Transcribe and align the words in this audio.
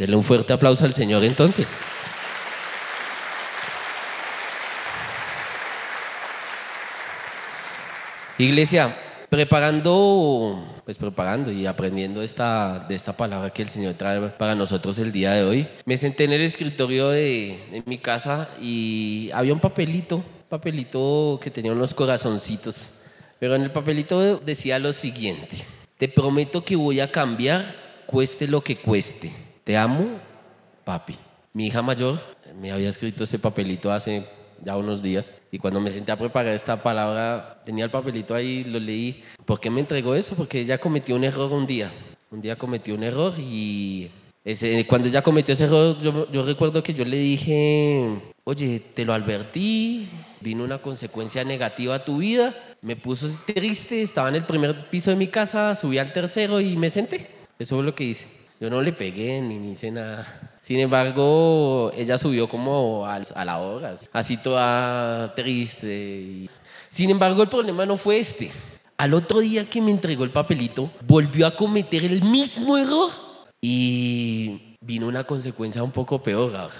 Denle 0.00 0.16
un 0.16 0.24
fuerte 0.24 0.54
aplauso 0.54 0.86
al 0.86 0.94
Señor 0.94 1.22
entonces. 1.26 1.80
Iglesia, 8.38 8.96
preparando, 9.28 10.80
pues 10.86 10.96
preparando 10.96 11.52
y 11.52 11.66
aprendiendo 11.66 12.22
esta, 12.22 12.86
de 12.88 12.94
esta 12.94 13.14
palabra 13.14 13.50
que 13.50 13.60
el 13.60 13.68
Señor 13.68 13.92
trae 13.92 14.18
para 14.30 14.54
nosotros 14.54 14.98
el 14.98 15.12
día 15.12 15.32
de 15.32 15.44
hoy, 15.44 15.68
me 15.84 15.98
senté 15.98 16.24
en 16.24 16.32
el 16.32 16.40
escritorio 16.40 17.10
de, 17.10 17.58
de 17.70 17.82
mi 17.84 17.98
casa 17.98 18.48
y 18.58 19.28
había 19.34 19.52
un 19.52 19.60
papelito, 19.60 20.24
papelito 20.48 21.38
que 21.42 21.50
tenía 21.50 21.72
unos 21.72 21.92
corazoncitos, 21.92 23.00
pero 23.38 23.54
en 23.54 23.60
el 23.60 23.70
papelito 23.70 24.38
decía 24.38 24.78
lo 24.78 24.94
siguiente, 24.94 25.58
te 25.98 26.08
prometo 26.08 26.64
que 26.64 26.74
voy 26.74 27.00
a 27.00 27.12
cambiar, 27.12 27.62
cueste 28.06 28.48
lo 28.48 28.62
que 28.62 28.76
cueste, 28.76 29.30
te 29.70 29.76
amo, 29.76 30.18
papi. 30.84 31.14
Mi 31.52 31.68
hija 31.68 31.80
mayor 31.80 32.18
me 32.60 32.72
había 32.72 32.88
escrito 32.88 33.22
ese 33.22 33.38
papelito 33.38 33.92
hace 33.92 34.26
ya 34.64 34.76
unos 34.76 35.00
días. 35.00 35.32
Y 35.52 35.58
cuando 35.58 35.80
me 35.80 35.92
senté 35.92 36.10
a 36.10 36.18
preparar 36.18 36.52
esta 36.54 36.82
palabra, 36.82 37.62
tenía 37.64 37.84
el 37.84 37.90
papelito 37.92 38.34
ahí, 38.34 38.64
lo 38.64 38.80
leí. 38.80 39.22
¿Por 39.44 39.60
qué 39.60 39.70
me 39.70 39.78
entregó 39.78 40.16
eso? 40.16 40.34
Porque 40.34 40.62
ella 40.62 40.78
cometió 40.78 41.14
un 41.14 41.22
error 41.22 41.52
un 41.52 41.68
día. 41.68 41.88
Un 42.32 42.40
día 42.40 42.56
cometió 42.56 42.96
un 42.96 43.04
error 43.04 43.32
y 43.38 44.10
ese, 44.44 44.84
cuando 44.88 45.06
ella 45.06 45.22
cometió 45.22 45.54
ese 45.54 45.66
error, 45.66 45.96
yo, 46.02 46.28
yo 46.32 46.42
recuerdo 46.42 46.82
que 46.82 46.92
yo 46.92 47.04
le 47.04 47.18
dije, 47.18 48.18
oye, 48.42 48.82
te 48.92 49.04
lo 49.04 49.14
advertí, 49.14 50.08
vino 50.40 50.64
una 50.64 50.78
consecuencia 50.78 51.44
negativa 51.44 51.94
a 51.94 52.04
tu 52.04 52.18
vida, 52.18 52.52
me 52.82 52.96
puso 52.96 53.28
triste, 53.46 54.02
estaba 54.02 54.30
en 54.30 54.34
el 54.34 54.46
primer 54.46 54.90
piso 54.90 55.12
de 55.12 55.16
mi 55.16 55.28
casa, 55.28 55.76
subí 55.76 55.98
al 55.98 56.12
tercero 56.12 56.60
y 56.60 56.76
me 56.76 56.90
senté. 56.90 57.28
Eso 57.56 57.76
fue 57.76 57.84
lo 57.84 57.94
que 57.94 58.02
hice. 58.02 58.39
Yo 58.60 58.68
no 58.68 58.82
le 58.82 58.92
pegué 58.92 59.40
ni, 59.40 59.70
hice 59.70 59.90
nada. 59.90 60.26
Sin 60.60 60.78
embargo, 60.80 61.90
ella 61.96 62.18
subió 62.18 62.46
como 62.46 63.06
a, 63.06 63.18
la 63.18 63.58
hora, 63.58 63.94
así 64.12 64.36
toda 64.36 65.34
triste. 65.34 66.46
Sin 66.90 67.08
embargo, 67.08 67.42
el 67.42 67.48
problema 67.48 67.86
no 67.86 67.96
fue 67.96 68.18
este. 68.18 68.50
Al 68.98 69.14
otro 69.14 69.40
día 69.40 69.64
que 69.64 69.80
me 69.80 69.90
entregó 69.90 70.24
el 70.24 70.30
papelito, 70.30 70.90
volvió 71.06 71.46
a 71.46 71.56
cometer 71.56 72.04
el 72.04 72.22
mismo 72.22 72.76
error 72.76 73.10
y 73.62 74.76
vino 74.82 75.08
una 75.08 75.24
consecuencia 75.24 75.82
un 75.82 75.90
poco 75.90 76.22
peor. 76.22 76.70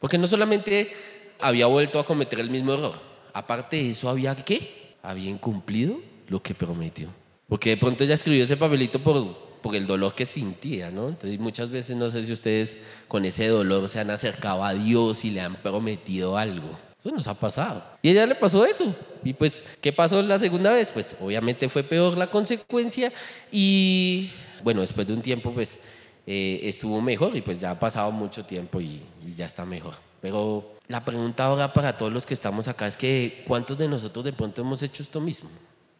Porque 0.00 0.18
no 0.18 0.26
solamente 0.26 0.92
había 1.40 1.64
vuelto 1.64 1.98
a 1.98 2.04
cometer 2.04 2.40
el 2.40 2.50
mismo 2.50 2.74
error, 2.74 2.94
aparte 3.32 3.78
de 3.78 3.90
eso 3.92 4.10
había 4.10 4.36
qué? 4.36 4.96
Había 5.02 5.30
incumplido 5.30 5.96
lo 6.28 6.42
que 6.42 6.52
prometió. 6.52 7.08
Porque 7.48 7.70
de 7.70 7.78
pronto 7.78 8.04
ella 8.04 8.14
escribió 8.14 8.44
ese 8.44 8.58
papelito 8.58 8.98
por 8.98 9.51
por 9.62 9.76
el 9.76 9.86
dolor 9.86 10.14
que 10.14 10.26
sentía, 10.26 10.90
¿no? 10.90 11.08
Entonces 11.08 11.38
muchas 11.38 11.70
veces 11.70 11.96
no 11.96 12.10
sé 12.10 12.24
si 12.24 12.32
ustedes 12.32 12.78
con 13.08 13.24
ese 13.24 13.48
dolor 13.48 13.88
se 13.88 14.00
han 14.00 14.10
acercado 14.10 14.64
a 14.64 14.74
Dios 14.74 15.24
y 15.24 15.30
le 15.30 15.40
han 15.40 15.56
prometido 15.56 16.36
algo. 16.36 16.78
Eso 16.98 17.10
nos 17.10 17.26
ha 17.26 17.34
pasado. 17.34 17.82
Y 18.02 18.08
a 18.08 18.12
ella 18.12 18.26
le 18.26 18.34
pasó 18.34 18.64
eso. 18.64 18.94
Y 19.24 19.32
pues, 19.32 19.76
¿qué 19.80 19.92
pasó 19.92 20.22
la 20.22 20.38
segunda 20.38 20.72
vez? 20.72 20.90
Pues 20.92 21.16
obviamente 21.20 21.68
fue 21.68 21.82
peor 21.82 22.16
la 22.18 22.30
consecuencia 22.30 23.12
y 23.50 24.30
bueno, 24.62 24.82
después 24.82 25.06
de 25.06 25.14
un 25.14 25.22
tiempo 25.22 25.52
pues 25.52 25.80
eh, 26.26 26.60
estuvo 26.62 27.00
mejor 27.00 27.36
y 27.36 27.40
pues 27.40 27.58
ya 27.58 27.72
ha 27.72 27.78
pasado 27.80 28.12
mucho 28.12 28.44
tiempo 28.44 28.80
y, 28.80 29.02
y 29.26 29.34
ya 29.36 29.46
está 29.46 29.64
mejor. 29.64 29.94
Pero 30.20 30.76
la 30.86 31.04
pregunta 31.04 31.46
ahora 31.46 31.72
para 31.72 31.96
todos 31.96 32.12
los 32.12 32.26
que 32.26 32.34
estamos 32.34 32.68
acá 32.68 32.86
es 32.86 32.96
que 32.96 33.44
¿cuántos 33.48 33.76
de 33.78 33.88
nosotros 33.88 34.24
de 34.24 34.32
pronto 34.32 34.60
hemos 34.60 34.82
hecho 34.82 35.02
esto 35.02 35.20
mismo? 35.20 35.50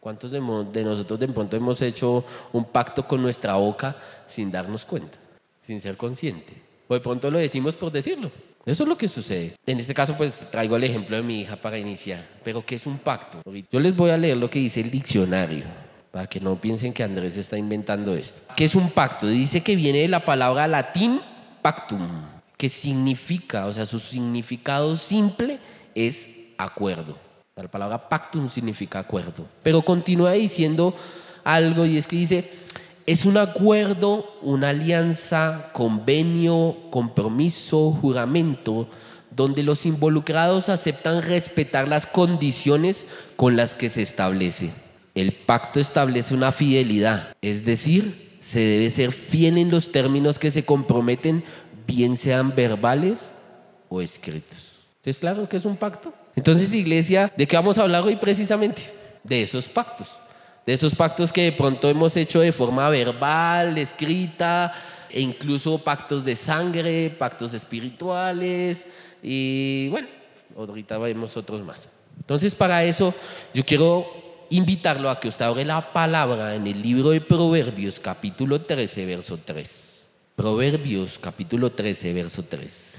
¿Cuántos 0.03 0.31
de, 0.31 0.41
nosotros 0.83 1.17
de 1.17 1.29
pronto 1.29 1.55
hemos 1.55 1.81
hecho 1.81 2.25
un 2.51 2.65
pacto 2.65 3.07
con 3.07 3.21
nuestra 3.21 3.53
boca 3.53 3.95
sin 4.27 4.51
darnos 4.51 4.83
cuenta, 4.83 5.17
sin 5.61 5.79
ser 5.79 5.95
consciente? 5.95 6.51
O 6.89 6.93
de 6.93 6.99
pronto 6.99 7.31
lo 7.31 7.39
decimos 7.39 7.77
por 7.77 7.89
decirlo. 7.89 8.29
Eso 8.65 8.83
es 8.83 8.89
lo 8.89 8.97
que 8.97 9.07
sucede. 9.07 9.55
En 9.65 9.79
este 9.79 9.93
caso, 9.93 10.13
pues 10.17 10.51
traigo 10.51 10.75
el 10.75 10.83
ejemplo 10.83 11.15
de 11.15 11.23
mi 11.23 11.39
hija 11.39 11.55
para 11.55 11.77
iniciar. 11.77 12.21
Pero, 12.43 12.65
¿qué 12.65 12.75
es 12.75 12.85
un 12.85 12.97
pacto? 12.97 13.41
Yo 13.71 13.79
les 13.79 13.95
voy 13.95 14.11
a 14.11 14.17
leer 14.17 14.35
lo 14.35 14.49
que 14.49 14.59
dice 14.59 14.81
el 14.81 14.91
diccionario, 14.91 15.63
para 16.11 16.27
que 16.27 16.41
no 16.41 16.59
piensen 16.59 16.91
que 16.91 17.03
Andrés 17.03 17.37
está 17.37 17.57
inventando 17.57 18.13
esto. 18.13 18.41
¿Qué 18.57 18.65
es 18.65 18.75
un 18.75 18.89
pacto? 18.89 19.27
Dice 19.27 19.63
que 19.63 19.77
viene 19.77 19.99
de 19.99 20.09
la 20.09 20.25
palabra 20.25 20.67
latín 20.67 21.21
pactum, 21.61 22.25
que 22.57 22.67
significa, 22.67 23.67
o 23.67 23.73
sea, 23.73 23.85
su 23.85 24.01
significado 24.01 24.97
simple 24.97 25.59
es 25.95 26.49
acuerdo. 26.57 27.17
La 27.55 27.67
palabra 27.67 28.09
pactum 28.09 28.49
significa 28.49 28.99
acuerdo. 28.99 29.45
Pero 29.61 29.83
continúa 29.83 30.31
diciendo 30.31 30.95
algo 31.43 31.85
y 31.85 31.97
es 31.97 32.07
que 32.07 32.15
dice, 32.15 32.51
es 33.05 33.25
un 33.25 33.37
acuerdo, 33.37 34.37
una 34.41 34.69
alianza, 34.69 35.69
convenio, 35.71 36.75
compromiso, 36.89 37.91
juramento, 37.91 38.87
donde 39.29 39.61
los 39.61 39.85
involucrados 39.85 40.69
aceptan 40.69 41.21
respetar 41.21 41.87
las 41.87 42.07
condiciones 42.07 43.07
con 43.35 43.55
las 43.55 43.75
que 43.75 43.89
se 43.89 44.01
establece. 44.01 44.71
El 45.13 45.33
pacto 45.33 45.79
establece 45.79 46.33
una 46.33 46.51
fidelidad, 46.51 47.35
es 47.41 47.65
decir, 47.65 48.37
se 48.39 48.61
debe 48.61 48.89
ser 48.89 49.11
fiel 49.11 49.59
en 49.59 49.69
los 49.69 49.91
términos 49.91 50.39
que 50.39 50.49
se 50.49 50.65
comprometen, 50.65 51.43
bien 51.85 52.17
sean 52.17 52.55
verbales 52.55 53.29
o 53.89 54.01
escritos. 54.01 54.79
¿Es 55.05 55.19
claro 55.19 55.47
que 55.47 55.57
es 55.57 55.65
un 55.65 55.77
pacto? 55.77 56.13
Entonces, 56.35 56.73
iglesia, 56.73 57.31
¿de 57.35 57.47
qué 57.47 57.55
vamos 57.55 57.77
a 57.77 57.83
hablar 57.83 58.03
hoy 58.03 58.15
precisamente? 58.15 58.91
De 59.23 59.41
esos 59.41 59.67
pactos. 59.67 60.11
De 60.65 60.73
esos 60.73 60.95
pactos 60.95 61.31
que 61.31 61.43
de 61.43 61.51
pronto 61.51 61.89
hemos 61.89 62.15
hecho 62.15 62.39
de 62.39 62.51
forma 62.51 62.89
verbal, 62.89 63.77
escrita, 63.77 64.73
e 65.09 65.21
incluso 65.21 65.77
pactos 65.77 66.25
de 66.25 66.35
sangre, 66.35 67.11
pactos 67.11 67.53
espirituales, 67.53 68.87
y 69.21 69.87
bueno, 69.89 70.07
ahorita 70.57 70.97
vemos 70.97 71.37
otros 71.37 71.63
más. 71.63 71.99
Entonces, 72.17 72.55
para 72.55 72.83
eso, 72.83 73.13
yo 73.53 73.63
quiero 73.63 74.07
invitarlo 74.49 75.09
a 75.09 75.19
que 75.19 75.27
usted 75.27 75.45
abra 75.45 75.63
la 75.63 75.93
palabra 75.93 76.55
en 76.55 76.65
el 76.67 76.81
libro 76.81 77.11
de 77.11 77.21
Proverbios, 77.21 77.99
capítulo 77.99 78.61
13, 78.61 79.05
verso 79.05 79.39
3. 79.43 80.07
Proverbios, 80.35 81.19
capítulo 81.19 81.71
13, 81.71 82.13
verso 82.13 82.43
3. 82.43 82.97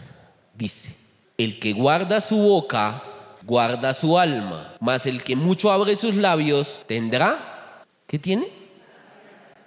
Dice, 0.55 0.95
el 1.37 1.59
que 1.59 1.73
guarda 1.73 2.21
su 2.21 2.39
boca 2.39 3.03
guarda 3.47 3.93
su 3.93 4.19
alma, 4.19 4.75
mas 4.81 5.07
el 5.07 5.23
que 5.23 5.37
mucho 5.37 5.71
abre 5.71 5.97
sus 5.97 6.17
labios 6.17 6.81
tendrá, 6.87 7.85
¿qué 8.07 8.19
tiene? 8.19 8.49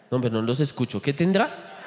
No, 0.10 0.20
pero 0.20 0.36
no 0.36 0.42
los 0.42 0.60
escucho, 0.60 1.02
¿qué 1.02 1.14
tendrá? 1.14 1.78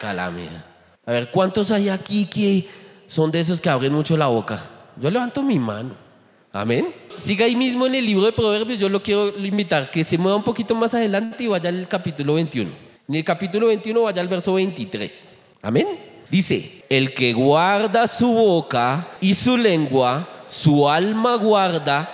Calamidad. 0.00 0.64
A 1.04 1.12
ver, 1.12 1.30
¿cuántos 1.30 1.70
hay 1.70 1.88
aquí 1.88 2.26
que 2.26 2.68
son 3.06 3.30
de 3.30 3.40
esos 3.40 3.60
que 3.60 3.68
abren 3.68 3.92
mucho 3.92 4.16
la 4.16 4.28
boca? 4.28 4.62
Yo 4.96 5.10
levanto 5.10 5.42
mi 5.42 5.58
mano. 5.58 5.94
Amén. 6.52 6.94
Siga 7.18 7.44
ahí 7.44 7.54
mismo 7.54 7.86
en 7.86 7.94
el 7.94 8.06
libro 8.06 8.24
de 8.24 8.32
Proverbios, 8.32 8.78
yo 8.78 8.88
lo 8.88 9.02
quiero 9.02 9.36
invitar 9.38 9.90
que 9.90 10.04
se 10.04 10.16
mueva 10.16 10.36
un 10.36 10.42
poquito 10.42 10.74
más 10.74 10.94
adelante 10.94 11.44
y 11.44 11.46
vaya 11.48 11.68
al 11.68 11.86
capítulo 11.86 12.34
21. 12.34 12.70
En 13.08 13.14
el 13.14 13.24
capítulo 13.24 13.66
21 13.66 14.02
vaya 14.02 14.22
al 14.22 14.28
verso 14.28 14.54
23. 14.54 15.36
Amén. 15.62 15.86
Dice, 16.30 16.84
el 16.88 17.12
que 17.12 17.32
guarda 17.32 18.06
su 18.06 18.32
boca 18.32 19.06
y 19.20 19.34
su 19.34 19.56
lengua 19.56 20.39
su 20.50 20.88
alma 20.88 21.36
guarda 21.36 22.10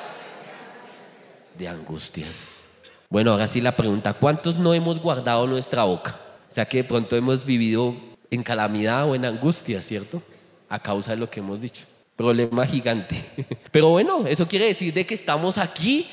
de 1.59 1.67
angustias. 1.67 2.65
Bueno, 3.09 3.33
ahora 3.33 3.49
sí 3.49 3.63
la 3.63 3.73
pregunta, 3.73 4.13
¿cuántos 4.13 4.59
no 4.59 4.75
hemos 4.75 5.01
guardado 5.01 5.47
nuestra 5.47 5.85
boca? 5.85 6.15
O 6.51 6.55
sea 6.55 6.67
que 6.67 6.79
de 6.79 6.85
pronto 6.85 7.17
hemos 7.17 7.47
vivido 7.47 7.97
en 8.31 8.43
calamidad 8.43 9.09
o 9.09 9.15
en 9.15 9.25
angustia, 9.25 9.81
¿cierto? 9.81 10.23
A 10.69 10.79
causa 10.79 11.13
de 11.13 11.17
lo 11.17 11.31
que 11.31 11.41
hemos 11.41 11.63
dicho. 11.63 11.85
Problema 12.15 12.67
gigante. 12.67 13.17
Pero 13.73 13.89
bueno, 13.89 14.27
eso 14.27 14.47
quiere 14.47 14.67
decir 14.67 14.93
de 14.93 15.07
que 15.07 15.15
estamos 15.15 15.57
aquí 15.57 16.07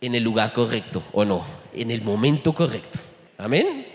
en 0.00 0.14
el 0.14 0.22
lugar 0.22 0.52
correcto, 0.52 1.02
¿o 1.12 1.24
no? 1.24 1.44
En 1.74 1.90
el 1.90 2.02
momento 2.02 2.52
correcto. 2.52 3.00
Amén. 3.36 3.86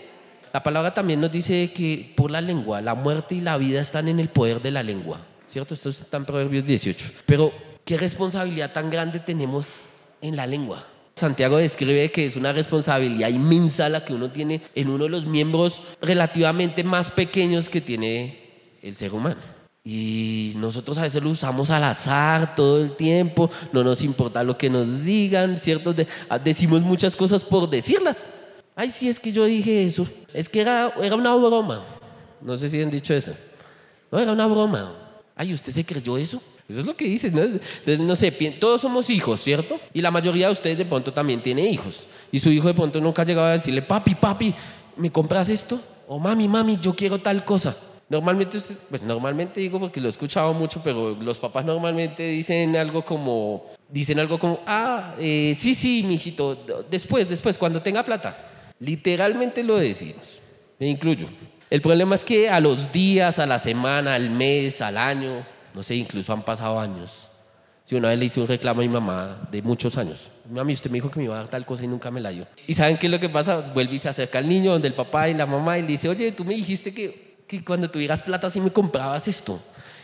La 0.52 0.62
palabra 0.62 0.92
también 0.92 1.20
nos 1.20 1.32
dice 1.32 1.72
que 1.72 2.12
por 2.14 2.30
la 2.30 2.42
lengua, 2.42 2.82
la 2.82 2.94
muerte 2.94 3.36
y 3.36 3.40
la 3.40 3.56
vida 3.56 3.80
están 3.80 4.08
en 4.08 4.20
el 4.20 4.28
poder 4.28 4.60
de 4.60 4.70
la 4.70 4.82
lengua. 4.82 5.20
¿Cierto? 5.48 5.74
Esto 5.74 5.90
está 5.90 6.16
en 6.16 6.24
Proverbios 6.24 6.66
18. 6.66 7.12
Pero, 7.26 7.52
¿qué 7.84 7.96
responsabilidad 7.96 8.72
tan 8.72 8.90
grande 8.90 9.20
tenemos 9.20 9.84
en 10.20 10.36
la 10.36 10.46
lengua? 10.46 10.86
Santiago 11.14 11.58
describe 11.58 12.10
que 12.10 12.26
es 12.26 12.36
una 12.36 12.52
responsabilidad 12.52 13.28
inmensa 13.28 13.88
la 13.88 14.04
que 14.04 14.14
uno 14.14 14.30
tiene 14.30 14.62
en 14.74 14.88
uno 14.88 15.04
de 15.04 15.10
los 15.10 15.26
miembros 15.26 15.82
relativamente 16.00 16.84
más 16.84 17.10
pequeños 17.10 17.68
que 17.68 17.80
tiene 17.80 18.78
el 18.82 18.94
ser 18.94 19.12
humano. 19.12 19.58
Y 19.84 20.52
nosotros 20.56 20.98
a 20.98 21.02
veces 21.02 21.22
lo 21.22 21.30
usamos 21.30 21.70
al 21.70 21.82
azar 21.84 22.54
todo 22.54 22.82
el 22.82 22.92
tiempo, 22.92 23.50
no 23.72 23.82
nos 23.82 24.02
importa 24.02 24.44
lo 24.44 24.58
que 24.58 24.70
nos 24.70 25.04
digan, 25.04 25.58
¿cierto? 25.58 25.94
decimos 26.44 26.82
muchas 26.82 27.16
cosas 27.16 27.42
por 27.42 27.68
decirlas. 27.68 28.30
Ay, 28.76 28.90
sí, 28.90 29.08
es 29.08 29.18
que 29.18 29.32
yo 29.32 29.44
dije 29.44 29.86
eso. 29.86 30.06
Es 30.32 30.48
que 30.48 30.60
era, 30.60 30.92
era 31.02 31.16
una 31.16 31.34
broma. 31.34 31.84
No 32.40 32.56
sé 32.56 32.70
si 32.70 32.80
han 32.80 32.90
dicho 32.90 33.12
eso. 33.12 33.32
No, 34.12 34.18
era 34.18 34.32
una 34.32 34.46
broma. 34.46 35.07
Ay, 35.40 35.54
¿usted 35.54 35.70
se 35.70 35.84
creyó 35.84 36.18
eso? 36.18 36.42
Eso 36.68 36.80
es 36.80 36.84
lo 36.84 36.96
que 36.96 37.04
dices, 37.04 37.32
¿no? 37.32 37.42
Entonces, 37.42 38.00
no 38.00 38.16
sé, 38.16 38.32
todos 38.58 38.80
somos 38.80 39.08
hijos, 39.08 39.40
¿cierto? 39.40 39.78
Y 39.94 40.02
la 40.02 40.10
mayoría 40.10 40.48
de 40.48 40.52
ustedes 40.52 40.76
de 40.76 40.84
pronto 40.84 41.12
también 41.12 41.40
tiene 41.40 41.62
hijos. 41.62 42.08
Y 42.32 42.40
su 42.40 42.50
hijo 42.50 42.66
de 42.66 42.74
pronto 42.74 43.00
nunca 43.00 43.22
ha 43.22 43.24
llegado 43.24 43.46
a 43.46 43.52
decirle, 43.52 43.80
papi, 43.80 44.16
papi, 44.16 44.52
¿me 44.96 45.12
compras 45.12 45.48
esto? 45.48 45.80
O 46.08 46.18
mami, 46.18 46.48
mami, 46.48 46.76
yo 46.80 46.92
quiero 46.92 47.18
tal 47.18 47.44
cosa. 47.44 47.76
Normalmente, 48.08 48.58
pues 48.90 49.04
normalmente 49.04 49.60
digo 49.60 49.78
porque 49.78 50.00
lo 50.00 50.08
he 50.08 50.10
escuchado 50.10 50.52
mucho, 50.54 50.80
pero 50.82 51.14
los 51.14 51.38
papás 51.38 51.64
normalmente 51.64 52.26
dicen 52.26 52.74
algo 52.74 53.04
como, 53.04 53.66
dicen 53.88 54.18
algo 54.18 54.40
como, 54.40 54.58
ah, 54.66 55.14
eh, 55.20 55.54
sí, 55.56 55.72
sí, 55.72 56.02
mijito, 56.02 56.58
después, 56.90 57.28
después, 57.28 57.56
cuando 57.56 57.80
tenga 57.80 58.02
plata. 58.02 58.74
Literalmente 58.80 59.62
lo 59.62 59.76
decimos, 59.76 60.40
me 60.80 60.88
incluyo. 60.88 61.28
El 61.70 61.82
problema 61.82 62.14
es 62.14 62.24
que 62.24 62.48
a 62.48 62.60
los 62.60 62.92
días, 62.92 63.38
a 63.38 63.46
la 63.46 63.58
semana, 63.58 64.14
al 64.14 64.30
mes, 64.30 64.80
al 64.80 64.96
año, 64.96 65.44
no 65.74 65.82
sé, 65.82 65.96
incluso 65.96 66.32
han 66.32 66.42
pasado 66.42 66.80
años. 66.80 67.28
Si 67.84 67.94
una 67.94 68.08
vez 68.08 68.18
le 68.18 68.24
hice 68.26 68.40
un 68.40 68.48
reclamo 68.48 68.80
a 68.80 68.82
mi 68.82 68.88
mamá 68.88 69.48
de 69.50 69.62
muchos 69.62 69.96
años. 69.96 70.28
Mami, 70.50 70.72
usted 70.72 70.90
me 70.90 70.96
dijo 70.96 71.10
que 71.10 71.18
me 71.18 71.24
iba 71.24 71.34
a 71.34 71.38
dar 71.38 71.48
tal 71.48 71.66
cosa 71.66 71.84
y 71.84 71.88
nunca 71.88 72.10
me 72.10 72.20
la 72.20 72.30
dio. 72.30 72.46
¿Y 72.66 72.74
saben 72.74 72.96
qué 72.96 73.06
es 73.06 73.10
lo 73.10 73.20
que 73.20 73.28
pasa? 73.28 73.60
Vuelve 73.72 73.94
y 73.94 73.98
se 73.98 74.08
acerca 74.08 74.38
al 74.38 74.48
niño, 74.48 74.72
donde 74.72 74.88
el 74.88 74.94
papá 74.94 75.28
y 75.28 75.34
la 75.34 75.46
mamá, 75.46 75.78
y 75.78 75.82
le 75.82 75.88
dice, 75.88 76.08
oye, 76.08 76.32
tú 76.32 76.44
me 76.44 76.54
dijiste 76.54 76.92
que, 76.92 77.36
que 77.46 77.62
cuando 77.62 77.90
tuvieras 77.90 78.22
plata 78.22 78.50
sí 78.50 78.60
me 78.60 78.70
comprabas 78.70 79.28
esto. 79.28 79.60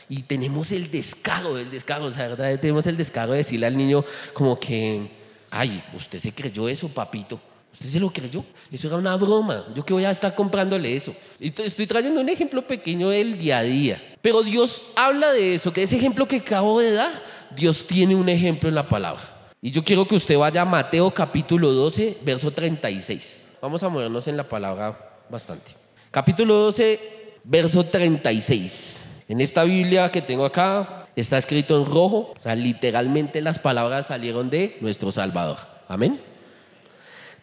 Y 0.08 0.22
tenemos 0.22 0.70
el 0.72 0.90
descaro, 0.90 1.58
el 1.58 1.70
descaro, 1.70 2.04
o 2.06 2.10
sea, 2.10 2.28
¿verdad? 2.28 2.58
Tenemos 2.60 2.86
el 2.86 2.96
descaro 2.96 3.32
de 3.32 3.38
decirle 3.38 3.66
al 3.66 3.76
niño 3.76 4.04
como 4.34 4.60
que, 4.60 5.10
ay, 5.50 5.82
usted 5.94 6.18
se 6.18 6.32
creyó 6.32 6.68
eso, 6.68 6.88
papito. 6.88 7.40
¿Usted 7.74 7.88
se 7.88 8.00
lo 8.00 8.10
creyó? 8.10 8.44
Eso 8.72 8.88
era 8.88 8.96
una 8.96 9.16
broma. 9.16 9.64
¿Yo 9.74 9.84
qué 9.84 9.92
voy 9.92 10.04
a 10.04 10.10
estar 10.10 10.34
comprándole 10.34 10.94
eso? 10.94 11.14
Estoy 11.38 11.86
trayendo 11.86 12.20
un 12.20 12.28
ejemplo 12.28 12.66
pequeño 12.66 13.10
del 13.10 13.36
día 13.36 13.58
a 13.58 13.62
día. 13.62 14.00
Pero 14.22 14.42
Dios 14.42 14.92
habla 14.96 15.32
de 15.32 15.54
eso, 15.54 15.72
que 15.72 15.82
ese 15.82 15.96
ejemplo 15.96 16.26
que 16.26 16.36
acabo 16.36 16.80
de 16.80 16.92
dar, 16.92 17.12
Dios 17.54 17.86
tiene 17.86 18.14
un 18.14 18.28
ejemplo 18.28 18.68
en 18.68 18.74
la 18.74 18.88
palabra. 18.88 19.22
Y 19.60 19.70
yo 19.70 19.82
quiero 19.82 20.06
que 20.06 20.14
usted 20.14 20.38
vaya 20.38 20.62
a 20.62 20.64
Mateo 20.64 21.10
capítulo 21.10 21.72
12, 21.72 22.18
verso 22.22 22.50
36. 22.50 23.56
Vamos 23.60 23.82
a 23.82 23.88
movernos 23.88 24.28
en 24.28 24.36
la 24.36 24.48
palabra 24.48 25.22
bastante. 25.30 25.72
Capítulo 26.10 26.54
12, 26.54 27.00
verso 27.44 27.84
36. 27.84 29.22
En 29.28 29.40
esta 29.40 29.64
Biblia 29.64 30.10
que 30.10 30.20
tengo 30.20 30.44
acá 30.44 31.06
está 31.16 31.38
escrito 31.38 31.78
en 31.78 31.86
rojo, 31.86 32.34
o 32.38 32.42
sea, 32.42 32.54
literalmente 32.54 33.40
las 33.40 33.58
palabras 33.58 34.08
salieron 34.08 34.50
de 34.50 34.76
nuestro 34.80 35.10
Salvador. 35.12 35.58
Amén. 35.88 36.20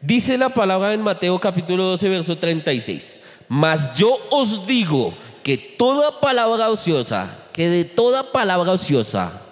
Dice 0.01 0.35
la 0.35 0.49
palabra 0.49 0.93
en 0.93 1.01
Mateo 1.01 1.37
capítulo 1.37 1.83
12, 1.83 2.09
verso 2.09 2.35
36. 2.35 3.21
Mas 3.47 3.93
yo 3.93 4.17
os 4.31 4.65
digo 4.65 5.13
que 5.43 5.57
toda 5.57 6.19
palabra 6.19 6.71
ociosa, 6.71 7.37
que 7.53 7.69
de 7.69 7.85
toda 7.85 8.23
palabra 8.23 8.71
ociosa, 8.71 9.43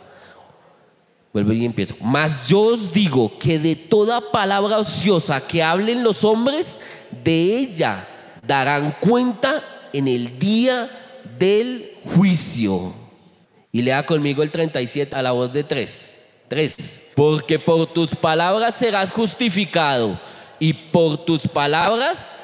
vuelvo 1.32 1.54
y 1.54 1.66
empiezo. 1.66 1.96
Mas 2.02 2.48
yo 2.48 2.62
os 2.62 2.92
digo 2.92 3.38
que 3.38 3.60
de 3.60 3.76
toda 3.76 4.22
palabra 4.32 4.80
ociosa 4.80 5.46
que 5.46 5.62
hablen 5.62 6.04
los 6.04 6.24
hombres, 6.24 6.80
de 7.24 7.58
ella 7.58 8.08
darán 8.48 8.96
cuenta 9.00 9.64
en 9.94 10.08
el 10.08 10.40
día 10.40 10.90
del 11.38 11.92
juicio. 12.16 12.92
Y 13.72 13.84
lea 13.84 14.04
conmigo 14.04 14.42
el 14.42 14.50
37 14.50 15.16
a 15.16 15.22
la 15.22 15.32
voz 15.32 15.54
de 15.54 15.64
tres. 15.64 16.16
Tres. 16.48 17.12
Porque 17.14 17.60
por 17.60 17.86
tus 17.86 18.16
palabras 18.16 18.74
serás 18.74 19.12
justificado 19.12 20.18
y 20.60 20.74
por 20.74 21.18
tus 21.26 21.48
palabras, 21.48 22.36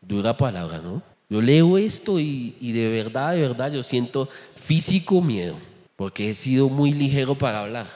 dura 0.00 0.36
palabra, 0.36 0.78
¿no? 0.78 1.02
Yo 1.28 1.42
leo 1.42 1.76
esto 1.76 2.20
y, 2.20 2.54
de 2.60 2.88
verdad, 2.88 3.32
de 3.32 3.40
verdad, 3.40 3.72
yo 3.72 3.82
siento 3.82 4.28
físico 4.56 5.20
miedo, 5.20 5.56
porque 5.96 6.30
he 6.30 6.34
sido 6.34 6.68
muy 6.68 6.92
ligero 6.92 7.36
para 7.36 7.60
hablar. 7.60 7.86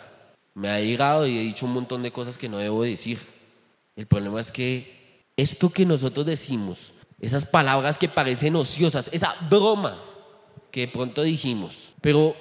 Me 0.54 0.68
ha 0.68 0.80
llegado 0.80 1.26
y 1.26 1.38
he 1.38 1.42
dicho 1.42 1.66
un 1.66 1.74
montón 1.74 2.02
de 2.02 2.10
cosas 2.10 2.36
que 2.36 2.48
no 2.48 2.58
debo 2.58 2.82
decir. 2.82 3.18
El 3.94 4.06
problema 4.06 4.40
es 4.40 4.50
que 4.50 5.24
esto 5.36 5.70
que 5.70 5.86
nosotros 5.86 6.26
decimos, 6.26 6.92
esas 7.20 7.46
palabras 7.46 7.98
que 7.98 8.08
parecen 8.08 8.56
ociosas, 8.56 9.08
esa 9.12 9.34
broma 9.48 9.98
que 10.72 10.82
de 10.82 10.88
pronto 10.88 11.22
dijimos, 11.22 11.92
pero 12.00 12.34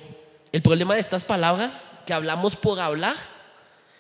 el 0.52 0.62
problema 0.62 0.96
de 0.96 1.02
estas 1.02 1.24
palabras 1.24 1.92
que 2.08 2.14
hablamos 2.14 2.56
por 2.56 2.80
hablar 2.80 3.16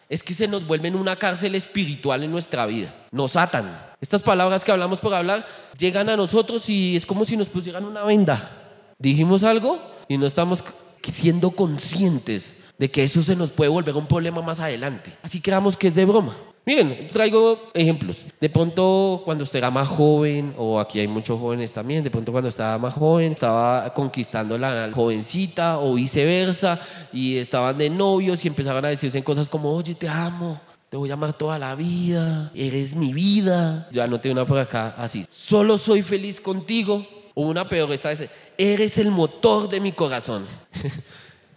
es 0.09 0.23
que 0.23 0.33
se 0.33 0.47
nos 0.47 0.65
vuelven 0.65 0.95
una 0.95 1.15
cárcel 1.15 1.53
espiritual 1.53 2.23
en 2.23 2.31
nuestra 2.31 2.65
vida. 2.65 2.93
Nos 3.11 3.35
atan. 3.35 3.79
Estas 4.01 4.23
palabras 4.23 4.65
que 4.65 4.71
hablamos 4.71 4.99
por 4.99 5.13
hablar 5.13 5.45
llegan 5.77 6.09
a 6.09 6.17
nosotros 6.17 6.67
y 6.67 6.95
es 6.95 7.05
como 7.05 7.25
si 7.25 7.37
nos 7.37 7.47
pusieran 7.47 7.85
una 7.85 8.03
venda. 8.03 8.49
Dijimos 8.97 9.43
algo 9.43 9.79
y 10.07 10.17
no 10.17 10.25
estamos 10.25 10.63
siendo 11.03 11.51
conscientes 11.51 12.63
de 12.79 12.89
que 12.89 13.03
eso 13.03 13.21
se 13.21 13.35
nos 13.35 13.51
puede 13.51 13.69
volver 13.69 13.95
un 13.95 14.07
problema 14.07 14.41
más 14.41 14.59
adelante. 14.59 15.15
Así 15.21 15.41
creamos 15.41 15.77
que 15.77 15.89
es 15.89 15.95
de 15.95 16.05
broma. 16.05 16.35
Miren, 16.69 17.09
traigo 17.11 17.71
ejemplos. 17.73 18.27
De 18.39 18.47
pronto, 18.47 19.23
cuando 19.25 19.43
usted 19.43 19.57
era 19.57 19.71
más 19.71 19.87
joven, 19.87 20.53
o 20.55 20.79
aquí 20.79 20.99
hay 20.99 21.07
muchos 21.07 21.39
jóvenes 21.39 21.73
también, 21.73 22.03
de 22.03 22.11
pronto 22.11 22.31
cuando 22.31 22.47
estaba 22.47 22.77
más 22.77 22.93
joven, 22.93 23.31
estaba 23.31 23.91
conquistando 23.91 24.55
la 24.55 24.91
jovencita 24.93 25.79
o 25.79 25.95
viceversa, 25.95 26.79
y 27.11 27.37
estaban 27.37 27.75
de 27.75 27.89
novios 27.89 28.45
y 28.45 28.49
empezaban 28.49 28.85
a 28.85 28.89
decirse 28.89 29.23
cosas 29.23 29.49
como, 29.49 29.71
oye, 29.71 29.95
te 29.95 30.07
amo, 30.07 30.61
te 30.91 30.95
voy 30.95 31.09
a 31.09 31.13
amar 31.13 31.33
toda 31.33 31.57
la 31.57 31.73
vida, 31.73 32.51
eres 32.53 32.93
mi 32.93 33.13
vida. 33.13 33.89
Ya 33.91 34.05
no 34.05 34.19
tengo 34.19 34.33
una 34.33 34.45
por 34.45 34.59
acá 34.59 34.93
así. 34.95 35.25
Solo 35.31 35.75
soy 35.75 36.03
feliz 36.03 36.39
contigo. 36.39 37.03
O 37.33 37.43
una 37.43 37.67
peor, 37.67 37.91
esta 37.93 38.09
vez, 38.09 38.29
eres 38.59 38.99
el 38.99 39.09
motor 39.09 39.69
de 39.69 39.79
mi 39.79 39.91
corazón. 39.91 40.45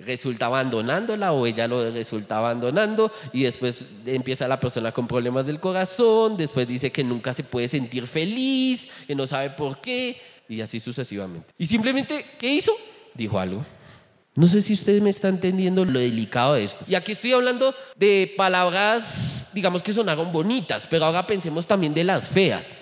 resulta 0.05 0.47
abandonándola 0.47 1.33
o 1.33 1.47
ella 1.47 1.67
lo 1.69 1.91
resulta 1.91 2.39
abandonando 2.39 3.11
y 3.33 3.43
después 3.45 3.87
empieza 4.07 4.49
la 4.49 4.61
persona 4.61 4.93
con 4.93 5.09
problemas 5.09 5.47
del 5.47 5.61
corazón, 5.61 6.37
después 6.37 6.69
dice 6.69 6.91
que 6.91 7.05
nunca 7.05 7.33
se 7.33 7.45
puede 7.45 7.69
sentir 7.69 8.07
feliz, 8.07 8.89
que 9.07 9.15
no 9.15 9.27
sabe 9.27 9.51
por 9.51 9.81
qué 9.81 10.21
y 10.49 10.61
así 10.61 10.81
sucesivamente. 10.81 11.53
Y 11.59 11.67
simplemente, 11.67 12.25
¿qué 12.39 12.53
hizo? 12.53 12.73
Dijo 13.15 13.39
algo. 13.39 13.65
No 14.35 14.47
sé 14.47 14.63
si 14.63 14.73
ustedes 14.73 15.03
me 15.03 15.11
están 15.11 15.35
entendiendo 15.35 15.85
lo 15.85 16.01
delicado 16.01 16.55
de 16.55 16.65
esto. 16.65 16.85
Y 16.89 16.95
aquí 16.95 17.13
estoy 17.13 17.33
hablando 17.33 17.75
de 17.97 18.33
palabras, 18.37 19.51
digamos 19.53 19.83
que 19.83 19.93
sonaron 19.93 20.33
bonitas, 20.33 20.87
pero 20.89 21.05
ahora 21.05 21.27
pensemos 21.27 21.67
también 21.67 21.93
de 21.93 22.05
las 22.05 22.29
feas. 22.31 22.81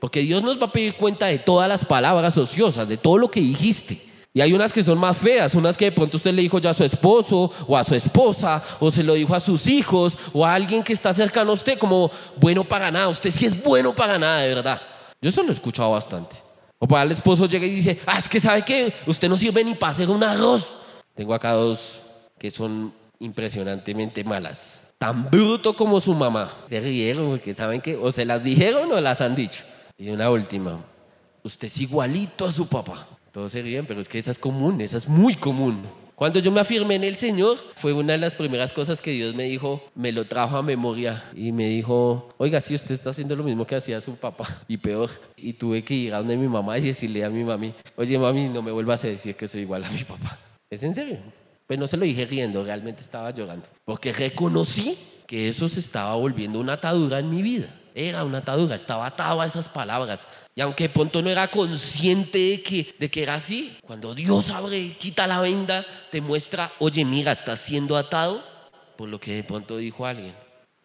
Porque 0.00 0.20
Dios 0.20 0.42
nos 0.42 0.60
va 0.60 0.66
a 0.66 0.72
pedir 0.72 0.94
cuenta 0.94 1.26
de 1.26 1.38
todas 1.38 1.68
las 1.68 1.84
palabras 1.84 2.36
ociosas, 2.38 2.88
de 2.88 2.96
todo 2.96 3.18
lo 3.18 3.30
que 3.30 3.40
dijiste. 3.40 4.05
Y 4.36 4.42
hay 4.42 4.52
unas 4.52 4.70
que 4.70 4.82
son 4.82 4.98
más 4.98 5.16
feas, 5.16 5.54
unas 5.54 5.78
que 5.78 5.86
de 5.86 5.92
pronto 5.92 6.18
usted 6.18 6.34
le 6.34 6.42
dijo 6.42 6.58
ya 6.58 6.68
a 6.68 6.74
su 6.74 6.84
esposo 6.84 7.50
o 7.66 7.74
a 7.74 7.82
su 7.82 7.94
esposa, 7.94 8.62
o 8.80 8.90
se 8.90 9.02
lo 9.02 9.14
dijo 9.14 9.34
a 9.34 9.40
sus 9.40 9.66
hijos, 9.66 10.18
o 10.34 10.44
a 10.44 10.52
alguien 10.52 10.82
que 10.82 10.92
está 10.92 11.14
cercano 11.14 11.52
a 11.52 11.54
usted 11.54 11.78
como 11.78 12.10
bueno 12.36 12.62
para 12.62 12.90
nada. 12.90 13.08
Usted 13.08 13.30
sí 13.30 13.46
es 13.46 13.62
bueno 13.64 13.94
para 13.94 14.18
nada, 14.18 14.40
de 14.40 14.54
verdad. 14.54 14.78
Yo 15.22 15.30
eso 15.30 15.42
lo 15.42 15.48
he 15.48 15.52
escuchado 15.54 15.92
bastante. 15.92 16.36
O 16.78 16.86
para 16.86 17.04
el 17.04 17.12
esposo 17.12 17.46
llega 17.46 17.64
y 17.64 17.70
dice, 17.70 17.98
ah, 18.04 18.18
es 18.18 18.28
que 18.28 18.38
sabe 18.38 18.60
que 18.60 18.92
usted 19.06 19.26
no 19.26 19.38
sirve 19.38 19.64
ni 19.64 19.72
para 19.72 19.92
hacer 19.92 20.10
un 20.10 20.22
arroz. 20.22 20.68
Tengo 21.14 21.32
acá 21.32 21.52
dos 21.52 22.02
que 22.38 22.50
son 22.50 22.92
impresionantemente 23.20 24.22
malas. 24.22 24.92
Tan 24.98 25.30
bruto 25.30 25.74
como 25.74 25.98
su 25.98 26.12
mamá. 26.12 26.52
Se 26.66 26.78
rieron 26.78 27.30
porque 27.30 27.54
saben 27.54 27.80
que 27.80 27.96
o 27.96 28.12
se 28.12 28.26
las 28.26 28.44
dijeron 28.44 28.92
o 28.92 29.00
las 29.00 29.22
han 29.22 29.34
dicho. 29.34 29.64
Y 29.96 30.10
una 30.10 30.28
última, 30.28 30.84
usted 31.42 31.68
es 31.68 31.80
igualito 31.80 32.44
a 32.44 32.52
su 32.52 32.68
papá. 32.68 33.15
Todos 33.36 33.52
se 33.52 33.60
ríen, 33.60 33.84
pero 33.84 34.00
es 34.00 34.08
que 34.08 34.18
esa 34.18 34.30
es 34.30 34.38
común, 34.38 34.80
esa 34.80 34.96
es 34.96 35.06
muy 35.06 35.34
común. 35.34 35.82
Cuando 36.14 36.38
yo 36.38 36.50
me 36.50 36.60
afirmé 36.60 36.94
en 36.94 37.04
el 37.04 37.16
Señor, 37.16 37.58
fue 37.76 37.92
una 37.92 38.14
de 38.14 38.18
las 38.18 38.34
primeras 38.34 38.72
cosas 38.72 39.02
que 39.02 39.10
Dios 39.10 39.34
me 39.34 39.42
dijo, 39.42 39.82
me 39.94 40.10
lo 40.10 40.24
trajo 40.24 40.56
a 40.56 40.62
memoria 40.62 41.22
y 41.34 41.52
me 41.52 41.68
dijo, 41.68 42.34
oiga, 42.38 42.62
si 42.62 42.74
usted 42.74 42.92
está 42.92 43.10
haciendo 43.10 43.36
lo 43.36 43.44
mismo 43.44 43.66
que 43.66 43.76
hacía 43.76 44.00
su 44.00 44.16
papá 44.16 44.46
y 44.68 44.78
peor. 44.78 45.10
Y 45.36 45.52
tuve 45.52 45.84
que 45.84 45.92
ir 45.92 46.14
a 46.14 46.18
donde 46.20 46.34
mi 46.38 46.48
mamá 46.48 46.78
y 46.78 46.84
decirle 46.86 47.24
a 47.24 47.28
mi 47.28 47.44
mami, 47.44 47.74
oye 47.96 48.18
mami, 48.18 48.48
no 48.48 48.62
me 48.62 48.72
vuelvas 48.72 49.04
a 49.04 49.08
decir 49.08 49.36
que 49.36 49.46
soy 49.46 49.60
igual 49.60 49.84
a 49.84 49.90
mi 49.90 50.02
papá. 50.02 50.38
¿Es 50.70 50.82
en 50.82 50.94
serio? 50.94 51.18
Pues 51.66 51.78
no 51.78 51.86
se 51.86 51.98
lo 51.98 52.06
dije 52.06 52.24
riendo, 52.24 52.64
realmente 52.64 53.02
estaba 53.02 53.32
llorando. 53.32 53.68
Porque 53.84 54.14
reconocí 54.14 54.96
que 55.26 55.50
eso 55.50 55.68
se 55.68 55.80
estaba 55.80 56.14
volviendo 56.14 56.58
una 56.58 56.72
atadura 56.72 57.18
en 57.18 57.28
mi 57.28 57.42
vida. 57.42 57.68
Era 57.98 58.24
una 58.24 58.38
atadura, 58.38 58.74
estaba 58.74 59.06
atado 59.06 59.40
a 59.40 59.46
esas 59.46 59.70
palabras. 59.70 60.26
Y 60.54 60.60
aunque 60.60 60.84
de 60.84 60.90
pronto 60.90 61.22
no 61.22 61.30
era 61.30 61.48
consciente 61.48 62.38
de 62.38 62.62
que, 62.62 62.94
de 62.98 63.10
que 63.10 63.22
era 63.22 63.36
así, 63.36 63.74
cuando 63.86 64.14
Dios 64.14 64.50
abre, 64.50 64.98
quita 64.98 65.26
la 65.26 65.40
venda, 65.40 65.82
te 66.10 66.20
muestra, 66.20 66.70
oye, 66.78 67.06
mira, 67.06 67.32
estás 67.32 67.58
siendo 67.58 67.96
atado 67.96 68.44
por 68.98 69.08
lo 69.08 69.18
que 69.18 69.36
de 69.36 69.44
pronto 69.44 69.78
dijo 69.78 70.04
alguien. 70.04 70.34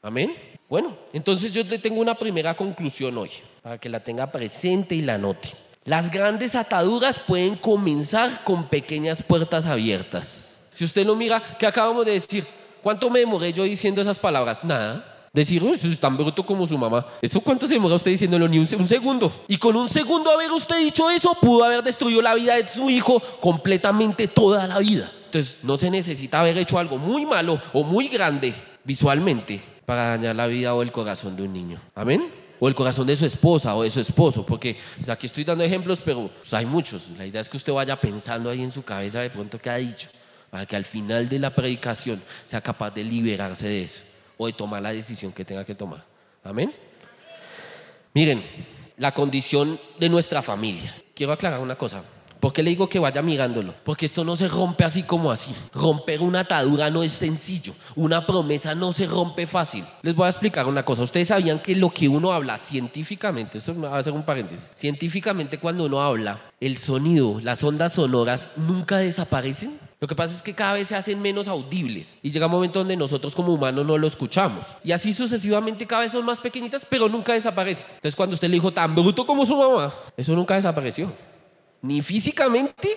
Amén. 0.02 0.38
Bueno, 0.70 0.96
entonces 1.12 1.54
yo 1.54 1.66
le 1.66 1.80
tengo 1.80 2.00
una 2.00 2.16
primera 2.16 2.54
conclusión 2.54 3.18
hoy, 3.18 3.32
para 3.62 3.78
que 3.78 3.90
la 3.90 4.00
tenga 4.00 4.32
presente 4.32 4.96
y 4.96 5.02
la 5.02 5.18
note. 5.18 5.50
Las 5.84 6.12
grandes 6.12 6.56
ataduras 6.56 7.20
pueden 7.20 7.58
comenzar 7.58 8.46
con 8.46 8.70
pequeñas 8.70 9.22
puertas 9.22 9.66
abiertas. 9.66 10.68
Si 10.72 10.86
usted 10.86 11.06
lo 11.06 11.18
mira, 11.18 11.44
¿qué 11.60 11.68
acabamos 11.68 12.06
de 12.06 12.14
decir? 12.14 12.48
¿Cuánto 12.82 13.10
me 13.10 13.20
demoré 13.20 13.52
yo 13.52 13.64
diciendo 13.64 14.02
esas 14.02 14.18
palabras? 14.18 14.64
Nada. 14.64 15.11
Decir, 15.34 15.64
eso 15.64 15.88
es 15.88 16.00
tan 16.00 16.18
bruto 16.18 16.46
como 16.46 16.68
su 16.68 16.78
mamá. 16.78 17.06
¿Eso 17.22 17.40
cuánto 17.40 17.66
se 17.66 17.76
demora 17.76 17.96
usted 17.96 18.12
diciéndolo? 18.12 18.50
Ni 18.50 18.60
un, 18.60 18.68
un, 18.78 18.88
segundo. 18.88 19.34
Y 19.48 19.56
con 19.56 19.78
un 19.78 19.88
segundo 19.88 20.30
haber 20.30 20.52
usted 20.52 20.80
dicho 20.80 21.10
eso, 21.10 21.38
pudo 21.40 21.64
haber 21.64 21.82
destruido 21.84 22.22
la 22.22 22.34
vida 22.34 22.56
de 22.56 22.68
su 22.68 22.90
hijo 22.90 23.22
completamente 23.40 24.28
toda 24.28 24.68
la 24.68 24.80
vida. 24.80 25.10
Entonces, 25.28 25.60
no 25.64 25.78
se 25.78 25.90
necesita 25.90 26.42
haber 26.42 26.58
hecho 26.58 26.78
algo 26.78 26.98
muy 26.98 27.26
malo 27.26 27.62
o 27.72 27.84
muy 27.84 28.10
grande 28.10 28.54
visualmente 28.84 29.62
para 29.86 30.10
dañar 30.10 30.36
la 30.36 30.48
vida 30.48 30.76
o 30.76 30.82
el 30.82 30.92
corazón 30.92 31.38
de 31.38 31.44
un 31.44 31.54
niño. 31.54 31.82
Amén. 31.96 32.30
o 32.64 32.68
el 32.68 32.76
corazón 32.76 33.08
de 33.08 33.16
su 33.16 33.26
esposa 33.26 33.74
o 33.76 33.82
de 33.82 33.90
su 33.90 34.02
esposo, 34.02 34.46
porque 34.46 34.78
pues, 34.98 35.10
aquí 35.10 35.26
estoy 35.26 35.44
dando 35.44 35.64
ejemplos, 35.64 36.00
pero 36.04 36.30
pues, 36.42 36.54
hay 36.54 36.66
muchos. 36.66 37.08
La 37.18 37.26
idea 37.26 37.42
es 37.42 37.50
que 37.50 37.58
usted 37.58 37.74
vaya 37.74 37.96
pensando 38.00 38.50
ahí 38.50 38.62
en 38.62 38.72
su 38.72 38.84
cabeza 38.84 39.22
de 39.22 39.32
pronto 39.32 39.58
qué 39.58 39.70
ha 39.70 39.78
dicho, 39.78 40.10
para 40.52 40.66
que 40.68 40.76
al 40.76 40.86
final 40.86 41.28
de 41.28 41.40
la 41.40 41.56
predicación 41.56 42.22
sea 42.46 42.62
capaz 42.62 42.92
de 42.92 43.04
liberarse 43.04 43.68
de 43.68 43.84
eso 43.84 44.11
o 44.38 44.48
de 44.48 44.54
tomar 44.54 44.82
la 44.82 44.92
decisión 44.92 45.32
que 45.32 45.46
tenga 45.46 45.66
que 45.66 45.76
tomar. 45.76 46.04
Amén. 46.44 46.74
Miren, 48.14 48.44
la 48.98 49.14
condición 49.14 49.80
de 50.00 50.10
nuestra 50.10 50.42
familia. 50.42 50.94
Quiero 51.14 51.34
aclarar 51.34 51.60
una 51.60 51.76
cosa. 51.76 52.04
¿Por 52.42 52.54
qué 52.54 52.64
le 52.64 52.72
digo 52.72 52.90
que 52.90 52.98
vaya 52.98 53.22
mirándolo? 53.22 53.76
Porque 53.84 54.08
esto 54.08 54.24
no 54.24 54.36
se 54.36 54.48
rompe 54.48 54.84
así 54.84 55.04
como 55.04 55.32
así. 55.32 55.56
Romper 55.74 56.22
una 56.22 56.40
atadura 56.40 56.90
no 56.90 57.04
es 57.04 57.12
sencillo. 57.12 57.72
Una 57.96 58.26
promesa 58.26 58.74
no 58.74 58.94
se 58.94 59.06
rompe 59.06 59.46
fácil. 59.46 59.86
Les 60.02 60.16
voy 60.16 60.26
a 60.26 60.30
explicar 60.30 60.66
una 60.66 60.84
cosa. 60.84 61.04
Ustedes 61.04 61.28
sabían 61.28 61.60
que 61.60 61.76
lo 61.76 61.92
que 61.92 62.10
uno 62.10 62.32
habla 62.32 62.58
científicamente, 62.58 63.60
esto 63.60 63.80
va 63.80 63.96
a 63.96 64.04
ser 64.04 64.14
un 64.14 64.24
paréntesis, 64.24 64.72
científicamente 64.74 65.60
cuando 65.60 65.86
uno 65.86 66.02
habla, 66.02 66.42
el 66.60 66.80
sonido, 66.80 67.40
las 67.44 67.64
ondas 67.64 67.94
sonoras 67.94 68.54
nunca 68.58 68.98
desaparecen. 68.98 69.78
Lo 70.02 70.08
que 70.08 70.16
pasa 70.16 70.36
es 70.36 70.42
que 70.42 70.54
cada 70.54 70.74
vez 70.74 70.90
se 70.90 70.96
hacen 70.96 71.22
menos 71.22 71.48
audibles 71.48 72.18
y 72.22 72.32
llega 72.32 72.48
un 72.48 72.52
momento 72.52 72.80
donde 72.80 72.98
nosotros 72.98 73.36
como 73.36 73.54
humanos 73.54 73.86
no 73.86 73.98
lo 73.98 74.08
escuchamos. 74.08 74.66
Y 74.84 74.92
así 74.92 75.14
sucesivamente 75.14 75.88
cada 75.88 76.02
vez 76.02 76.12
son 76.12 76.26
más 76.26 76.42
pequeñitas, 76.42 76.86
pero 76.90 77.08
nunca 77.08 77.34
desaparece. 77.34 77.88
Entonces 77.96 78.16
cuando 78.16 78.34
usted 78.34 78.50
le 78.50 78.56
dijo 78.56 78.72
tan 78.72 78.96
bruto 78.96 79.26
como 79.26 79.46
su 79.46 79.56
mamá, 79.56 79.94
eso 80.18 80.34
nunca 80.34 80.56
desapareció 80.56 81.10
ni 81.82 82.02
físicamente, 82.02 82.90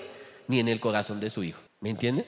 ni 0.46 0.60
en 0.60 0.68
el 0.68 0.80
corazón 0.80 1.20
de 1.20 1.30
su 1.30 1.42
hijo. 1.42 1.60
¿Me 1.80 1.90
entiende? 1.90 2.26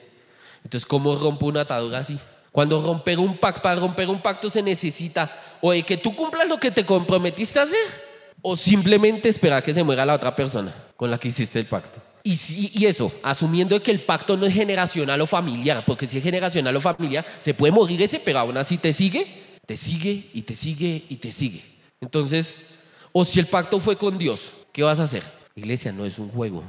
Entonces, 0.63 0.85
¿cómo 0.85 1.15
rompo 1.15 1.45
una 1.45 1.61
atadura 1.61 1.99
así? 1.99 2.19
Cuando 2.51 2.81
romper 2.81 3.19
un 3.19 3.37
pacto, 3.37 3.61
para 3.61 3.79
romper 3.79 4.09
un 4.09 4.21
pacto 4.21 4.49
se 4.49 4.63
necesita 4.63 5.29
o 5.61 5.71
de 5.71 5.83
que 5.83 5.97
tú 5.97 6.15
cumplas 6.15 6.47
lo 6.47 6.59
que 6.59 6.71
te 6.71 6.85
comprometiste 6.85 7.59
a 7.59 7.63
hacer, 7.63 8.07
o 8.41 8.55
simplemente 8.55 9.29
esperar 9.29 9.63
que 9.63 9.73
se 9.73 9.83
muera 9.83 10.05
la 10.05 10.13
otra 10.13 10.35
persona 10.35 10.73
con 10.95 11.09
la 11.09 11.17
que 11.17 11.29
hiciste 11.29 11.59
el 11.59 11.65
pacto. 11.65 12.06
Y, 12.29 12.71
y 12.73 12.85
eso, 12.87 13.09
asumiendo 13.23 13.81
que 13.81 13.91
el 13.91 14.01
pacto 14.01 14.35
no 14.35 14.45
es 14.45 14.53
generacional 14.53 15.21
o 15.21 15.25
familiar, 15.25 15.83
porque 15.85 16.05
si 16.05 16.17
es 16.17 16.23
generacional 16.23 16.75
o 16.75 16.81
familiar, 16.81 17.25
se 17.39 17.53
puede 17.53 17.71
morir 17.71 18.01
ese, 18.01 18.19
pero 18.19 18.39
aún 18.39 18.57
así 18.57 18.77
te 18.77 18.91
sigue, 18.91 19.25
te 19.65 19.77
sigue 19.77 20.29
y 20.33 20.41
te 20.41 20.53
sigue 20.53 21.05
y 21.07 21.15
te 21.15 21.31
sigue. 21.31 21.63
Entonces, 22.01 22.67
o 23.13 23.23
si 23.23 23.39
el 23.39 23.45
pacto 23.45 23.79
fue 23.79 23.95
con 23.95 24.17
Dios, 24.17 24.51
¿qué 24.73 24.83
vas 24.83 24.99
a 24.99 25.03
hacer? 25.03 25.23
Iglesia, 25.55 25.93
no 25.93 26.03
es 26.03 26.19
un 26.19 26.27
juego. 26.27 26.63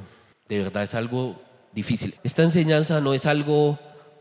De 0.47 0.59
verdad 0.59 0.83
es 0.83 0.95
algo 0.95 1.35
difícil. 1.73 2.15
Esta 2.23 2.43
enseñanza 2.43 3.01
no 3.01 3.13
es 3.13 3.25
algo 3.25 3.77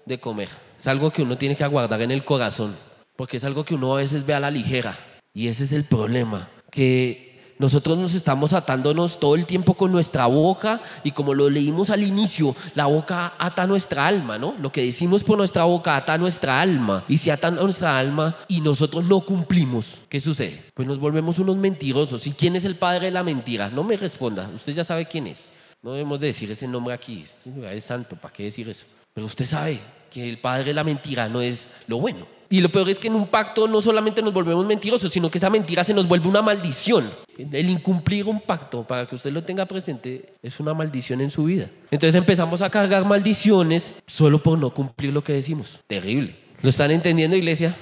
de 0.06 0.18
comer. 0.18 0.48
Es 0.76 0.88
algo 0.88 1.12
que 1.12 1.22
uno 1.22 1.38
tiene 1.38 1.54
que 1.54 1.62
aguardar 1.62 2.02
en 2.02 2.10
el 2.10 2.24
corazón. 2.24 2.74
Porque 3.14 3.36
es 3.36 3.44
algo 3.44 3.64
que 3.64 3.76
uno 3.76 3.94
a 3.94 3.98
veces 3.98 4.26
ve 4.26 4.34
a 4.34 4.40
la 4.40 4.50
ligera. 4.50 4.98
Y 5.32 5.46
ese 5.46 5.62
es 5.62 5.72
el 5.72 5.84
problema. 5.84 6.50
Que 6.70 7.27
nosotros 7.58 7.98
nos 7.98 8.14
estamos 8.14 8.52
atándonos 8.52 9.18
todo 9.18 9.34
el 9.34 9.44
tiempo 9.44 9.74
con 9.74 9.90
nuestra 9.90 10.26
boca 10.26 10.80
y 11.02 11.10
como 11.10 11.34
lo 11.34 11.50
leímos 11.50 11.90
al 11.90 12.04
inicio, 12.04 12.54
la 12.74 12.86
boca 12.86 13.34
ata 13.38 13.66
nuestra 13.66 14.06
alma, 14.06 14.38
¿no? 14.38 14.54
Lo 14.60 14.70
que 14.70 14.84
decimos 14.84 15.24
por 15.24 15.38
nuestra 15.38 15.64
boca 15.64 15.96
ata 15.96 16.16
nuestra 16.18 16.60
alma 16.60 17.04
y 17.08 17.18
si 17.18 17.30
ata 17.30 17.50
nuestra 17.50 17.98
alma 17.98 18.36
y 18.46 18.60
nosotros 18.60 19.04
no 19.04 19.20
cumplimos, 19.20 19.96
¿qué 20.08 20.20
sucede? 20.20 20.62
Pues 20.74 20.86
nos 20.86 21.00
volvemos 21.00 21.38
unos 21.40 21.56
mentirosos. 21.56 22.26
¿Y 22.26 22.32
quién 22.32 22.54
es 22.54 22.64
el 22.64 22.76
padre 22.76 23.06
de 23.06 23.12
la 23.12 23.24
mentira? 23.24 23.70
No 23.70 23.82
me 23.82 23.96
responda, 23.96 24.48
usted 24.54 24.72
ya 24.72 24.84
sabe 24.84 25.06
quién 25.06 25.26
es. 25.26 25.54
No 25.82 25.92
debemos 25.92 26.20
decir 26.20 26.50
ese 26.50 26.68
nombre 26.68 26.94
aquí, 26.94 27.22
este 27.22 27.50
es 27.76 27.84
santo, 27.84 28.16
¿para 28.16 28.32
qué 28.32 28.44
decir 28.44 28.68
eso? 28.68 28.84
Pero 29.14 29.26
usted 29.26 29.46
sabe 29.46 29.80
que 30.10 30.28
el 30.28 30.40
padre 30.40 30.64
de 30.64 30.74
la 30.74 30.84
mentira 30.84 31.28
no 31.28 31.40
es 31.40 31.70
lo 31.86 31.98
bueno. 31.98 32.37
Y 32.50 32.60
lo 32.60 32.70
peor 32.70 32.88
es 32.88 32.98
que 32.98 33.08
en 33.08 33.14
un 33.14 33.26
pacto 33.26 33.68
no 33.68 33.82
solamente 33.82 34.22
nos 34.22 34.32
volvemos 34.32 34.64
mentirosos, 34.64 35.12
sino 35.12 35.30
que 35.30 35.36
esa 35.36 35.50
mentira 35.50 35.84
se 35.84 35.92
nos 35.92 36.08
vuelve 36.08 36.28
una 36.28 36.40
maldición. 36.40 37.10
El 37.36 37.68
incumplir 37.68 38.26
un 38.26 38.40
pacto, 38.40 38.84
para 38.84 39.06
que 39.06 39.14
usted 39.14 39.30
lo 39.32 39.44
tenga 39.44 39.66
presente, 39.66 40.32
es 40.42 40.58
una 40.58 40.72
maldición 40.72 41.20
en 41.20 41.30
su 41.30 41.44
vida. 41.44 41.68
Entonces 41.90 42.14
empezamos 42.14 42.62
a 42.62 42.70
cargar 42.70 43.04
maldiciones 43.04 43.94
solo 44.06 44.42
por 44.42 44.58
no 44.58 44.70
cumplir 44.70 45.12
lo 45.12 45.22
que 45.22 45.34
decimos. 45.34 45.80
Terrible. 45.86 46.34
¿Lo 46.62 46.70
están 46.70 46.90
entendiendo, 46.90 47.36
iglesia? 47.36 47.74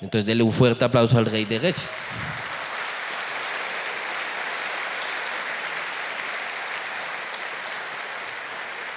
Entonces 0.00 0.26
denle 0.26 0.42
un 0.42 0.52
fuerte 0.52 0.84
aplauso 0.84 1.16
al 1.16 1.26
Rey 1.26 1.44
de 1.44 1.58
Reyes. 1.60 2.08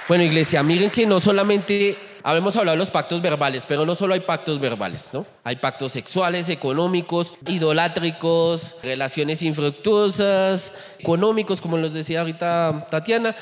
Bueno, 0.08 0.24
iglesia, 0.24 0.60
miren 0.64 0.90
que 0.90 1.06
no 1.06 1.20
solamente 1.20 1.96
Habíamos 2.22 2.56
hablado 2.56 2.76
de 2.76 2.78
los 2.78 2.90
pactos 2.90 3.22
verbales, 3.22 3.64
pero 3.66 3.86
no 3.86 3.94
solo 3.94 4.14
hay 4.14 4.20
pactos 4.20 4.60
verbales, 4.60 5.10
¿no? 5.12 5.26
Hay 5.44 5.56
pactos 5.56 5.92
sexuales, 5.92 6.48
económicos, 6.48 7.34
idolátricos, 7.46 8.76
relaciones 8.82 9.42
infructuosas, 9.42 10.74
económicos, 10.98 11.60
como 11.60 11.78
los 11.78 11.94
decía 11.94 12.20
ahorita 12.20 12.88
Tatiana. 12.90 13.34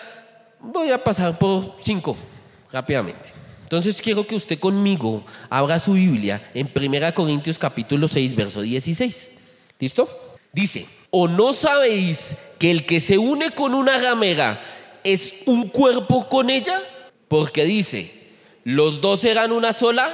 Voy 0.60 0.90
a 0.90 1.02
pasar 1.02 1.38
por 1.38 1.76
cinco 1.82 2.16
rápidamente. 2.72 3.32
Entonces 3.62 4.00
quiero 4.00 4.26
que 4.26 4.34
usted 4.34 4.58
conmigo 4.58 5.24
abra 5.50 5.78
su 5.78 5.92
Biblia 5.92 6.50
en 6.54 6.70
1 6.74 7.14
Corintios 7.14 7.58
capítulo 7.58 8.08
6, 8.08 8.34
verso 8.34 8.62
16. 8.62 9.30
¿Listo? 9.78 10.36
Dice, 10.52 10.86
¿o 11.10 11.28
no 11.28 11.52
sabéis 11.52 12.36
que 12.58 12.70
el 12.70 12.86
que 12.86 13.00
se 13.00 13.18
une 13.18 13.50
con 13.50 13.74
una 13.74 13.98
ramera 13.98 14.58
es 15.04 15.42
un 15.46 15.68
cuerpo 15.68 16.28
con 16.28 16.48
ella? 16.48 16.80
Porque 17.28 17.64
dice, 17.64 18.17
los 18.68 19.00
dos 19.00 19.24
eran 19.24 19.50
una 19.50 19.72
sola 19.72 20.10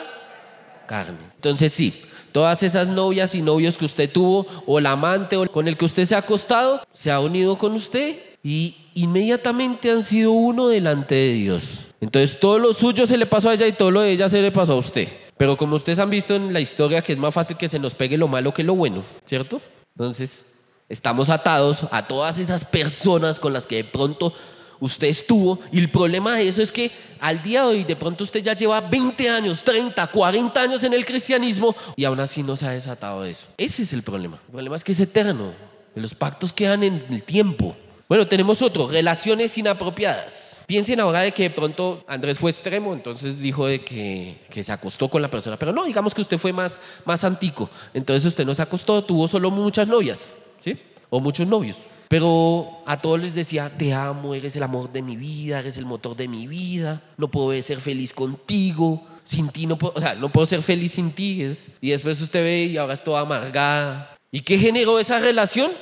carne. 0.87 1.19
Entonces 1.35 1.73
sí, 1.73 2.03
todas 2.31 2.63
esas 2.63 2.87
novias 2.87 3.35
y 3.35 3.43
novios 3.43 3.77
que 3.77 3.85
usted 3.85 4.09
tuvo, 4.09 4.47
o 4.65 4.79
el 4.79 4.87
amante 4.87 5.37
o 5.37 5.51
con 5.51 5.67
el 5.67 5.77
que 5.77 5.85
usted 5.85 6.05
se 6.05 6.15
ha 6.15 6.19
acostado, 6.19 6.81
se 6.93 7.11
ha 7.11 7.19
unido 7.19 7.59
con 7.59 7.73
usted 7.73 8.17
y 8.45 8.77
inmediatamente 8.95 9.91
han 9.91 10.05
sido 10.05 10.31
uno 10.31 10.69
delante 10.69 11.17
de 11.17 11.33
Dios. 11.33 11.87
Entonces 12.01 12.39
todo 12.39 12.61
lo 12.61 12.73
suyo 12.75 13.09
se 13.09 13.17
le 13.17 13.27
pasó 13.27 13.49
a 13.49 13.55
ella 13.55 13.67
y 13.67 13.73
todo 13.73 13.91
lo 13.91 14.03
de 14.03 14.13
ella 14.13 14.29
se 14.29 14.41
le 14.41 14.53
pasó 14.53 14.75
a 14.75 14.77
usted. 14.77 15.09
Pero 15.37 15.57
como 15.57 15.75
ustedes 15.75 15.99
han 15.99 16.11
visto 16.11 16.37
en 16.37 16.53
la 16.53 16.61
historia 16.61 17.03
que 17.03 17.13
es 17.13 17.19
más 17.19 17.35
fácil 17.35 17.57
que 17.57 17.67
se 17.67 17.81
nos 17.81 17.97
pegue 17.97 18.17
lo 18.17 18.29
malo 18.29 18.55
que 18.55 18.63
lo 18.63 18.77
bueno, 18.77 19.03
¿cierto? 19.27 19.61
Entonces 19.97 20.53
estamos 20.89 21.29
atados 21.29 21.89
a 21.91 22.07
todas 22.07 22.39
esas 22.39 22.65
personas 22.65 23.41
con 23.41 23.53
las 23.53 23.67
que 23.67 23.77
de 23.77 23.85
pronto 23.85 24.33
usted 24.81 25.09
estuvo 25.09 25.59
y 25.73 25.79
el 25.79 25.91
problema 25.91 26.37
de 26.37 26.49
eso 26.49 26.63
es 26.63 26.73
que 26.73 26.91
al 27.21 27.43
día 27.43 27.63
de 27.63 27.69
hoy 27.69 27.85
de 27.85 27.97
pronto 27.97 28.25
usted 28.25 28.43
ya 28.43 28.55
lleva 28.55 28.81
20 28.81 29.31
años, 29.31 29.63
30, 29.63 30.07
40 30.07 30.61
años 30.61 30.85
en 30.85 30.93
el 30.93 31.07
cristianismo 31.07 31.75
y 31.97 32.05
aún 32.05 32.21
así 32.21 32.43
no 32.43 32.57
se 32.57 32.67
ha 32.67 32.71
desatado 32.71 33.23
de 33.23 33.31
eso. 33.31 33.47
Ese 33.57 33.83
es 33.83 33.93
el 33.93 34.03
problema. 34.03 34.39
El 34.47 34.53
problema 34.53 34.77
es 34.77 34.85
que 34.85 34.93
es 34.93 35.01
eterno. 35.01 35.53
Los 35.95 36.15
pactos 36.15 36.53
quedan 36.53 36.83
en 36.83 37.05
el 37.09 37.23
tiempo. 37.23 37.77
Bueno, 38.07 38.29
tenemos 38.29 38.61
otro, 38.61 38.87
relaciones 38.87 39.57
inapropiadas. 39.57 40.59
Piensen 40.67 41.01
ahora 41.01 41.21
de 41.21 41.33
que 41.33 41.45
de 41.45 41.51
pronto 41.51 42.05
Andrés 42.07 42.39
fue 42.39 42.51
extremo, 42.51 42.93
entonces 42.93 43.41
dijo 43.41 43.67
de 43.67 43.83
que, 43.83 44.37
que, 44.51 44.63
se 44.63 44.73
acostó 44.73 45.09
con 45.09 45.23
la 45.23 45.31
persona, 45.31 45.57
pero 45.59 45.73
no, 45.73 45.85
digamos 45.85 46.15
que 46.15 46.21
usted 46.21 46.37
fue 46.37 46.53
más, 46.53 46.83
más 47.07 47.25
antico, 47.25 47.71
entonces 47.95 48.27
usted 48.27 48.45
no 48.45 48.55
se 48.55 48.61
acostó, 48.61 49.03
tuvo 49.03 49.27
solo 49.27 49.51
muchas 49.51 49.89
novias, 49.89 50.29
¿sí? 50.61 50.79
O 51.09 51.19
muchos 51.19 51.49
novios. 51.49 51.79
Pero 52.09 52.83
a 52.87 53.01
todos 53.01 53.21
les 53.21 53.35
decía, 53.35 53.71
te 53.71 53.93
amo, 53.93 54.35
eres 54.35 54.57
el 54.57 54.63
amor 54.63 54.93
de 54.93 55.03
mi 55.03 55.17
vida, 55.17 55.59
eres 55.59 55.77
el 55.77 55.87
motor 55.87 56.17
de 56.17 56.29
mi 56.29 56.47
vida, 56.47 57.03
no 57.17 57.31
puedo 57.31 57.61
ser 57.63 57.81
feliz 57.81 58.13
contigo, 58.13 59.03
sin 59.25 59.49
ti 59.49 59.67
no 59.67 59.77
puedo, 59.77 59.95
o 59.97 60.01
sea, 60.01 60.15
no 60.15 60.29
puedo 60.29 60.47
ser 60.47 60.63
feliz 60.63 60.93
sin 60.93 61.11
ti. 61.11 61.47
y 61.81 61.91
después 61.91 62.21
usted 62.21 62.43
ve 62.43 62.65
y 62.65 62.77
ahora 62.77 62.95
es 62.95 63.03
toda 63.03 63.21
amargada. 63.23 64.15
¿Y 64.31 64.41
qué 64.41 64.59
generó 64.59 64.99
esa 64.99 65.19
relación? 65.19 65.73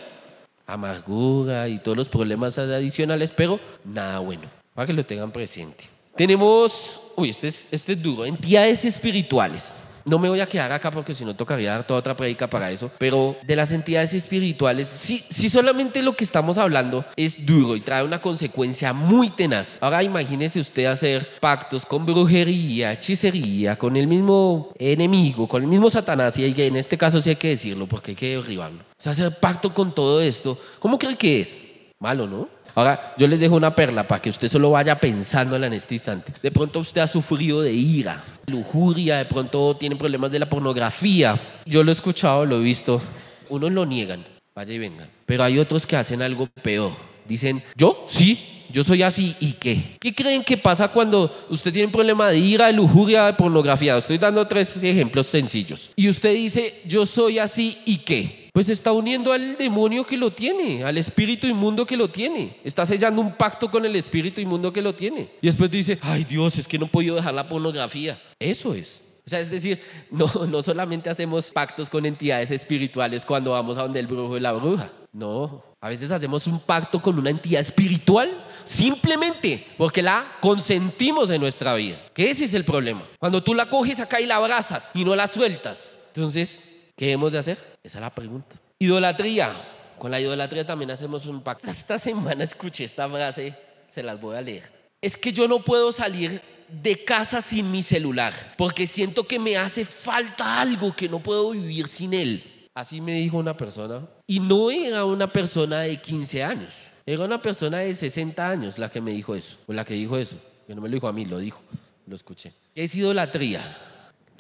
Amargura 0.67 1.69
y 1.69 1.79
todos 1.79 1.97
los 1.97 2.09
problemas 2.09 2.57
adicionales, 2.59 3.33
pero 3.33 3.59
nada 3.85 4.21
bueno, 4.21 4.43
para 4.75 4.87
que 4.87 4.93
lo 4.93 5.05
tengan 5.05 5.33
presente. 5.33 5.85
Tenemos, 6.17 7.01
uy, 7.17 7.31
este 7.31 7.49
es, 7.49 7.73
este 7.73 7.93
es 7.93 8.03
duro, 8.03 8.25
entidades 8.25 8.85
espirituales. 8.85 9.77
No 10.05 10.19
me 10.19 10.29
voy 10.29 10.41
a 10.41 10.47
quedar 10.47 10.73
acá 10.73 10.91
porque 10.91 11.15
si 11.15 11.25
no 11.25 11.35
tocaría 11.35 11.73
dar 11.73 11.87
toda 11.87 12.01
otra 12.01 12.17
predica 12.17 12.49
para 12.49 12.71
eso, 12.71 12.91
pero 12.99 13.37
de 13.43 13.57
las 13.57 13.73
entidades 13.73 14.15
espirituales, 14.15 14.89
si, 14.89 15.19
si 15.19 15.49
solamente 15.49 16.03
lo 16.03 16.15
que 16.15 16.25
estamos 16.25 16.59
hablando 16.59 17.05
es 17.17 17.47
duro 17.47 17.77
y 17.77 17.81
trae 17.81 18.05
una 18.05 18.21
consecuencia 18.21 18.93
muy 18.93 19.31
tenaz. 19.31 19.79
Ahora 19.81 20.03
imagínese 20.03 20.61
usted 20.61 20.87
hacer 20.87 21.29
pactos 21.41 21.87
con 21.87 22.05
brujería, 22.05 22.93
hechicería, 22.93 23.77
con 23.77 23.97
el 23.97 24.07
mismo 24.07 24.73
enemigo, 24.79 25.49
con 25.49 25.63
el 25.63 25.69
mismo 25.69 25.91
Satanás, 25.91 26.39
y 26.39 26.45
en 26.45 26.77
este 26.77 26.99
caso 26.99 27.21
sí 27.21 27.31
hay 27.31 27.37
que 27.37 27.49
decirlo 27.49 27.87
porque 27.87 28.13
hay 28.13 28.17
que 28.17 28.37
derribarlo. 28.37 28.81
O 28.81 29.03
sea, 29.03 29.13
hacer 29.13 29.39
pacto 29.39 29.73
con 29.73 29.95
todo 29.95 30.21
esto, 30.21 30.59
¿cómo 30.79 30.99
cree 30.99 31.17
que 31.17 31.41
es? 31.41 31.63
Malo, 31.99 32.27
¿no? 32.27 32.49
Ahora, 32.75 33.15
yo 33.19 33.27
les 33.27 33.41
dejo 33.41 33.57
una 33.57 33.75
perla 33.75 34.07
para 34.07 34.23
que 34.23 34.31
usted 34.31 34.49
solo 34.49 34.71
vaya 34.71 34.99
pensándola 34.99 35.67
en 35.67 35.75
este 35.75 35.95
instante. 35.95 36.33
De 36.43 36.51
pronto 36.51 36.81
usted 36.81 37.01
ha 37.01 37.07
sufrido 37.07 37.61
de 37.61 37.73
ira, 37.73 38.23
lujuria, 38.47 39.19
de 39.19 39.27
pronto 39.27 39.77
tiene 39.77 39.97
problemas 39.97 40.31
de 40.31 40.39
la 40.39 40.49
pornografía. 40.49 41.39
Yo 41.67 41.83
lo 41.83 41.91
he 41.91 41.95
escuchado, 41.95 42.47
lo 42.47 42.57
he 42.57 42.61
visto. 42.61 43.01
Unos 43.49 43.73
lo 43.73 43.85
niegan, 43.85 44.25
vaya 44.55 44.73
y 44.73 44.79
venga. 44.79 45.07
Pero 45.27 45.45
hay 45.45 45.59
otros 45.59 45.87
que 45.87 45.97
hacen 45.97 46.23
algo 46.23 46.49
peor. 46.63 46.93
Dicen, 47.29 47.63
yo 47.77 48.07
sí, 48.09 48.67
yo 48.71 48.83
soy 48.83 49.03
así 49.03 49.37
y 49.39 49.53
qué. 49.53 49.97
¿Qué 50.01 50.15
creen 50.15 50.43
que 50.43 50.57
pasa 50.57 50.89
cuando 50.89 51.31
usted 51.51 51.73
tiene 51.73 51.87
un 51.87 51.93
problema 51.93 52.29
de 52.29 52.39
ira, 52.39 52.67
de 52.69 52.73
lujuria, 52.73 53.27
de 53.27 53.35
pornografía? 53.35 53.99
Estoy 53.99 54.17
dando 54.17 54.47
tres 54.47 54.83
ejemplos 54.83 55.27
sencillos. 55.27 55.91
Y 55.95 56.09
usted 56.09 56.35
dice, 56.35 56.81
yo 56.87 57.05
soy 57.05 57.39
así 57.39 57.79
y 57.85 57.99
qué. 57.99 58.42
Pues 58.53 58.69
está 58.69 58.93
uniendo 58.93 59.33
al 59.33 59.57
demonio 59.57 60.05
que 60.05 60.19
lo 60.19 60.31
tiene, 60.31 60.85
al 60.85 60.99
espíritu 60.99 61.47
inmundo 61.47 61.87
que 61.87 61.97
lo 61.97 62.11
tiene. 62.11 62.59
Está 62.65 62.85
sellando 62.85 63.23
un 63.23 63.33
pacto 63.33 63.71
con 63.71 63.87
el 63.87 63.97
espíritu 63.97 64.43
inmundo 64.43 64.71
que 64.73 64.83
lo 64.83 64.95
tiene. 64.95 65.31
Y 65.41 65.47
después 65.47 65.71
dice, 65.71 65.99
ay 66.03 66.25
Dios, 66.25 66.59
es 66.59 66.69
que 66.69 66.79
no 66.79 66.85
he 66.85 66.89
podido 66.91 67.17
dejar 67.17 67.33
la 67.33 67.49
pornografía. 67.49 68.21
Eso 68.39 68.75
es. 68.75 69.01
O 69.27 69.31
sea, 69.31 69.41
es 69.41 69.51
decir, 69.51 69.81
no, 70.11 70.27
no 70.47 70.63
solamente 70.63 71.09
hacemos 71.09 71.51
pactos 71.51 71.89
con 71.89 72.05
entidades 72.05 72.51
espirituales 72.51 73.25
cuando 73.25 73.53
vamos 73.53 73.79
a 73.79 73.83
donde 73.83 74.01
el 74.01 74.07
brujo 74.07 74.37
y 74.37 74.41
la 74.41 74.53
bruja. 74.53 74.93
No, 75.15 75.63
a 75.81 75.89
veces 75.89 76.11
hacemos 76.11 76.47
un 76.47 76.61
pacto 76.61 77.03
con 77.03 77.19
una 77.19 77.29
entidad 77.31 77.61
espiritual 77.61 78.47
simplemente 78.65 79.67
porque 79.77 80.01
la 80.01 80.27
consentimos 80.41 81.29
en 81.31 81.41
nuestra 81.41 81.75
vida. 81.75 81.97
Que 82.15 82.31
ese 82.31 82.45
es 82.45 82.55
el 82.55 82.65
problema. 82.65 83.07
Cuando 83.19 83.43
tú 83.43 83.55
la 83.55 83.69
coges 83.69 83.99
acá 84.01 84.21
y 84.21 84.27
la 84.27 84.37
abrazas 84.37 84.91
y 84.95 85.05
no 85.05 85.17
la 85.17 85.27
sueltas. 85.27 85.97
Entonces, 86.15 86.72
¿qué 86.97 87.13
hemos 87.13 87.33
de 87.33 87.39
hacer? 87.39 87.59
Esa 87.83 87.99
es 87.99 88.03
la 88.03 88.11
pregunta. 88.11 88.57
Idolatría. 88.79 89.51
Con 89.99 90.11
la 90.11 90.21
idolatría 90.21 90.67
también 90.67 90.91
hacemos 90.91 91.27
un 91.27 91.43
pacto. 91.43 91.71
Esta 91.71 91.99
semana 91.99 92.43
escuché 92.43 92.85
esta 92.85 93.09
frase, 93.09 93.55
se 93.89 94.03
las 94.03 94.21
voy 94.21 94.37
a 94.37 94.41
leer. 94.41 94.65
Es 95.01 95.17
que 95.17 95.33
yo 95.33 95.47
no 95.47 95.63
puedo 95.63 95.93
salir 95.93 96.41
de 96.69 97.05
casa 97.05 97.41
sin 97.41 97.71
mi 97.71 97.83
celular, 97.83 98.33
porque 98.57 98.87
siento 98.87 99.25
que 99.25 99.39
me 99.39 99.57
hace 99.57 99.85
falta 99.85 100.61
algo 100.61 100.95
que 100.97 101.09
no 101.09 101.23
puedo 101.23 101.51
vivir 101.51 101.87
sin 101.87 102.15
él. 102.15 102.43
Así 102.75 103.01
me 103.01 103.15
dijo 103.15 103.37
una 103.37 103.57
persona. 103.57 104.09
Y 104.27 104.41
no 104.41 104.71
era 104.71 105.05
una 105.05 105.31
persona 105.31 105.81
de 105.81 106.01
15 106.01 106.43
años, 106.43 106.75
era 107.05 107.25
una 107.25 107.43
persona 107.43 107.79
de 107.79 107.95
60 107.95 108.49
años 108.49 108.79
la 108.79 108.91
que 108.91 109.01
me 109.01 109.13
dijo 109.13 109.35
eso, 109.35 109.57
o 109.67 109.73
la 109.73 109.85
que 109.85 109.95
dijo 109.95 110.17
eso, 110.17 110.37
que 110.67 110.75
no 110.75 110.81
me 110.81 110.89
lo 110.89 110.95
dijo 110.95 111.09
a 111.09 111.13
mí, 111.13 111.27
lo 111.27 111.39
dijo, 111.39 111.61
lo 112.07 112.17
escuché. 112.17 112.53
¿Qué 112.75 112.85
es 112.85 112.95
idolatría? 112.95 113.61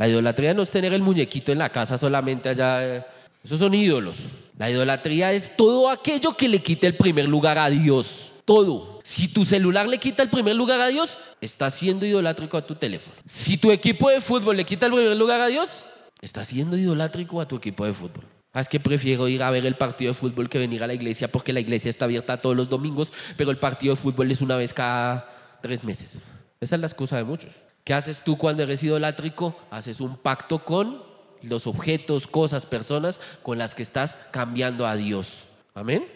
La 0.03 0.09
idolatría 0.09 0.53
no 0.53 0.65
es 0.65 0.71
tener 0.73 0.93
el 0.93 1.01
muñequito 1.01 1.53
en 1.53 1.59
la 1.59 1.69
casa 1.69 1.97
solamente 1.97 2.49
allá. 2.49 3.07
Esos 3.45 3.61
son 3.61 3.73
ídolos. 3.73 4.17
La 4.59 4.69
idolatría 4.69 5.31
es 5.31 5.57
todo 5.57 5.89
aquello 5.89 6.37
que 6.37 6.49
le 6.49 6.61
quite 6.61 6.89
el 6.89 6.97
primer 6.97 7.29
lugar 7.29 7.57
a 7.57 7.71
Dios. 7.71 8.33
Todo. 8.45 8.99
Si 9.05 9.29
tu 9.29 9.45
celular 9.45 9.89
le 9.89 9.99
quita 9.99 10.25
el 10.25 10.29
primer 10.29 10.57
lugar 10.57 10.81
a 10.81 10.89
Dios, 10.89 11.19
estás 11.41 11.77
siendo 11.77 12.05
idolátrico 12.05 12.57
a 12.57 12.67
tu 12.67 12.75
teléfono. 12.75 13.15
Si 13.29 13.59
tu 13.59 13.71
equipo 13.71 14.11
de 14.11 14.21
fútbol 14.21 14.57
le 14.57 14.65
quita 14.65 14.87
el 14.87 14.93
primer 14.93 15.17
lugar 15.17 15.41
a 15.41 15.47
Dios, 15.47 15.85
estás 16.21 16.49
siendo 16.49 16.77
idolátrico 16.77 17.41
a 17.41 17.47
tu 17.47 17.55
equipo 17.55 17.87
de 17.87 17.93
fútbol. 17.93 18.25
Ah, 18.53 18.61
es 18.61 18.69
que 18.69 18.81
prefiero 18.81 19.29
ir 19.29 19.41
a 19.45 19.53
ver 19.53 19.65
el 19.67 19.77
partido 19.77 20.11
de 20.11 20.15
fútbol 20.15 20.49
que 20.49 20.59
venir 20.59 20.83
a 20.83 20.89
la 20.89 20.95
iglesia 20.95 21.29
porque 21.29 21.53
la 21.53 21.61
iglesia 21.61 21.91
está 21.91 22.07
abierta 22.07 22.43
todos 22.43 22.57
los 22.57 22.69
domingos, 22.69 23.13
pero 23.37 23.53
el 23.53 23.59
partido 23.59 23.95
de 23.95 24.01
fútbol 24.01 24.33
es 24.33 24.41
una 24.41 24.57
vez 24.57 24.75
cada 24.75 25.33
tres 25.63 25.85
meses. 25.85 26.19
Esa 26.61 26.75
es 26.75 26.81
la 26.81 26.89
excusa 26.89 27.17
de 27.19 27.23
muchos. 27.23 27.53
¿Qué 27.85 27.95
haces 27.95 28.23
tú 28.23 28.39
cuando 28.39 28.63
eres 28.63 28.83
idolátrico? 28.83 29.57
Haces 29.71 30.01
un 30.01 30.17
pacto 30.17 30.65
con 30.65 31.03
los 31.43 31.67
objetos, 31.67 32.27
cosas, 32.27 32.67
personas 32.67 33.21
con 33.43 33.59
las 33.59 33.75
que 33.75 33.83
estás 33.83 34.19
cambiando 34.31 34.87
a 34.87 34.95
Dios. 34.95 35.45
Amén. 35.75 36.07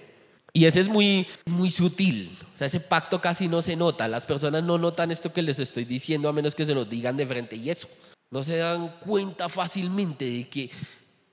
Y 0.53 0.65
ese 0.65 0.81
es 0.81 0.89
muy, 0.89 1.27
muy 1.47 1.71
sutil. 1.71 2.39
O 2.55 2.57
sea, 2.59 2.69
ese 2.69 2.81
pacto 2.81 3.21
casi 3.21 3.49
no 3.49 3.63
se 3.63 3.77
nota. 3.77 4.09
Las 4.09 4.25
personas 4.25 4.63
no 4.63 4.79
notan 4.79 5.11
esto 5.11 5.33
que 5.33 5.43
les 5.43 5.59
estoy 5.59 5.85
diciendo 5.85 6.29
a 6.29 6.33
menos 6.33 6.55
que 6.55 6.65
se 6.65 6.75
lo 6.75 6.85
digan 6.85 7.17
de 7.17 7.27
frente. 7.27 7.57
Y 7.57 7.69
eso, 7.69 7.89
no 8.31 8.43
se 8.43 8.59
dan 8.59 8.89
cuenta 9.01 9.49
fácilmente 9.49 10.25
de 10.25 10.49
que 10.49 10.71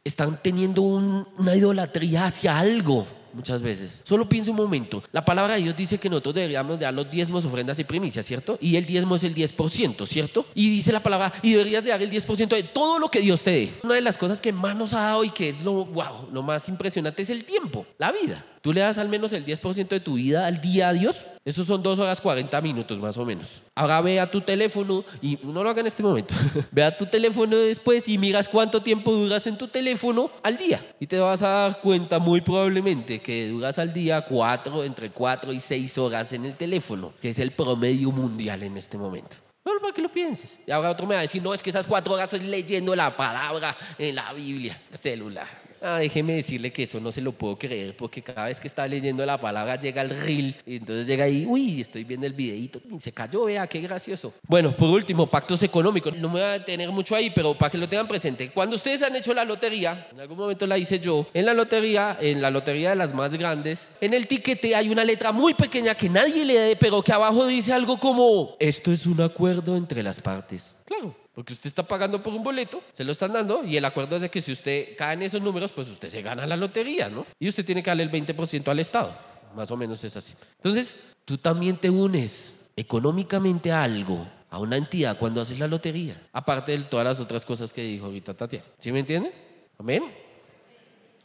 están 0.04 0.42
teniendo 0.42 0.82
una 0.82 1.56
idolatría 1.56 2.26
hacia 2.26 2.58
algo 2.58 3.08
muchas 3.34 3.62
veces. 3.62 4.02
Solo 4.04 4.28
piensa 4.30 4.52
un 4.52 4.58
momento. 4.58 5.04
La 5.12 5.26
palabra 5.26 5.56
de 5.56 5.62
Dios 5.62 5.76
dice 5.76 5.98
que 5.98 6.10
nosotros 6.10 6.36
deberíamos 6.36 6.80
dar 6.80 6.94
los 6.94 7.10
diezmos, 7.10 7.46
ofrendas 7.46 7.80
y 7.80 7.84
primicias, 7.84 8.26
¿cierto? 8.26 8.58
Y 8.62 8.76
el 8.76 8.86
diezmo 8.86 9.16
es 9.16 9.24
el 9.24 9.36
10%, 9.36 10.06
¿cierto? 10.06 10.46
Y 10.56 10.70
dice 10.70 10.92
la 10.92 11.02
palabra, 11.02 11.34
y 11.42 11.52
deberías 11.52 11.84
de 11.84 11.90
dar 11.90 12.02
el 12.02 12.12
10% 12.12 12.48
de 12.48 12.64
todo 12.64 13.00
lo 13.00 13.10
que 13.10 13.20
Dios 13.20 13.44
te 13.44 13.52
dé. 13.52 13.74
Una 13.84 13.96
de 13.96 14.02
las 14.02 14.18
cosas 14.18 14.42
que 14.42 14.52
más 14.52 14.76
nos 14.76 14.94
ha 14.94 15.02
dado 15.02 15.24
y 15.24 15.30
que 15.30 15.50
es 15.50 15.64
lo, 15.64 15.86
wow, 15.86 16.30
lo 16.32 16.44
más 16.44 16.68
impresionante 16.70 17.22
es 17.22 17.30
el 17.30 17.44
tiempo, 17.44 17.86
la 17.98 18.12
vida. 18.12 18.46
Tú 18.64 18.72
le 18.72 18.80
das 18.80 18.98
al 18.98 19.10
menos 19.10 19.34
el 19.34 19.46
10% 19.46 19.90
de 19.90 20.00
tu 20.00 20.14
vida 20.14 20.48
al 20.48 20.62
día 20.62 20.88
a 20.88 20.94
Dios. 20.94 21.26
Esos 21.44 21.68
son 21.68 21.84
dos 21.84 22.00
horas 22.00 22.22
40 22.22 22.62
minutos 22.62 22.98
más 22.98 23.18
o 23.18 23.26
menos. 23.26 23.62
Ahora 23.76 24.00
ve 24.00 24.22
a 24.22 24.32
tu 24.32 24.40
teléfono 24.40 25.04
y 25.22 25.38
no 25.44 25.66
lo 25.66 25.70
haga 25.70 25.82
en 25.82 25.88
este 25.88 26.02
momento. 26.02 26.34
ve 26.72 26.82
a 26.82 26.98
tu 26.98 27.06
teléfono 27.06 27.58
después 27.58 28.08
y 28.08 28.18
miras 28.18 28.48
cuánto 28.48 28.82
tiempo 28.82 29.12
duras 29.12 29.46
en 29.48 29.58
tu 29.58 29.68
teléfono 29.68 30.32
al 30.44 30.56
día. 30.56 30.82
Y 31.02 31.08
te 31.08 31.20
vas 31.20 31.42
a 31.42 31.50
dar 31.50 31.82
cuenta 31.82 32.20
muy 32.20 32.40
probablemente 32.40 33.20
que 33.20 33.50
duras 33.50 33.80
al 33.80 33.94
día 33.94 34.22
cuatro, 34.22 34.86
entre 34.86 35.10
4 35.10 35.52
y 35.52 35.60
6 35.60 35.98
horas 35.98 36.32
en 36.32 36.46
el 36.46 36.56
teléfono, 36.56 37.12
que 37.22 37.32
es 37.32 37.40
el 37.40 37.52
promedio 37.52 38.14
mundial 38.14 38.64
en 38.64 38.78
este 38.78 38.98
momento. 38.98 39.36
No, 39.66 39.74
para 39.82 39.94
que 39.94 40.02
lo 40.02 40.10
pienses. 40.10 40.60
Y 40.66 40.72
ahora 40.72 40.90
otro 40.90 41.06
me 41.06 41.16
va 41.16 41.20
a 41.20 41.24
decir, 41.24 41.44
no, 41.44 41.54
es 41.54 41.62
que 41.62 41.70
esas 41.70 41.86
cuatro 41.86 42.14
horas 42.14 42.32
estoy 42.34 42.48
leyendo 42.48 42.96
la 42.96 43.16
palabra 43.18 43.76
en 43.98 44.16
la 44.16 44.32
Biblia, 44.32 44.82
celular. 44.94 45.48
Ah, 45.86 46.00
déjeme 46.00 46.36
decirle 46.36 46.72
que 46.72 46.84
eso 46.84 47.02
no 47.02 47.12
se 47.12 47.20
lo 47.20 47.34
puedo 47.34 47.58
creer 47.58 47.94
porque 47.98 48.22
cada 48.22 48.46
vez 48.46 48.58
que 48.58 48.70
está 48.70 48.88
leyendo 48.88 49.26
la 49.26 49.38
palabra 49.38 49.78
llega 49.78 50.02
el 50.02 50.12
reel 50.12 50.56
y 50.66 50.78
entonces 50.78 51.06
llega 51.06 51.26
ahí, 51.26 51.46
uy, 51.46 51.82
estoy 51.82 52.06
viendo 52.06 52.26
el 52.26 52.32
videito, 52.32 52.80
se 53.00 53.12
cayó, 53.12 53.44
vea, 53.44 53.68
qué 53.68 53.82
gracioso. 53.82 54.34
Bueno, 54.48 54.76
por 54.78 54.90
último, 54.90 55.28
pactos 55.28 55.62
económicos. 55.62 56.18
No 56.18 56.30
me 56.30 56.36
voy 56.36 56.42
a 56.44 56.52
detener 56.54 56.90
mucho 56.90 57.18
ahí, 57.18 57.32
pero 57.32 57.54
para 57.54 57.70
que 57.70 57.78
lo 57.78 57.90
tengan 57.90 58.08
presente. 58.08 58.50
Cuando 58.52 58.78
ustedes 58.78 59.04
han 59.04 59.14
hecho 59.18 59.34
la 59.34 59.44
lotería, 59.44 60.08
en 60.14 60.22
algún 60.22 60.38
momento 60.38 60.66
la 60.66 60.78
hice 60.78 61.02
yo, 61.02 61.28
en 61.34 61.46
la 61.46 61.54
lotería, 61.54 62.18
en 62.22 62.42
la 62.42 62.50
lotería 62.50 62.92
de 62.92 62.96
las 62.96 63.14
más 63.14 63.34
grandes, 63.34 63.90
en 64.00 64.14
el 64.14 64.26
tiquete 64.26 64.76
hay 64.78 64.88
una 64.90 65.04
letra 65.04 65.34
muy 65.34 65.54
pequeña 65.54 65.96
que 65.96 66.08
nadie 66.08 66.46
lee, 66.46 66.78
pero 66.80 67.02
que 67.02 67.12
abajo 67.12 67.46
dice 67.46 67.74
algo 67.74 68.00
como, 68.00 68.56
esto 68.58 68.94
es 68.94 69.06
un 69.06 69.20
acuerdo 69.20 69.76
entre 69.76 70.02
las 70.02 70.22
partes. 70.22 70.78
Claro. 70.86 71.23
Porque 71.34 71.54
usted 71.54 71.68
está 71.68 71.84
pagando 71.84 72.22
por 72.22 72.34
un 72.34 72.44
boleto, 72.44 72.84
se 72.92 73.04
lo 73.04 73.12
están 73.12 73.34
dando 73.34 73.64
y 73.64 73.76
el 73.76 73.86
acuerdo 73.86 74.18
es 74.18 74.22
de 74.22 74.30
que 74.30 74.42
si 74.42 74.52
usted 74.52 74.96
cae 74.96 75.16
en 75.16 75.24
esos 75.24 75.42
números, 75.42 75.72
pues 75.72 75.90
usted 75.90 76.10
se 76.10 76.22
gana 76.22 76.46
la 76.46 76.56
lotería, 76.56 77.10
¿no? 77.10 77.26
Y 77.40 77.50
usted 77.50 77.66
tiene 77.66 77.82
que 77.82 77.90
darle 77.90 78.04
el 78.04 78.12
20% 78.12 78.68
al 78.68 78.80
Estado. 78.80 79.18
Más 79.56 79.70
o 79.72 79.78
menos 79.78 80.04
es 80.04 80.16
así. 80.16 80.36
Entonces, 80.58 81.04
tú 81.26 81.38
también 81.38 81.78
te 81.78 81.90
unes 81.90 82.70
económicamente 82.76 83.72
a 83.72 83.84
algo, 83.84 84.28
a 84.50 84.60
una 84.60 84.78
entidad 84.78 85.18
cuando 85.18 85.42
haces 85.42 85.58
la 85.58 85.68
lotería. 85.68 86.22
Aparte 86.32 86.72
de 86.78 86.84
todas 86.84 87.06
las 87.06 87.20
otras 87.20 87.46
cosas 87.46 87.74
que 87.74 87.84
dijo 87.84 88.06
ahorita 88.06 88.36
Tatiana. 88.36 88.66
¿Sí 88.80 88.92
me 88.92 89.00
entienden? 89.00 89.32
Amén. 89.80 90.04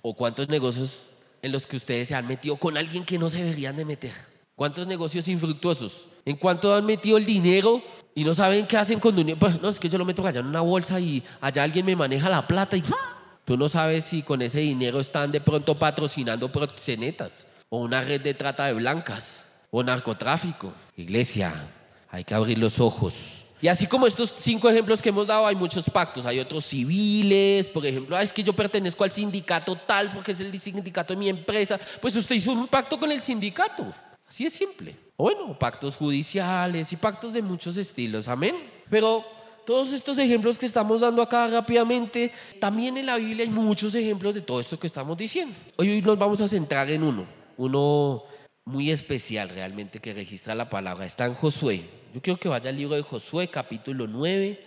¿O 0.01 0.15
cuántos 0.15 0.49
negocios 0.49 1.07
en 1.43 1.53
los 1.53 1.67
que 1.67 1.77
ustedes 1.77 2.09
se 2.09 2.15
han 2.15 2.27
metido 2.27 2.57
con 2.57 2.79
alguien 2.79 3.05
que 3.05 3.19
no 3.19 3.29
se 3.29 3.45
deberían 3.45 3.77
de 3.77 3.85
meter? 3.85 4.13
¿Cuántos 4.55 4.87
negocios 4.87 5.29
infructuosos? 5.29 6.07
¿En 6.29 6.37
cuánto 6.37 6.75
han 6.75 6.85
metido 6.85 7.17
el 7.17 7.25
dinero 7.25 7.83
y 8.15 8.23
no 8.23 8.35
saben 8.35 8.67
qué 8.67 8.77
hacen 8.77 9.01
con 9.01 9.17
dinero? 9.17 9.39
Pues 9.39 9.63
no, 9.63 9.71
es 9.71 9.81
que 9.81 9.89
yo 9.89 9.97
lo 9.97 10.05
meto 10.05 10.27
allá 10.27 10.41
en 10.41 10.47
una 10.47 10.61
bolsa 10.61 11.01
y 11.01 11.23
allá 11.41 11.63
alguien 11.63 11.87
me 11.87 11.97
maneja 11.97 12.29
la 12.29 12.47
plata 12.47 12.77
y 12.77 12.85
tú 13.47 13.57
no 13.57 13.67
sabes 13.71 14.05
si 14.05 14.23
con 14.23 14.43
ese 14.43 14.61
dinero 14.61 15.01
están 15.01 15.33
de 15.33 15.41
pronto 15.41 15.79
patrocinando 15.79 16.53
proxenetas 16.53 17.49
o 17.71 17.79
una 17.79 18.03
red 18.03 18.21
de 18.21 18.35
trata 18.35 18.67
de 18.67 18.75
blancas 18.75 19.47
o 19.71 19.83
narcotráfico. 19.83 20.71
Iglesia, 20.99 21.51
hay 22.11 22.25
que 22.25 22.35
abrir 22.35 22.59
los 22.59 22.79
ojos. 22.79 23.47
Y 23.63 23.69
así 23.69 23.87
como 23.87 24.07
estos 24.07 24.35
cinco 24.37 24.69
ejemplos 24.69 25.01
que 25.01 25.09
hemos 25.09 25.27
dado, 25.27 25.47
hay 25.47 25.57
muchos 25.57 25.89
pactos. 25.89 26.27
Hay 26.27 26.41
otros 26.41 26.67
civiles, 26.67 27.69
por 27.69 27.87
ejemplo, 27.87 28.15
ah, 28.15 28.23
es 28.23 28.35
que 28.35 28.43
yo 28.43 28.53
pertenezco 28.53 29.03
al 29.03 29.13
sindicato 29.13 29.77
tal 29.77 30.13
porque 30.13 30.33
es 30.33 30.41
el 30.41 30.61
sindicato 30.61 31.15
de 31.15 31.21
mi 31.21 31.31
empresa. 31.31 31.81
Pues 32.03 32.15
usted 32.17 32.37
hizo 32.37 32.53
un 32.53 32.69
pacto 32.69 33.01
con 33.01 33.11
el 33.11 33.23
sindicato. 33.23 33.95
Así 34.29 34.45
es 34.45 34.53
simple. 34.53 35.08
O 35.21 35.25
bueno, 35.25 35.59
pactos 35.59 35.97
judiciales 35.97 36.93
y 36.93 36.97
pactos 36.97 37.33
de 37.33 37.43
muchos 37.43 37.77
estilos. 37.77 38.29
Amén. 38.29 38.55
Pero 38.89 39.25
todos 39.67 39.93
estos 39.93 40.17
ejemplos 40.17 40.57
que 40.57 40.65
estamos 40.65 41.01
dando 41.01 41.21
acá 41.21 41.49
rápidamente, 41.49 42.33
también 42.61 42.97
en 42.97 43.07
la 43.07 43.17
Biblia 43.17 43.45
hay 43.45 43.51
muchos 43.51 43.97
ejemplos 43.97 44.33
de 44.33 44.43
todo 44.43 44.61
esto 44.61 44.79
que 44.79 44.87
estamos 44.87 45.19
diciendo. 45.19 45.53
Hoy 45.75 46.01
nos 46.03 46.17
vamos 46.17 46.41
a 46.41 46.47
centrar 46.47 46.89
en 46.93 47.03
uno, 47.03 47.27
uno 47.57 48.23
muy 48.65 48.93
especial 48.93 49.49
realmente 49.49 49.99
que 49.99 50.15
registra 50.15 50.55
la 50.55 50.71
palabra. 50.71 51.05
Está 51.05 51.27
en 51.27 51.35
Josué. 51.35 51.83
Yo 52.15 52.23
quiero 52.23 52.39
que 52.39 52.49
vaya 52.49 52.71
al 52.71 52.77
libro 52.77 52.95
de 52.95 53.03
Josué, 53.03 53.49
capítulo 53.49 54.07
9, 54.07 54.65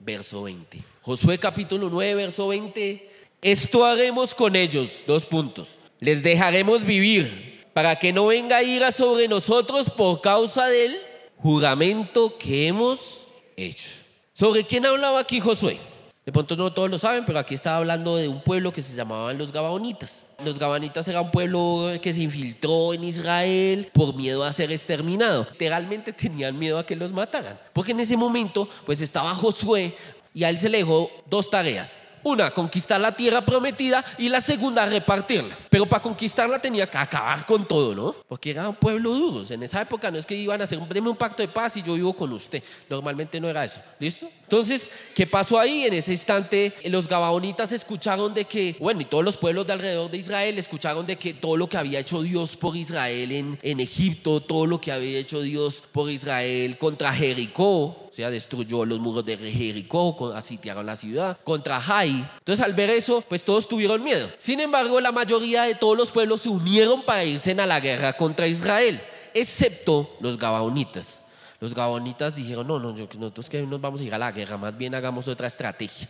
verso 0.00 0.42
20. 0.42 0.82
Josué, 1.02 1.38
capítulo 1.38 1.88
9, 1.88 2.14
verso 2.16 2.48
20. 2.48 3.08
Esto 3.40 3.84
haremos 3.84 4.34
con 4.34 4.56
ellos, 4.56 5.00
dos 5.06 5.26
puntos. 5.26 5.78
Les 6.00 6.24
dejaremos 6.24 6.84
vivir 6.84 7.51
para 7.72 7.96
que 7.96 8.12
no 8.12 8.26
venga 8.26 8.62
ira 8.62 8.92
sobre 8.92 9.28
nosotros 9.28 9.90
por 9.90 10.20
causa 10.20 10.66
del 10.66 10.96
juramento 11.38 12.36
que 12.38 12.68
hemos 12.68 13.26
hecho. 13.56 13.90
¿Sobre 14.32 14.64
quién 14.64 14.86
hablaba 14.86 15.20
aquí 15.20 15.40
Josué? 15.40 15.78
De 16.24 16.30
pronto 16.30 16.54
no 16.54 16.72
todos 16.72 16.88
lo 16.88 16.98
saben, 16.98 17.26
pero 17.26 17.40
aquí 17.40 17.54
estaba 17.54 17.78
hablando 17.78 18.16
de 18.16 18.28
un 18.28 18.40
pueblo 18.40 18.72
que 18.72 18.80
se 18.80 18.94
llamaban 18.94 19.36
los 19.38 19.50
Gabaonitas. 19.50 20.26
Los 20.44 20.56
Gabaonitas 20.56 21.08
era 21.08 21.20
un 21.20 21.32
pueblo 21.32 21.90
que 22.00 22.14
se 22.14 22.22
infiltró 22.22 22.94
en 22.94 23.02
Israel 23.02 23.90
por 23.92 24.14
miedo 24.14 24.44
a 24.44 24.52
ser 24.52 24.70
exterminado. 24.70 25.48
Literalmente 25.50 26.12
tenían 26.12 26.56
miedo 26.56 26.78
a 26.78 26.86
que 26.86 26.94
los 26.94 27.10
mataran. 27.10 27.58
Porque 27.72 27.90
en 27.90 27.98
ese 27.98 28.16
momento, 28.16 28.68
pues 28.86 29.00
estaba 29.00 29.34
Josué 29.34 29.96
y 30.32 30.44
a 30.44 30.50
él 30.50 30.58
se 30.58 30.68
le 30.68 30.78
dejó 30.78 31.10
dos 31.28 31.50
tareas. 31.50 31.98
Una, 32.24 32.50
conquistar 32.50 33.00
la 33.00 33.12
tierra 33.12 33.40
prometida 33.40 34.04
y 34.18 34.28
la 34.28 34.40
segunda, 34.40 34.86
repartirla. 34.86 35.56
Pero 35.68 35.86
para 35.86 36.02
conquistarla 36.02 36.60
tenía 36.60 36.86
que 36.86 36.98
acabar 36.98 37.44
con 37.44 37.66
todo, 37.66 37.94
¿no? 37.94 38.14
Porque 38.28 38.50
era 38.50 38.68
un 38.68 38.76
pueblo 38.76 39.12
duro. 39.12 39.44
En 39.52 39.62
esa 39.62 39.80
época 39.80 40.10
no 40.10 40.18
es 40.18 40.26
que 40.26 40.34
iban 40.34 40.60
a 40.60 40.64
hacer, 40.64 40.78
deme 40.78 41.10
un 41.10 41.16
pacto 41.16 41.42
de 41.42 41.48
paz 41.48 41.76
y 41.76 41.82
yo 41.82 41.94
vivo 41.94 42.12
con 42.12 42.32
usted. 42.32 42.62
Normalmente 42.88 43.40
no 43.40 43.48
era 43.48 43.64
eso. 43.64 43.80
¿Listo? 43.98 44.28
Entonces, 44.52 44.90
¿qué 45.14 45.26
pasó 45.26 45.58
ahí? 45.58 45.86
En 45.86 45.94
ese 45.94 46.12
instante, 46.12 46.74
los 46.84 47.08
gabaonitas 47.08 47.72
escucharon 47.72 48.34
de 48.34 48.44
que, 48.44 48.76
bueno, 48.78 49.00
y 49.00 49.06
todos 49.06 49.24
los 49.24 49.38
pueblos 49.38 49.66
de 49.66 49.72
alrededor 49.72 50.10
de 50.10 50.18
Israel 50.18 50.58
escucharon 50.58 51.06
de 51.06 51.16
que 51.16 51.32
todo 51.32 51.56
lo 51.56 51.70
que 51.70 51.78
había 51.78 52.00
hecho 52.00 52.20
Dios 52.20 52.58
por 52.58 52.76
Israel 52.76 53.32
en, 53.32 53.80
Egipto, 53.80 54.42
todo 54.42 54.66
lo 54.66 54.78
que 54.78 54.92
había 54.92 55.18
hecho 55.18 55.40
Dios 55.40 55.82
por 55.90 56.10
Israel 56.10 56.76
contra 56.76 57.14
Jericó, 57.14 57.84
o 57.84 58.10
sea, 58.12 58.28
destruyó 58.28 58.84
los 58.84 59.00
muros 59.00 59.24
de 59.24 59.38
Jericó, 59.38 60.34
asitiaron 60.34 60.84
la 60.84 60.96
ciudad, 60.96 61.38
contra 61.44 61.80
Jai. 61.80 62.10
Entonces, 62.10 62.62
al 62.62 62.74
ver 62.74 62.90
eso, 62.90 63.24
pues 63.26 63.44
todos 63.44 63.66
tuvieron 63.66 64.04
miedo. 64.04 64.28
Sin 64.36 64.60
embargo, 64.60 65.00
la 65.00 65.12
mayoría 65.12 65.62
de 65.62 65.76
todos 65.76 65.96
los 65.96 66.12
pueblos 66.12 66.42
se 66.42 66.50
unieron 66.50 67.00
para 67.04 67.24
irse 67.24 67.52
a 67.52 67.66
la 67.66 67.80
guerra 67.80 68.12
contra 68.12 68.46
Israel, 68.46 69.00
excepto 69.32 70.14
los 70.20 70.36
gabaonitas. 70.36 71.21
Los 71.62 71.76
gabaonitas 71.76 72.34
dijeron, 72.34 72.66
no, 72.66 72.80
no, 72.80 72.90
nosotros 72.90 73.48
que 73.48 73.62
nos 73.62 73.80
vamos 73.80 74.00
a 74.00 74.02
ir 74.02 74.12
a 74.12 74.18
la 74.18 74.32
guerra, 74.32 74.58
más 74.58 74.76
bien 74.76 74.96
hagamos 74.96 75.28
otra 75.28 75.46
estrategia. 75.46 76.08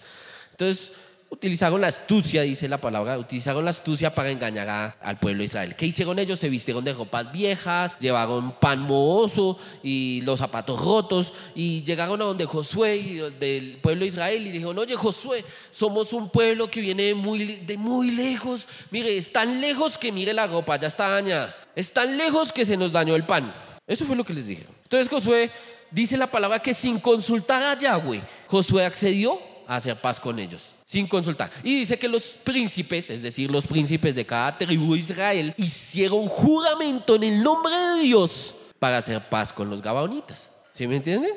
Entonces, 0.53 0.93
utilizaron 1.29 1.83
la 1.83 1.89
astucia, 1.89 2.41
dice 2.41 2.67
la 2.71 2.79
palabra, 2.79 3.19
utilizaron 3.19 3.63
la 3.63 3.71
astucia 3.71 4.15
para 4.15 4.31
engañar 4.31 4.97
al 4.99 5.19
pueblo 5.19 5.41
de 5.41 5.45
Israel. 5.45 5.77
¿Qué 5.77 5.85
hicieron 5.85 6.19
ellos? 6.19 6.41
Se 6.41 6.49
vistieron 6.49 6.83
de 6.83 6.95
ropas 6.95 7.31
viejas, 7.33 7.99
llevaron 7.99 8.59
pan 8.61 8.81
mohoso 8.81 9.59
y 9.83 10.23
los 10.23 10.39
zapatos 10.39 10.81
rotos 10.81 11.35
y 11.55 11.85
llegaron 11.85 12.23
a 12.23 12.25
donde 12.25 12.47
Josué 12.47 13.31
del 13.39 13.77
pueblo 13.83 14.05
de 14.05 14.09
Israel 14.09 14.47
y 14.47 14.53
dijeron, 14.53 14.79
oye 14.79 14.97
Josué, 14.97 15.45
somos 15.71 16.15
un 16.15 16.31
pueblo 16.31 16.71
que 16.71 16.81
viene 16.81 17.13
muy, 17.13 17.45
de 17.45 17.77
muy 17.77 18.11
lejos, 18.11 18.67
mire, 18.91 19.19
es 19.19 19.31
tan 19.31 19.61
lejos 19.61 19.99
que 19.99 20.13
mire 20.13 20.33
la 20.33 20.47
ropa, 20.47 20.81
ya 20.81 20.89
está 20.89 21.11
dañada, 21.11 21.55
es 21.77 21.93
tan 21.93 22.17
lejos 22.17 22.55
que 22.55 22.65
se 22.65 22.79
nos 22.79 22.91
dañó 22.91 23.15
el 23.17 23.27
pan. 23.27 23.53
Eso 23.93 24.05
fue 24.05 24.17
lo 24.17 24.25
que 24.25 24.33
les 24.33 24.47
dijeron. 24.47 24.73
Entonces 24.85 25.09
Josué 25.09 25.51
dice 25.91 26.17
la 26.17 26.27
palabra 26.27 26.59
que 26.59 26.75
sin 26.75 26.99
consultar 26.99 27.63
a 27.63 27.79
Yahweh, 27.79 28.23
Josué 28.49 28.85
accedió 28.85 29.39
a 29.67 29.77
hacer 29.77 29.97
paz 29.97 30.19
con 30.19 30.39
ellos 30.39 30.75
sin 30.93 31.07
consultar. 31.07 31.51
Y 31.65 31.79
dice 31.79 31.99
que 31.99 32.07
los 32.07 32.23
príncipes, 32.45 33.09
es 33.09 33.23
decir, 33.23 33.51
los 33.51 33.67
príncipes 33.67 34.15
de 34.15 34.27
cada 34.27 34.59
tribu 34.59 34.93
de 34.93 35.01
Israel, 35.01 35.55
hicieron 35.57 36.29
juramento 36.29 37.15
en 37.15 37.23
el 37.23 37.43
nombre 37.43 37.75
de 37.75 38.01
Dios 38.03 38.55
para 38.79 38.99
hacer 38.99 39.23
paz 39.23 39.55
con 39.55 39.71
los 39.71 39.81
gabaonitas. 39.81 40.51
¿Sí 40.71 40.87
me 40.87 40.97
entienden? 40.97 41.33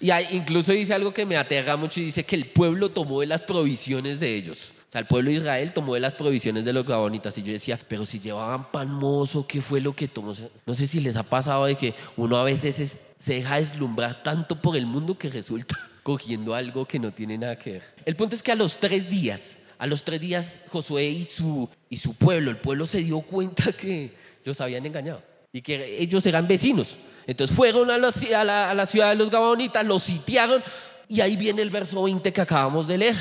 Y 0.00 0.10
incluso 0.34 0.72
dice 0.72 0.92
algo 0.92 1.14
que 1.14 1.24
me 1.24 1.36
aterra 1.36 1.76
mucho 1.76 2.00
y 2.00 2.06
dice 2.06 2.24
que 2.24 2.34
el 2.34 2.46
pueblo 2.46 2.90
tomó 2.90 3.20
de 3.20 3.28
las 3.28 3.44
provisiones 3.44 4.18
de 4.18 4.34
ellos. 4.34 4.72
O 4.88 4.92
sea, 4.92 5.00
el 5.00 5.06
pueblo 5.06 5.30
de 5.30 5.38
Israel 5.38 5.72
tomó 5.72 5.94
de 5.94 6.00
las 6.00 6.14
provisiones 6.14 6.64
de 6.64 6.72
los 6.72 6.86
gabonitas. 6.86 7.36
Y 7.38 7.42
yo 7.42 7.52
decía, 7.52 7.78
pero 7.88 8.06
si 8.06 8.20
llevaban 8.20 8.70
pan 8.70 8.92
mozo, 8.92 9.46
¿qué 9.46 9.60
fue 9.60 9.80
lo 9.80 9.94
que 9.94 10.06
tomó? 10.06 10.32
No 10.64 10.74
sé 10.74 10.86
si 10.86 11.00
les 11.00 11.16
ha 11.16 11.24
pasado 11.24 11.64
de 11.64 11.74
que 11.74 11.94
uno 12.16 12.36
a 12.36 12.44
veces 12.44 12.98
se 13.18 13.34
deja 13.34 13.56
deslumbrar 13.56 14.22
tanto 14.22 14.60
por 14.60 14.76
el 14.76 14.86
mundo 14.86 15.18
que 15.18 15.28
resulta 15.28 15.76
cogiendo 16.02 16.54
algo 16.54 16.86
que 16.86 16.98
no 16.98 17.10
tiene 17.10 17.36
nada 17.36 17.58
que 17.58 17.72
ver. 17.72 17.82
El 18.04 18.14
punto 18.14 18.36
es 18.36 18.42
que 18.42 18.52
a 18.52 18.56
los 18.56 18.78
tres 18.78 19.10
días, 19.10 19.58
a 19.78 19.86
los 19.88 20.04
tres 20.04 20.20
días 20.20 20.62
Josué 20.70 21.06
y 21.08 21.24
su, 21.24 21.68
y 21.90 21.96
su 21.96 22.14
pueblo, 22.14 22.50
el 22.50 22.58
pueblo 22.58 22.86
se 22.86 22.98
dio 22.98 23.20
cuenta 23.20 23.72
que 23.80 24.14
los 24.44 24.60
habían 24.60 24.86
engañado 24.86 25.20
y 25.52 25.62
que 25.62 26.00
ellos 26.00 26.24
eran 26.26 26.46
vecinos. 26.46 26.96
Entonces 27.26 27.56
fueron 27.56 27.90
a 27.90 27.98
la, 27.98 28.70
a 28.70 28.74
la, 28.74 28.86
ciudad 28.86 29.10
de 29.10 29.16
los 29.16 29.30
Gabonitas, 29.30 29.84
los 29.84 30.04
sitiaron 30.04 30.62
y 31.08 31.20
ahí 31.20 31.34
viene 31.34 31.62
el 31.62 31.70
verso 31.70 32.02
20 32.02 32.32
que 32.32 32.40
acabamos 32.40 32.86
de 32.86 32.98
leer, 32.98 33.16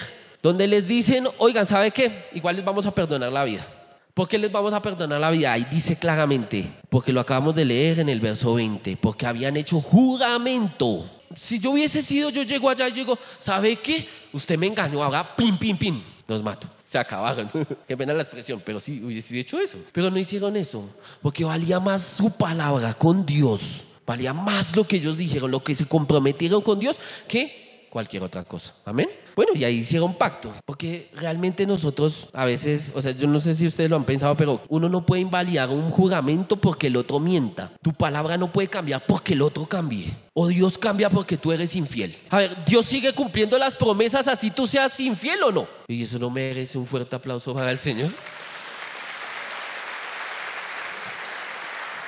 donde 0.46 0.68
les 0.68 0.88
dicen, 0.88 1.28
oigan, 1.40 1.66
¿sabe 1.66 1.92
qué? 1.92 2.28
Igual 2.34 2.58
les 2.58 2.66
vamos 2.66 2.86
a 2.86 2.92
perdonar 2.92 3.32
la 3.32 3.44
vida. 3.44 3.66
¿Por 4.14 4.28
qué 4.28 4.38
les 4.38 4.52
vamos 4.52 4.74
a 4.74 4.82
perdonar 4.82 5.20
la 5.20 5.32
vida? 5.32 5.52
Ahí 5.52 5.66
dice 5.72 5.98
claramente, 5.98 6.72
porque 6.90 7.12
lo 7.12 7.20
acabamos 7.20 7.56
de 7.56 7.66
leer 7.66 8.00
en 8.00 8.10
el 8.10 8.20
verso 8.20 8.54
20, 8.54 8.96
porque 8.98 9.26
habían 9.26 9.58
hecho 9.58 9.82
juramento 9.82 11.10
si 11.36 11.60
yo 11.60 11.72
hubiese 11.72 12.02
sido, 12.02 12.30
yo 12.30 12.44
llego 12.44 12.70
allá 12.70 12.88
y 12.88 12.92
digo, 12.92 13.18
¿sabe 13.40 13.76
qué? 13.78 14.08
Usted 14.32 14.58
me 14.58 14.68
engañó, 14.68 15.04
ahora 15.04 15.36
pim, 15.36 15.58
pim, 15.58 15.78
pim, 15.78 16.04
los 16.28 16.42
mato. 16.44 16.70
Se 16.84 16.98
acabaron. 16.98 17.50
qué 17.88 17.98
pena 17.98 18.14
la 18.14 18.22
expresión, 18.22 18.62
pero 18.64 18.80
sí 18.80 19.02
hubiese 19.04 19.40
hecho 19.40 19.60
eso. 19.60 19.80
Pero 19.92 20.10
no 20.10 20.18
hicieron 20.18 20.56
eso, 20.56 20.88
porque 21.22 21.44
valía 21.44 21.80
más 21.80 22.04
su 22.04 22.32
palabra 22.32 22.94
con 22.94 23.26
Dios. 23.26 23.86
Valía 24.06 24.34
más 24.34 24.76
lo 24.76 24.86
que 24.86 24.98
ellos 24.98 25.18
dijeron, 25.18 25.50
lo 25.50 25.64
que 25.64 25.74
se 25.74 25.88
comprometieron 25.88 26.62
con 26.62 26.80
Dios, 26.80 27.00
que 27.28 27.88
cualquier 27.90 28.24
otra 28.24 28.44
cosa. 28.44 28.74
Amén. 28.86 29.10
Bueno, 29.36 29.52
y 29.54 29.66
ahí 29.66 29.80
hicieron 29.80 30.14
pacto, 30.14 30.54
porque 30.66 31.10
realmente 31.16 31.66
nosotros 31.66 32.30
a 32.34 32.46
veces, 32.46 32.94
o 32.96 33.02
sea, 33.02 33.12
yo 33.12 33.28
no 33.28 33.40
sé 33.40 33.54
si 33.54 33.68
ustedes 33.68 33.90
lo 33.90 33.98
han 33.98 34.06
pensado, 34.06 34.38
pero 34.38 34.62
uno 34.70 34.88
no 34.88 35.06
puede 35.06 35.22
invalidar 35.22 35.70
un 35.70 35.92
juramento 35.92 36.56
porque 36.56 36.88
el 36.88 36.96
otro 36.96 37.20
mienta. 37.20 37.72
Tu 37.82 37.92
palabra 37.92 38.38
no 38.38 38.52
puede 38.52 38.70
cambiar 38.70 39.04
porque 39.06 39.34
el 39.34 39.42
otro 39.42 39.66
cambie. 39.66 40.16
O 40.34 40.48
Dios 40.48 40.78
cambia 40.78 41.10
porque 41.10 41.38
tú 41.38 41.52
eres 41.52 41.76
infiel. 41.76 42.16
A 42.30 42.38
ver, 42.38 42.66
Dios 42.66 42.86
sigue 42.86 43.14
cumpliendo 43.14 43.58
las 43.58 43.76
promesas 43.76 44.28
así 44.28 44.52
tú 44.52 44.68
seas 44.68 45.00
infiel 45.00 45.44
o 45.44 45.52
no. 45.52 45.68
Y 45.88 46.04
eso 46.04 46.18
no 46.20 46.30
merece 46.30 46.78
un 46.78 46.88
fuerte 46.88 47.16
aplauso 47.16 47.54
para 47.54 47.72
el 47.72 47.78
Señor. 47.78 48.10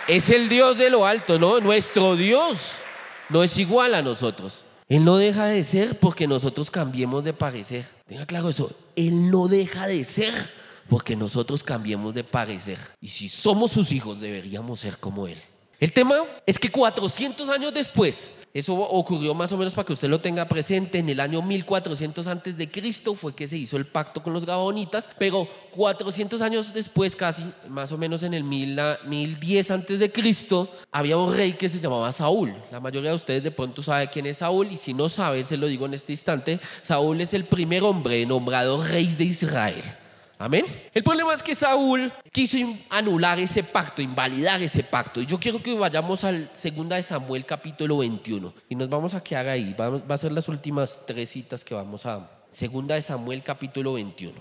Es 0.07 0.29
el 0.29 0.47
Dios 0.47 0.77
de 0.77 0.89
lo 0.89 1.05
alto, 1.05 1.37
¿no? 1.37 1.59
Nuestro 1.59 2.15
Dios 2.15 2.77
no 3.27 3.43
es 3.43 3.57
igual 3.57 3.93
a 3.93 4.01
nosotros. 4.01 4.63
Él 4.89 5.03
no 5.03 5.17
deja 5.17 5.45
de 5.47 5.63
ser 5.63 5.99
porque 5.99 6.27
nosotros 6.27 6.71
cambiemos 6.71 7.23
de 7.23 7.33
parecer. 7.33 7.85
Tenga 8.07 8.25
claro 8.25 8.49
eso. 8.49 8.71
Él 8.95 9.29
no 9.29 9.47
deja 9.47 9.87
de 9.87 10.03
ser 10.03 10.33
porque 10.87 11.15
nosotros 11.15 11.63
cambiemos 11.63 12.13
de 12.13 12.23
parecer. 12.23 12.79
Y 13.01 13.09
si 13.09 13.27
somos 13.27 13.71
sus 13.71 13.91
hijos, 13.91 14.19
deberíamos 14.19 14.79
ser 14.79 14.97
como 14.97 15.27
Él. 15.27 15.37
El 15.79 15.93
tema 15.93 16.15
es 16.47 16.57
que 16.57 16.71
400 16.71 17.49
años 17.49 17.71
después, 17.71 18.31
eso 18.51 18.73
ocurrió 18.73 19.35
más 19.35 19.51
o 19.51 19.57
menos 19.57 19.75
para 19.75 19.85
que 19.85 19.93
usted 19.93 20.09
lo 20.09 20.19
tenga 20.19 20.47
presente, 20.47 20.97
en 20.97 21.07
el 21.07 21.19
año 21.19 21.43
1400 21.43 22.25
antes 22.25 22.57
de 22.57 22.71
Cristo 22.71 23.13
fue 23.13 23.35
que 23.35 23.47
se 23.47 23.57
hizo 23.57 23.77
el 23.77 23.85
pacto 23.85 24.23
con 24.23 24.33
los 24.33 24.47
gabonitas, 24.47 25.07
pero 25.19 25.47
400 25.75 26.41
años 26.41 26.73
después, 26.73 27.15
casi 27.15 27.43
más 27.69 27.91
o 27.91 27.97
menos 27.99 28.23
en 28.23 28.33
el 28.33 28.43
1010 28.43 29.69
antes 29.69 29.99
de 29.99 30.11
Cristo, 30.11 30.67
había 30.91 31.15
un 31.15 31.31
rey 31.31 31.53
que 31.53 31.69
se 31.69 31.79
llamaba 31.79 32.11
Saúl. 32.11 32.55
La 32.71 32.79
mayoría 32.79 33.11
de 33.11 33.15
ustedes 33.15 33.43
de 33.43 33.51
pronto 33.51 33.83
sabe 33.83 34.09
quién 34.09 34.25
es 34.25 34.39
Saúl 34.39 34.71
y 34.71 34.77
si 34.77 34.95
no 34.95 35.09
saben, 35.09 35.45
se 35.45 35.57
lo 35.57 35.67
digo 35.67 35.85
en 35.85 35.93
este 35.93 36.13
instante, 36.13 36.59
Saúl 36.81 37.21
es 37.21 37.35
el 37.35 37.43
primer 37.43 37.83
hombre 37.83 38.25
nombrado 38.25 38.83
rey 38.83 39.05
de 39.05 39.25
Israel. 39.25 39.83
Amén. 40.39 40.65
El 40.93 41.03
problema 41.03 41.33
es 41.33 41.41
que 41.41 41.55
Saúl 41.55 42.11
quiso 42.31 42.57
anular 42.89 43.39
ese 43.39 43.63
pacto, 43.63 44.01
invalidar 44.01 44.61
ese 44.61 44.83
pacto. 44.83 45.19
Y 45.19 45.25
yo 45.25 45.39
quiero 45.39 45.61
que 45.61 45.73
vayamos 45.73 46.23
al 46.23 46.51
2 46.51 46.89
de 46.89 47.03
Samuel 47.03 47.45
capítulo 47.45 47.97
21. 47.97 48.53
Y 48.69 48.75
nos 48.75 48.87
vamos 48.87 49.15
a 49.15 49.23
quedar 49.23 49.47
ahí. 49.47 49.73
Va 49.73 50.13
a 50.13 50.17
ser 50.17 50.31
las 50.31 50.47
últimas 50.47 51.05
tres 51.05 51.29
citas 51.29 51.63
que 51.63 51.73
vamos 51.73 52.05
a... 52.05 52.29
2 52.59 52.87
de 52.87 53.01
Samuel 53.01 53.43
capítulo 53.43 53.93
21. 53.93 54.33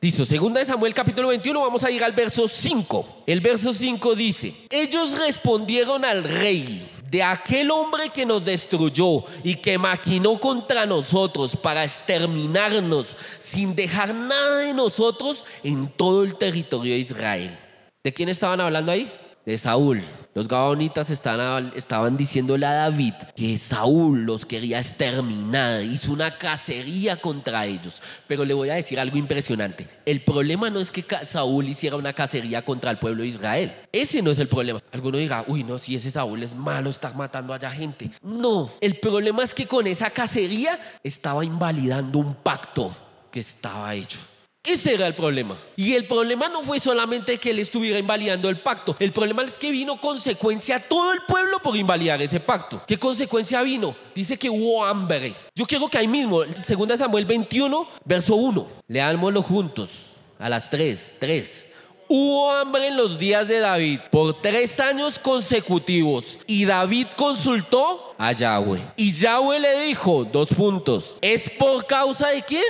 Listo, 0.00 0.24
2 0.24 0.54
de 0.54 0.64
Samuel 0.64 0.94
capítulo 0.94 1.28
21, 1.28 1.58
vamos 1.58 1.82
a 1.82 1.90
ir 1.90 2.04
al 2.04 2.12
verso 2.12 2.46
5. 2.48 3.24
El 3.26 3.40
verso 3.40 3.72
5 3.72 4.14
dice, 4.14 4.54
ellos 4.70 5.18
respondieron 5.18 6.04
al 6.04 6.22
rey 6.22 6.95
de 7.10 7.22
aquel 7.22 7.70
hombre 7.70 8.10
que 8.10 8.26
nos 8.26 8.44
destruyó 8.44 9.24
y 9.42 9.56
que 9.56 9.78
maquinó 9.78 10.38
contra 10.38 10.86
nosotros 10.86 11.56
para 11.56 11.84
exterminarnos 11.84 13.16
sin 13.38 13.74
dejar 13.74 14.14
nada 14.14 14.58
de 14.58 14.74
nosotros 14.74 15.44
en 15.62 15.88
todo 15.88 16.24
el 16.24 16.36
territorio 16.36 16.94
de 16.94 17.00
Israel. 17.00 17.58
¿De 18.02 18.12
quién 18.12 18.28
estaban 18.28 18.60
hablando 18.60 18.92
ahí? 18.92 19.10
De 19.44 19.56
Saúl. 19.58 20.02
Los 20.36 20.48
gabaonitas 20.48 21.08
estaban, 21.08 22.16
diciéndole 22.18 22.66
a 22.66 22.74
David 22.74 23.14
que 23.34 23.56
Saúl 23.56 24.26
los 24.26 24.44
quería 24.44 24.78
exterminar, 24.78 25.82
hizo 25.82 26.12
una 26.12 26.36
cacería 26.36 27.16
contra 27.16 27.64
ellos. 27.64 28.02
Pero 28.26 28.44
le 28.44 28.52
voy 28.52 28.68
a 28.68 28.74
decir 28.74 29.00
algo 29.00 29.16
impresionante. 29.16 29.88
El 30.04 30.20
problema 30.20 30.68
no 30.68 30.78
es 30.78 30.90
que 30.90 31.02
Saúl 31.24 31.66
hiciera 31.66 31.96
una 31.96 32.12
cacería 32.12 32.60
contra 32.60 32.90
el 32.90 32.98
pueblo 32.98 33.22
de 33.22 33.28
Israel. 33.28 33.74
Ese 33.90 34.20
no 34.20 34.30
es 34.30 34.38
el 34.38 34.48
problema. 34.48 34.82
Alguno 34.92 35.16
dirá, 35.16 35.42
uy, 35.48 35.64
no, 35.64 35.78
si 35.78 35.96
ese 35.96 36.10
Saúl 36.10 36.42
es 36.42 36.54
malo, 36.54 36.90
está 36.90 37.14
matando 37.14 37.54
allá 37.54 37.70
gente. 37.70 38.10
No, 38.20 38.70
el 38.82 38.96
problema 38.96 39.42
es 39.42 39.54
que 39.54 39.64
con 39.64 39.86
esa 39.86 40.10
cacería 40.10 40.78
estaba 41.02 41.46
invalidando 41.46 42.18
un 42.18 42.34
pacto 42.34 42.94
que 43.30 43.40
estaba 43.40 43.94
hecho. 43.94 44.18
Ese 44.66 44.94
era 44.94 45.06
el 45.06 45.14
problema. 45.14 45.56
Y 45.76 45.94
el 45.94 46.06
problema 46.06 46.48
no 46.48 46.64
fue 46.64 46.80
solamente 46.80 47.38
que 47.38 47.50
él 47.50 47.60
estuviera 47.60 48.00
invalidando 48.00 48.48
el 48.48 48.56
pacto. 48.56 48.96
El 48.98 49.12
problema 49.12 49.44
es 49.44 49.52
que 49.52 49.70
vino 49.70 50.00
consecuencia 50.00 50.76
a 50.76 50.80
todo 50.80 51.12
el 51.12 51.20
pueblo 51.22 51.60
por 51.60 51.76
invalidar 51.76 52.20
ese 52.20 52.40
pacto. 52.40 52.82
¿Qué 52.84 52.98
consecuencia 52.98 53.62
vino? 53.62 53.94
Dice 54.12 54.36
que 54.36 54.50
hubo 54.50 54.84
hambre. 54.84 55.32
Yo 55.54 55.66
quiero 55.66 55.88
que 55.88 55.98
ahí 55.98 56.08
mismo, 56.08 56.42
2 56.44 56.98
Samuel 56.98 57.24
21, 57.24 57.88
verso 58.04 58.34
1. 58.34 58.66
Leámoslo 58.88 59.40
juntos. 59.42 59.90
A 60.38 60.48
las 60.48 60.68
3, 60.68 61.16
3. 61.20 61.72
Hubo 62.08 62.50
hambre 62.50 62.88
en 62.88 62.96
los 62.96 63.18
días 63.18 63.46
de 63.46 63.60
David 63.60 64.00
por 64.10 64.40
tres 64.40 64.78
años 64.78 65.18
consecutivos 65.18 66.38
y 66.46 66.64
David 66.64 67.06
consultó 67.16 68.14
a 68.18 68.32
Yahweh. 68.32 68.80
Y 68.96 69.12
Yahweh 69.12 69.58
le 69.58 69.80
dijo, 69.86 70.24
dos 70.24 70.48
puntos, 70.50 71.16
¿es 71.20 71.50
por 71.50 71.84
causa 71.86 72.28
de 72.28 72.42
quién? 72.42 72.62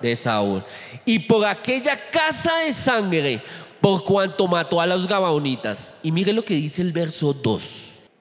de 0.00 0.16
Saúl. 0.16 0.64
Y 1.10 1.18
por 1.18 1.44
aquella 1.44 1.98
casa 2.12 2.56
de 2.58 2.72
sangre, 2.72 3.42
por 3.80 4.04
cuanto 4.04 4.46
mató 4.46 4.80
a 4.80 4.86
los 4.86 5.08
gabaonitas. 5.08 5.96
Y 6.04 6.12
mire 6.12 6.32
lo 6.32 6.44
que 6.44 6.54
dice 6.54 6.82
el 6.82 6.92
verso 6.92 7.32
2. 7.32 7.62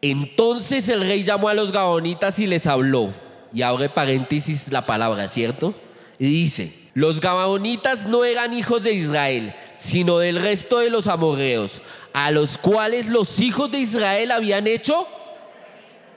Entonces 0.02 0.90
el 0.90 1.02
rey 1.02 1.24
llamó 1.24 1.50
a 1.50 1.54
los 1.54 1.72
gabaonitas 1.72 2.40
y 2.40 2.48
les 2.48 2.66
habló. 2.66 3.14
Y 3.54 3.62
abre 3.62 3.90
paréntesis 3.90 4.72
la 4.72 4.88
palabra, 4.88 5.28
¿cierto? 5.28 5.76
Y 6.18 6.26
dice, 6.26 6.74
los 6.96 7.22
gabaonitas 7.22 8.08
no 8.08 8.26
eran 8.26 8.56
hijos 8.56 8.82
de 8.82 8.94
Israel, 8.94 9.54
sino 9.76 10.18
del 10.18 10.42
resto 10.42 10.80
de 10.80 10.90
los 10.90 11.06
amorreos, 11.06 11.84
a 12.12 12.32
los 12.32 12.58
cuales 12.58 13.06
los 13.06 13.40
hijos 13.40 13.72
de 13.72 13.82
Israel 13.82 14.32
habían 14.32 14.66
hecho. 14.66 15.08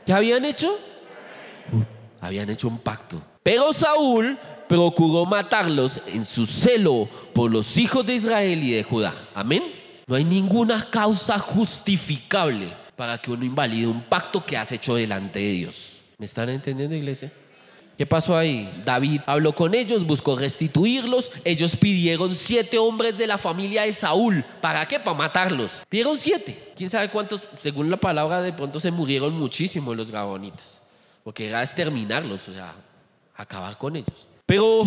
¿Qué 0.06 0.14
habían 0.14 0.46
hecho? 0.46 0.74
habían 2.18 2.48
hecho 2.48 2.68
un 2.68 2.78
pacto. 2.78 3.20
Pero 3.42 3.74
Saúl 3.74 4.38
procuró 4.72 5.26
matarlos 5.26 6.00
en 6.06 6.24
su 6.24 6.46
celo 6.46 7.06
por 7.34 7.50
los 7.50 7.76
hijos 7.76 8.06
de 8.06 8.14
Israel 8.14 8.64
y 8.64 8.70
de 8.70 8.82
Judá. 8.82 9.14
Amén. 9.34 9.62
No 10.06 10.14
hay 10.14 10.24
ninguna 10.24 10.88
causa 10.88 11.38
justificable 11.38 12.72
para 12.96 13.18
que 13.18 13.30
uno 13.30 13.44
invalide 13.44 13.86
un 13.86 14.00
pacto 14.00 14.42
que 14.42 14.56
has 14.56 14.72
hecho 14.72 14.94
delante 14.94 15.40
de 15.40 15.52
Dios. 15.52 15.98
¿Me 16.16 16.24
están 16.24 16.48
entendiendo, 16.48 16.96
iglesia? 16.96 17.30
¿Qué 17.98 18.06
pasó 18.06 18.34
ahí? 18.34 18.66
David 18.82 19.20
habló 19.26 19.54
con 19.54 19.74
ellos, 19.74 20.06
buscó 20.06 20.36
restituirlos. 20.36 21.32
Ellos 21.44 21.76
pidieron 21.76 22.34
siete 22.34 22.78
hombres 22.78 23.18
de 23.18 23.26
la 23.26 23.36
familia 23.36 23.82
de 23.82 23.92
Saúl. 23.92 24.42
¿Para 24.62 24.88
qué? 24.88 24.98
Para 24.98 25.18
matarlos. 25.18 25.82
Pidieron 25.86 26.16
siete. 26.16 26.72
¿Quién 26.74 26.88
sabe 26.88 27.10
cuántos? 27.10 27.42
Según 27.58 27.90
la 27.90 27.98
palabra, 27.98 28.40
de 28.40 28.54
pronto 28.54 28.80
se 28.80 28.90
murieron 28.90 29.38
muchísimo 29.38 29.94
los 29.94 30.10
gabonitas. 30.10 30.80
Porque 31.24 31.48
era 31.48 31.62
exterminarlos, 31.62 32.48
o 32.48 32.54
sea, 32.54 32.74
acabar 33.36 33.76
con 33.76 33.96
ellos. 33.96 34.31
Pero 34.52 34.86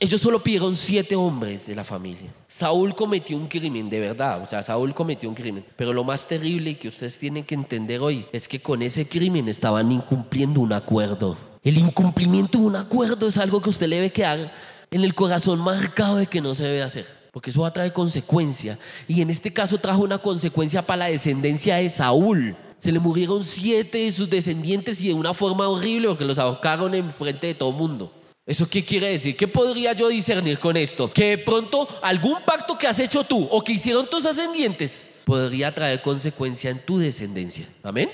ellos 0.00 0.18
solo 0.18 0.42
pidieron 0.42 0.74
siete 0.74 1.14
hombres 1.14 1.66
de 1.66 1.74
la 1.74 1.84
familia. 1.84 2.32
Saúl 2.48 2.94
cometió 2.94 3.36
un 3.36 3.48
crimen, 3.48 3.90
de 3.90 4.00
verdad. 4.00 4.42
O 4.42 4.46
sea, 4.46 4.62
Saúl 4.62 4.94
cometió 4.94 5.28
un 5.28 5.34
crimen. 5.34 5.62
Pero 5.76 5.92
lo 5.92 6.04
más 6.04 6.26
terrible 6.26 6.78
que 6.78 6.88
ustedes 6.88 7.18
tienen 7.18 7.44
que 7.44 7.54
entender 7.54 8.00
hoy 8.00 8.24
es 8.32 8.48
que 8.48 8.60
con 8.60 8.80
ese 8.80 9.06
crimen 9.06 9.46
estaban 9.46 9.92
incumpliendo 9.92 10.62
un 10.62 10.72
acuerdo. 10.72 11.36
El 11.62 11.76
incumplimiento 11.76 12.56
de 12.56 12.64
un 12.64 12.76
acuerdo 12.76 13.28
es 13.28 13.36
algo 13.36 13.60
que 13.60 13.68
usted 13.68 13.88
le 13.88 13.96
debe 13.96 14.10
quedar 14.10 14.50
en 14.90 15.04
el 15.04 15.14
corazón 15.14 15.58
marcado 15.58 16.16
de 16.16 16.26
que 16.26 16.40
no 16.40 16.54
se 16.54 16.64
debe 16.64 16.82
hacer. 16.82 17.04
Porque 17.30 17.50
eso 17.50 17.60
va 17.60 17.68
a 17.68 17.74
traer 17.74 17.92
consecuencia. 17.92 18.78
Y 19.06 19.20
en 19.20 19.28
este 19.28 19.52
caso 19.52 19.76
trajo 19.76 20.00
una 20.00 20.16
consecuencia 20.16 20.80
para 20.80 21.00
la 21.00 21.06
descendencia 21.10 21.76
de 21.76 21.90
Saúl. 21.90 22.56
Se 22.78 22.90
le 22.90 23.00
murieron 23.00 23.44
siete 23.44 23.98
de 23.98 24.12
sus 24.12 24.30
descendientes 24.30 25.02
y 25.02 25.08
de 25.08 25.14
una 25.14 25.34
forma 25.34 25.68
horrible 25.68 26.08
porque 26.08 26.24
los 26.24 26.38
ahorcaron 26.38 26.94
en 26.94 27.10
frente 27.10 27.48
de 27.48 27.54
todo 27.54 27.68
el 27.68 27.76
mundo. 27.76 28.10
¿Eso 28.46 28.68
qué 28.68 28.84
quiere 28.84 29.08
decir? 29.08 29.36
¿Qué 29.36 29.48
podría 29.48 29.94
yo 29.94 30.08
discernir 30.08 30.58
con 30.58 30.76
esto? 30.76 31.10
Que 31.10 31.30
de 31.30 31.38
pronto 31.38 31.88
algún 32.02 32.42
pacto 32.42 32.76
que 32.76 32.86
has 32.86 32.98
hecho 32.98 33.24
tú 33.24 33.48
o 33.50 33.64
que 33.64 33.72
hicieron 33.72 34.08
tus 34.08 34.26
ascendientes 34.26 35.16
podría 35.24 35.74
traer 35.74 36.02
consecuencia 36.02 36.70
en 36.70 36.78
tu 36.78 36.98
descendencia. 36.98 37.66
Amén. 37.82 38.10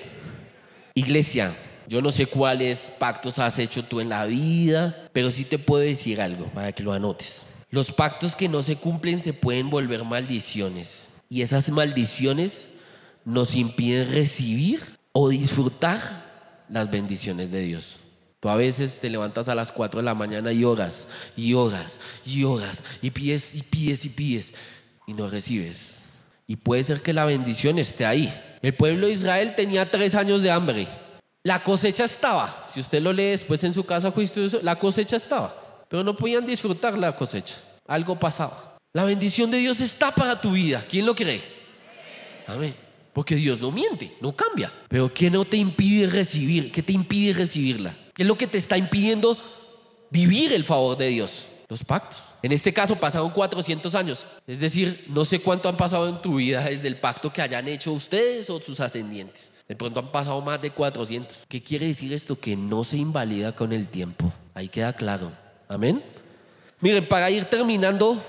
Iglesia, 0.95 1.57
yo 1.89 2.01
no 2.01 2.11
sé 2.11 2.27
cuáles 2.27 2.93
pactos 2.97 3.41
has 3.41 3.59
hecho 3.59 3.85
tú 3.85 3.99
en 3.99 4.09
la 4.09 4.25
vida, 4.27 5.09
pero 5.13 5.33
sí 5.33 5.45
te 5.45 5.59
puedo 5.59 5.83
decir 5.83 6.21
algo 6.21 6.47
para 6.47 6.71
que 6.71 6.85
lo 6.85 6.93
anotes. 6.93 7.43
Los 7.71 7.91
pactos 7.91 8.37
que 8.37 8.49
no 8.49 8.63
se 8.63 8.77
cumplen 8.77 9.21
se 9.21 9.33
pueden 9.33 9.71
volver 9.71 10.05
maldiciones 10.05 11.09
y 11.29 11.43
esas 11.43 11.71
maldiciones 11.71 12.69
nos 13.25 13.57
impiden 13.57 14.13
recibir 14.13 14.81
o 15.13 15.29
disfrutar 15.29 16.65
las 16.69 16.91
bendiciones 16.91 17.51
de 17.51 17.61
Dios. 17.63 18.00
Tú 18.41 18.49
a 18.49 18.57
veces 18.57 18.99
te 19.01 19.11
levantas 19.11 19.49
a 19.51 19.55
las 19.55 19.71
4 19.71 20.01
de 20.01 20.05
la 20.05 20.15
mañana 20.15 20.51
y 20.51 20.65
oras, 20.65 21.09
y 21.37 21.53
oras, 21.53 22.01
y 22.25 22.45
oras, 22.45 22.83
y 23.03 23.11
pides, 23.11 23.55
y 23.55 23.63
pides, 23.63 24.05
y 24.07 24.09
pides, 24.09 24.55
y 25.07 25.13
no 25.13 25.29
recibes. 25.29 26.07
Y 26.47 26.57
puede 26.57 26.83
ser 26.83 27.03
que 27.03 27.13
la 27.13 27.27
bendición 27.27 27.79
esté 27.79 28.07
ahí. 28.07 28.33
El 28.63 28.75
pueblo 28.75 29.07
de 29.07 29.13
Israel 29.13 29.55
tenía 29.55 29.91
tres 29.91 30.15
años 30.15 30.43
de 30.43 30.51
hambre. 30.51 30.89
La 31.43 31.63
cosecha 31.63 32.05
estaba. 32.05 32.65
Si 32.67 32.81
usted 32.81 33.03
lo 33.03 33.13
lee 33.13 33.31
después 33.31 33.63
en 33.63 33.73
su 33.73 33.85
casa 33.85 34.13
la 34.63 34.77
cosecha 34.77 35.17
estaba. 35.17 35.55
Pero 35.89 36.03
no 36.03 36.17
podían 36.17 36.47
disfrutar 36.47 36.99
la 36.99 37.15
cosecha. 37.15 37.57
Algo 37.87 38.19
pasaba. 38.19 38.79
La 38.93 39.05
bendición 39.05 39.51
de 39.51 39.59
Dios 39.59 39.81
está 39.81 40.13
para 40.13 40.41
tu 40.41 40.53
vida. 40.53 40.85
¿Quién 40.89 41.07
lo 41.07 41.15
cree? 41.15 41.43
Amén. 42.47 42.75
Porque 43.13 43.37
Dios 43.37 43.61
no 43.61 43.71
miente, 43.71 44.17
no 44.21 44.35
cambia. 44.35 44.73
Pero 44.89 45.13
¿qué 45.13 45.31
no 45.31 45.45
te 45.45 45.57
impide 45.57 46.07
recibir? 46.07 46.73
¿Qué 46.73 46.83
te 46.83 46.93
impide 46.93 47.33
recibirla? 47.33 47.95
¿Qué 48.21 48.25
es 48.25 48.29
lo 48.29 48.37
que 48.37 48.47
te 48.47 48.59
está 48.59 48.77
impidiendo 48.77 49.35
vivir 50.11 50.53
el 50.53 50.63
favor 50.63 50.95
de 50.99 51.07
Dios? 51.07 51.47
Los 51.71 51.83
pactos. 51.83 52.19
En 52.43 52.53
este 52.53 52.71
caso 52.71 52.95
pasaron 52.95 53.31
400 53.31 53.95
años. 53.95 54.27
Es 54.47 54.61
decir, 54.61 55.07
no 55.09 55.25
sé 55.25 55.41
cuánto 55.41 55.71
han 55.71 55.79
pasado 55.79 56.07
en 56.07 56.21
tu 56.21 56.35
vida 56.35 56.63
desde 56.65 56.89
el 56.89 56.99
pacto 56.99 57.33
que 57.33 57.41
hayan 57.41 57.67
hecho 57.67 57.93
ustedes 57.93 58.51
o 58.51 58.61
sus 58.61 58.79
ascendientes. 58.81 59.55
De 59.67 59.75
pronto 59.75 60.01
han 60.01 60.13
pasado 60.13 60.39
más 60.43 60.61
de 60.61 60.71
400. 60.71 61.35
¿Qué 61.49 61.63
quiere 61.63 61.87
decir 61.87 62.13
esto? 62.13 62.39
Que 62.39 62.59
no 62.59 62.85
se 62.85 62.99
invalida 62.99 63.57
con 63.57 63.73
el 63.73 63.89
tiempo. 63.89 64.31
Ahí 64.53 64.69
queda 64.69 64.93
claro. 64.93 65.33
Amén. 65.67 66.05
Miren, 66.81 67.09
para 67.09 67.31
ir 67.31 67.47
terminando, 67.47 68.23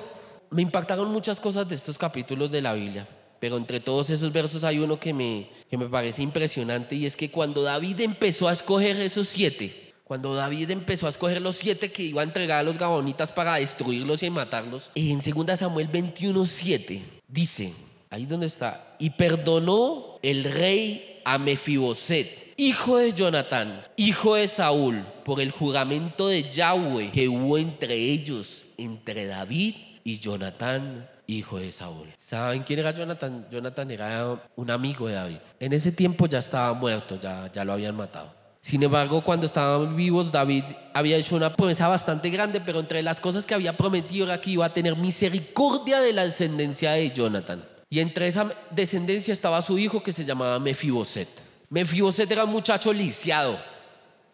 me 0.52 0.62
impactaron 0.62 1.12
muchas 1.12 1.38
cosas 1.38 1.68
de 1.68 1.76
estos 1.76 1.98
capítulos 1.98 2.50
de 2.50 2.62
la 2.62 2.72
Biblia. 2.76 3.06
Pero 3.42 3.58
entre 3.58 3.80
todos 3.80 4.12
esos 4.12 4.32
versos 4.32 4.64
hay 4.64 4.78
uno 4.78 5.00
que 5.00 5.14
me, 5.14 5.50
que 5.68 5.76
me 5.76 5.90
parece 5.90 6.22
impresionante 6.22 6.96
y 6.96 7.08
es 7.08 7.18
que 7.18 7.32
cuando 7.32 7.64
David 7.64 8.00
empezó 8.02 8.48
a 8.48 8.54
escoger 8.54 9.02
esos 9.02 9.28
siete, 9.28 9.94
cuando 10.04 10.36
David 10.36 10.70
empezó 10.70 11.08
a 11.08 11.10
escoger 11.10 11.42
los 11.42 11.56
siete 11.56 11.92
que 11.92 12.04
iba 12.04 12.22
a 12.22 12.24
entregar 12.24 12.60
a 12.60 12.64
los 12.64 12.78
gabonitas 12.78 13.32
para 13.32 13.56
destruirlos 13.56 14.22
y 14.22 14.30
matarlos, 14.30 14.92
en 14.94 15.20
2 15.20 15.60
Samuel 15.60 15.88
21, 15.88 16.46
7 16.46 17.02
dice, 17.28 17.74
ahí 18.12 18.28
donde 18.28 18.46
está, 18.46 18.96
y 19.00 19.10
perdonó 19.10 20.20
el 20.22 20.44
rey 20.44 21.22
a 21.26 21.40
Mefiboset, 21.40 22.54
hijo 22.58 22.98
de 22.98 23.14
Jonatán, 23.14 23.84
hijo 23.98 24.36
de 24.36 24.48
Saúl, 24.48 25.04
por 25.26 25.42
el 25.42 25.50
juramento 25.50 26.28
de 26.28 26.44
Yahweh 26.44 27.10
que 27.12 27.28
hubo 27.28 27.58
entre 27.58 27.96
ellos, 27.96 28.66
entre 28.78 29.26
David 29.26 29.74
y 30.04 30.20
Jonatán, 30.20 31.10
hijo 31.38 31.60
de 31.60 31.72
Saúl. 31.72 32.14
¿Saben 32.18 32.64
quién 32.64 32.80
era 32.80 32.92
Jonatán? 32.92 33.48
Jonatán 33.52 33.92
era 33.92 34.42
un 34.56 34.72
amigo 34.72 35.08
de 35.08 35.16
David. 35.16 35.38
En 35.60 35.74
ese 35.74 35.92
tiempo 35.92 36.28
ya 36.28 36.40
estaba 36.40 36.74
muerto, 36.74 37.20
ya, 37.20 37.52
ya 37.52 37.66
lo 37.66 37.74
habían 37.74 37.96
matado. 37.96 38.42
Sin 38.64 38.84
embargo, 38.84 39.24
cuando 39.24 39.48
estaban 39.48 39.96
vivos, 39.96 40.32
David 40.32 40.64
había 40.94 41.18
hecho 41.18 41.36
una 41.36 41.56
promesa 41.56 41.88
bastante 41.88 42.30
grande, 42.30 42.62
pero 42.62 42.80
entre 42.80 43.02
las 43.02 43.20
cosas 43.20 43.48
que 43.48 43.56
había 43.56 43.76
prometido 43.76 44.26
era 44.26 44.40
que 44.40 44.52
iba 44.52 44.66
a 44.66 44.74
tener 44.74 44.96
misericordia 44.96 46.00
de 46.00 46.14
la 46.14 46.26
descendencia 46.26 46.92
de 46.92 47.10
Jonathan. 47.10 47.64
Y 47.90 48.00
entre 48.00 48.28
esa 48.28 48.54
descendencia 48.70 49.34
estaba 49.34 49.62
su 49.64 49.80
hijo 49.80 50.04
que 50.04 50.14
se 50.14 50.26
llamaba 50.26 50.60
Mefiboset. 50.60 51.28
Mefiboset 51.70 52.32
era 52.32 52.44
un 52.44 52.52
muchacho 52.52 52.94
lisiado, 52.94 53.58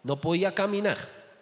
no 0.03 0.19
podía 0.19 0.53
caminar, 0.53 0.97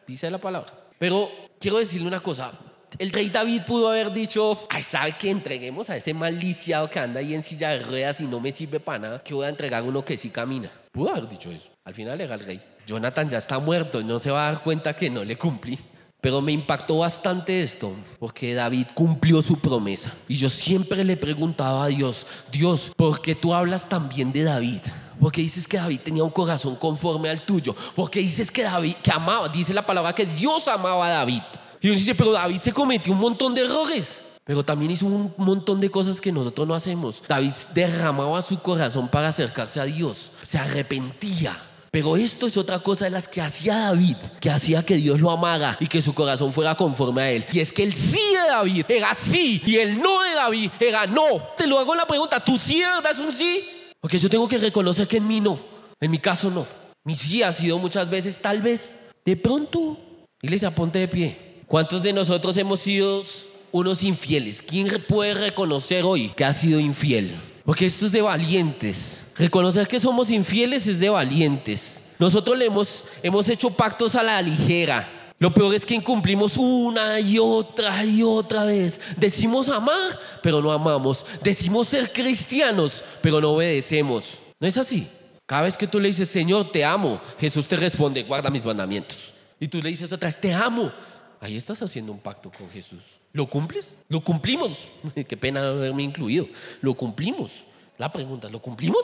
dice 0.05 0.29
la 0.29 0.37
palabra. 0.37 0.71
Pero 0.99 1.31
quiero 1.59 1.79
decirle 1.79 2.07
una 2.07 2.19
cosa, 2.19 2.51
el 2.97 3.11
rey 3.11 3.29
David 3.29 3.63
pudo 3.63 3.89
haber 3.89 4.11
dicho, 4.11 4.67
ay, 4.69 4.81
¿sabe 4.81 5.13
que 5.13 5.29
entreguemos 5.29 5.89
a 5.89 5.97
ese 5.97 6.13
mal 6.13 6.39
lisiado 6.39 6.89
que 6.89 6.99
anda 6.99 7.19
ahí 7.19 7.33
en 7.33 7.43
silla 7.43 7.69
de 7.69 7.79
ruedas 7.79 8.21
y 8.21 8.25
no 8.25 8.39
me 8.39 8.51
sirve 8.51 8.79
para 8.79 8.99
nada, 8.99 9.23
que 9.23 9.33
voy 9.33 9.45
a 9.45 9.49
entregar 9.49 9.83
uno 9.83 10.03
que 10.03 10.17
sí 10.17 10.29
camina? 10.29 10.69
Pudo 10.91 11.11
haber 11.11 11.27
dicho 11.27 11.51
eso. 11.51 11.69
Al 11.83 11.93
final 11.93 12.19
era 12.21 12.35
el 12.35 12.41
rey. 12.41 12.61
Jonathan 12.87 13.29
ya 13.29 13.37
está 13.39 13.59
muerto 13.59 14.03
no 14.03 14.19
se 14.19 14.29
va 14.29 14.47
a 14.47 14.51
dar 14.51 14.63
cuenta 14.63 14.95
que 14.95 15.09
no 15.09 15.23
le 15.23 15.37
cumplí. 15.37 15.79
Pero 16.21 16.41
me 16.41 16.51
impactó 16.51 16.97
bastante 16.97 17.61
esto, 17.61 17.93
porque 18.17 18.55
David 18.55 18.87
cumplió 18.95 19.43
su 19.43 19.59
promesa. 19.59 20.11
Y 20.27 20.37
yo 20.37 20.49
siempre 20.49 21.03
le 21.03 21.17
preguntaba 21.17 21.83
a 21.83 21.87
Dios, 21.87 22.25
Dios, 22.51 22.91
¿por 22.95 23.21
qué 23.21 23.35
tú 23.35 23.53
hablas 23.53 23.87
también 23.87 24.31
de 24.31 24.41
David? 24.41 24.79
Porque 25.19 25.41
dices 25.41 25.67
que 25.67 25.77
David 25.77 25.99
tenía 26.03 26.23
un 26.23 26.31
corazón 26.31 26.77
conforme 26.77 27.29
al 27.29 27.41
tuyo. 27.41 27.75
Porque 27.95 28.21
dices 28.21 28.51
que 28.51 28.63
David, 28.63 28.95
que 29.03 29.11
amaba, 29.11 29.49
dice 29.49 29.71
la 29.71 29.85
palabra 29.85 30.15
que 30.15 30.25
Dios 30.25 30.67
amaba 30.67 31.05
a 31.05 31.11
David. 31.11 31.43
Y 31.85 31.89
uno 31.89 31.99
dice, 31.99 32.15
pero 32.15 32.31
David 32.31 32.61
se 32.61 32.73
cometió 32.73 33.13
un 33.13 33.19
montón 33.19 33.53
de 33.53 33.61
errores. 33.61 34.39
Pero 34.43 34.65
también 34.65 34.89
hizo 34.89 35.05
un 35.05 35.31
montón 35.37 35.79
de 35.79 35.91
cosas 35.91 36.19
que 36.19 36.31
nosotros 36.31 36.67
no 36.67 36.73
hacemos. 36.73 37.21
David 37.27 37.53
derramaba 37.75 38.41
su 38.41 38.59
corazón 38.59 39.07
para 39.07 39.27
acercarse 39.27 39.79
a 39.79 39.83
Dios. 39.83 40.31
Se 40.41 40.57
arrepentía. 40.57 41.55
Pero 41.91 42.17
esto 42.17 42.47
es 42.47 42.57
otra 42.57 42.79
cosa 42.79 43.05
de 43.05 43.11
las 43.11 43.27
que 43.27 43.39
hacía 43.39 43.77
David, 43.77 44.15
que 44.41 44.49
hacía 44.49 44.83
que 44.83 44.95
Dios 44.95 45.21
lo 45.21 45.29
amara 45.29 45.77
y 45.79 45.85
que 45.85 46.01
su 46.01 46.15
corazón 46.15 46.51
fuera 46.51 46.73
conforme 46.73 47.21
a 47.21 47.29
él. 47.29 47.45
Y 47.53 47.59
es 47.59 47.71
que 47.71 47.83
el 47.83 47.93
sí 47.93 48.33
de 48.33 48.49
David 48.49 48.85
era 48.89 49.13
sí 49.13 49.61
y 49.63 49.75
el 49.75 50.01
no 50.01 50.23
de 50.23 50.33
David 50.33 50.71
era 50.79 51.05
no. 51.05 51.37
Te 51.55 51.67
lo 51.67 51.77
hago 51.77 51.93
la 51.93 52.07
pregunta, 52.07 52.43
¿tú 52.43 52.57
sí 52.57 52.81
das 53.03 53.19
un 53.19 53.31
sí? 53.31 53.63
Porque 54.01 54.17
yo 54.17 54.27
tengo 54.27 54.47
que 54.47 54.57
reconocer 54.57 55.07
que 55.07 55.17
en 55.17 55.27
mí 55.27 55.39
no, 55.39 55.59
en 56.01 56.09
mi 56.09 56.17
caso 56.17 56.49
no. 56.49 56.65
Mi 57.03 57.13
sí 57.13 57.43
ha 57.43 57.53
sido 57.53 57.77
muchas 57.77 58.09
veces, 58.09 58.39
tal 58.39 58.63
vez, 58.63 59.11
de 59.23 59.37
pronto. 59.37 59.99
Iglesia, 60.41 60.71
ponte 60.71 60.97
de 60.97 61.07
pie. 61.07 61.44
¿Cuántos 61.67 62.03
de 62.03 62.13
nosotros 62.13 62.55
hemos 62.57 62.79
sido 62.79 63.23
unos 63.71 64.03
infieles? 64.03 64.61
¿Quién 64.61 64.87
puede 65.07 65.33
reconocer 65.33 66.03
hoy 66.03 66.29
que 66.29 66.45
ha 66.45 66.53
sido 66.53 66.79
infiel? 66.79 67.35
Porque 67.65 67.85
esto 67.85 68.05
es 68.05 68.11
de 68.11 68.21
valientes. 68.21 69.31
Reconocer 69.35 69.87
que 69.87 69.99
somos 69.99 70.29
infieles 70.29 70.85
es 70.87 70.99
de 70.99 71.09
valientes. 71.09 72.03
Nosotros 72.19 72.57
le 72.57 72.65
hemos, 72.65 73.05
hemos 73.23 73.49
hecho 73.49 73.69
pactos 73.71 74.15
a 74.15 74.23
la 74.23 74.41
ligera. 74.41 75.09
Lo 75.39 75.53
peor 75.53 75.75
es 75.75 75.85
que 75.85 75.95
incumplimos 75.95 76.55
una 76.55 77.19
y 77.19 77.39
otra 77.39 78.05
y 78.05 78.23
otra 78.23 78.63
vez. 78.63 79.01
Decimos 79.17 79.67
amar, 79.67 80.19
pero 80.41 80.61
no 80.61 80.71
amamos. 80.71 81.25
Decimos 81.43 81.89
ser 81.89 82.11
cristianos, 82.13 83.03
pero 83.21 83.41
no 83.41 83.51
obedecemos. 83.51 84.39
¿No 84.59 84.67
es 84.67 84.77
así? 84.77 85.07
Cada 85.45 85.63
vez 85.63 85.75
que 85.75 85.87
tú 85.87 85.99
le 85.99 86.07
dices, 86.07 86.29
Señor, 86.29 86.71
te 86.71 86.85
amo, 86.85 87.19
Jesús 87.39 87.67
te 87.67 87.75
responde, 87.75 88.23
guarda 88.23 88.49
mis 88.49 88.65
mandamientos. 88.65 89.33
Y 89.59 89.67
tú 89.67 89.81
le 89.81 89.89
dices 89.89 90.11
otra 90.11 90.27
vez, 90.27 90.39
te 90.39 90.53
amo. 90.53 90.91
Ahí 91.39 91.55
estás 91.55 91.81
haciendo 91.81 92.11
un 92.11 92.19
pacto 92.19 92.51
con 92.57 92.69
Jesús. 92.69 93.01
¿Lo 93.33 93.47
cumples? 93.47 93.95
Lo 94.07 94.21
cumplimos. 94.21 94.89
Qué 95.27 95.37
pena 95.37 95.61
haberme 95.61 96.03
incluido. 96.03 96.47
Lo 96.81 96.93
cumplimos. 96.93 97.65
La 97.97 98.11
pregunta, 98.11 98.49
¿lo 98.49 98.61
cumplimos? 98.61 99.03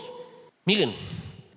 Miren, 0.65 0.93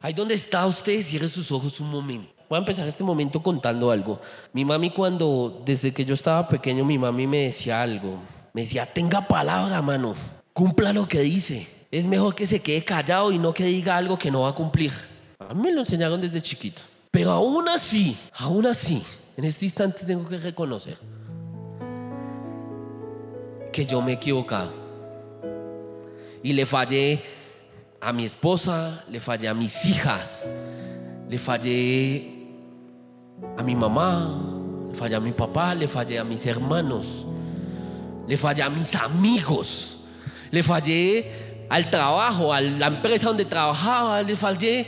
ahí 0.01 0.13
donde 0.13 0.35
está 0.35 0.67
usted, 0.67 1.03
cierre 1.03 1.29
sus 1.29 1.51
ojos 1.53 1.81
un 1.81 1.91
momento. 1.91 2.33
Voy 2.49 2.57
a 2.57 2.59
empezar 2.59 2.87
este 2.87 3.03
momento 3.03 3.43
contando 3.43 3.91
algo. 3.91 4.21
Mi 4.53 4.65
mami 4.65 4.91
cuando, 4.91 5.63
desde 5.65 5.93
que 5.93 6.05
yo 6.05 6.15
estaba 6.15 6.49
pequeño, 6.49 6.85
mi 6.85 6.99
mami 6.99 7.27
me 7.27 7.45
decía 7.47 7.83
algo. 7.83 8.19
Me 8.53 8.63
decía, 8.63 8.87
tenga 8.87 9.27
palabra, 9.27 9.81
mano. 9.83 10.15
Cumpla 10.53 10.93
lo 10.93 11.09
que 11.09 11.21
dice. 11.21 11.67
Es 11.91 12.07
mejor 12.07 12.35
que 12.35 12.47
se 12.47 12.61
quede 12.61 12.85
callado 12.85 13.33
y 13.33 13.39
no 13.39 13.55
que 13.55 13.65
diga 13.65 13.97
algo 13.97 14.19
que 14.19 14.31
no 14.31 14.43
va 14.43 14.51
a 14.51 14.55
cumplir. 14.55 14.93
A 15.39 15.55
mí 15.55 15.63
me 15.63 15.73
lo 15.73 15.81
enseñaron 15.81 16.21
desde 16.21 16.43
chiquito. 16.43 16.83
Pero 17.11 17.31
aún 17.31 17.69
así, 17.69 18.17
aún 18.35 18.67
así, 18.67 19.03
en 19.37 19.45
este 19.45 19.65
instante 19.65 20.05
tengo 20.05 20.29
que 20.29 20.39
reconocer 20.39 20.97
que 23.73 23.85
yo 23.85 24.01
me 24.01 24.13
he 24.13 24.15
equivocado. 24.15 24.73
Y 26.43 26.53
le 26.53 26.65
fallé 26.65 27.23
a 28.01 28.13
mi 28.13 28.25
esposa, 28.25 29.05
le 29.11 29.19
fallé 29.19 29.49
a 29.49 29.55
mis 29.55 29.85
hijas, 29.87 30.47
le 31.29 31.39
fallé 31.39 32.49
a 33.57 33.63
mi 33.63 33.75
mamá, 33.75 34.41
le 34.93 34.97
fallé 34.97 35.17
a 35.17 35.21
mi 35.21 35.33
papá, 35.33 35.75
le 35.75 35.89
fallé 35.89 36.19
a 36.19 36.25
mis 36.25 36.47
hermanos, 36.47 37.27
le 38.29 38.37
fallé 38.37 38.63
a 38.63 38.71
mis 38.71 38.95
amigos, 38.95 40.05
le 40.53 40.63
fallé 40.63 41.67
al 41.69 41.91
trabajo, 41.91 42.53
a 42.53 42.61
la 42.61 42.87
empresa 42.87 43.29
donde 43.29 43.45
trabajaba, 43.45 44.23
le 44.23 44.37
fallé 44.37 44.87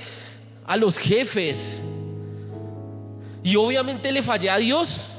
a 0.65 0.77
los 0.77 0.97
jefes. 0.99 1.83
Y 3.47 3.55
obviamente 3.55 4.11
le 4.11 4.23
fallé 4.23 4.51
a 4.51 4.57
Dios. 4.57 5.11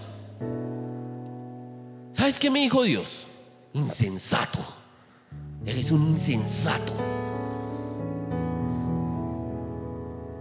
¿Sabes 2.11 2.37
qué 2.37 2.49
me 2.49 2.59
dijo 2.59 2.83
Dios? 2.83 3.25
Insensato. 3.71 4.59
Eres 5.65 5.91
un 5.91 6.09
insensato. 6.09 6.91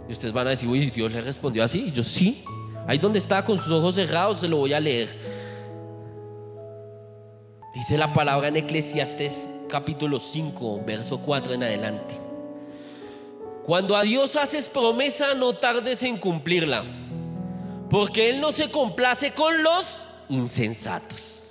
Y 0.08 0.12
ustedes 0.12 0.34
van 0.34 0.48
a 0.48 0.50
decir, 0.50 0.68
uy, 0.68 0.90
Dios 0.90 1.12
le 1.12 1.20
respondió 1.20 1.62
así. 1.62 1.86
Y 1.86 1.92
yo 1.92 2.02
sí. 2.02 2.42
Ahí 2.88 2.98
donde 2.98 3.20
está 3.20 3.44
con 3.44 3.56
sus 3.56 3.70
ojos 3.70 3.94
cerrados 3.94 4.40
se 4.40 4.48
lo 4.48 4.56
voy 4.56 4.72
a 4.72 4.80
leer. 4.80 5.08
Dice 7.72 7.96
la 7.96 8.12
palabra 8.12 8.48
en 8.48 8.56
Eclesiastes 8.56 9.48
capítulo 9.70 10.18
5, 10.18 10.82
verso 10.84 11.18
4 11.20 11.54
en 11.54 11.62
adelante. 11.62 12.18
Cuando 13.64 13.94
a 13.94 14.02
Dios 14.02 14.34
haces 14.34 14.68
promesa, 14.68 15.34
no 15.34 15.52
tardes 15.52 16.02
en 16.02 16.16
cumplirla, 16.16 16.82
porque 17.90 18.30
Él 18.30 18.40
no 18.40 18.52
se 18.52 18.70
complace 18.70 19.32
con 19.32 19.62
los 19.62 20.00
insensatos. 20.28 21.44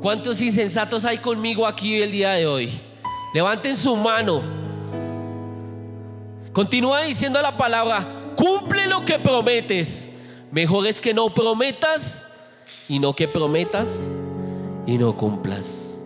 ¿Cuántos 0.00 0.40
insensatos 0.40 1.04
hay 1.04 1.18
conmigo 1.18 1.66
aquí 1.66 2.00
el 2.00 2.12
día 2.12 2.32
de 2.32 2.46
hoy? 2.46 2.70
Levanten 3.34 3.76
su 3.76 3.96
mano. 3.96 4.40
Continúa 6.52 7.02
diciendo 7.02 7.42
la 7.42 7.56
palabra, 7.56 8.06
cumple 8.36 8.86
lo 8.86 9.04
que 9.04 9.18
prometes. 9.18 10.10
Mejor 10.50 10.86
es 10.86 11.00
que 11.00 11.12
no 11.12 11.34
prometas 11.34 12.24
y 12.88 12.98
no 12.98 13.14
que 13.14 13.28
prometas 13.28 14.08
y 14.86 14.96
no 14.96 15.16
cumplas. 15.16 15.96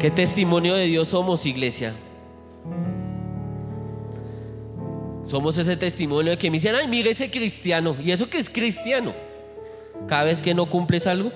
¿Qué 0.00 0.10
testimonio 0.10 0.74
de 0.74 0.86
Dios 0.86 1.08
somos, 1.08 1.44
iglesia? 1.44 1.94
Somos 5.28 5.58
ese 5.58 5.76
testimonio 5.76 6.30
de 6.30 6.38
que 6.38 6.50
me 6.50 6.56
dicen, 6.56 6.74
ay, 6.74 6.88
mire 6.88 7.10
ese 7.10 7.30
cristiano. 7.30 7.94
¿Y 8.02 8.12
eso 8.12 8.30
que 8.30 8.38
es 8.38 8.48
cristiano? 8.48 9.12
Cada 10.06 10.24
vez 10.24 10.40
que 10.40 10.54
no 10.54 10.64
cumples 10.70 11.06
algo. 11.06 11.30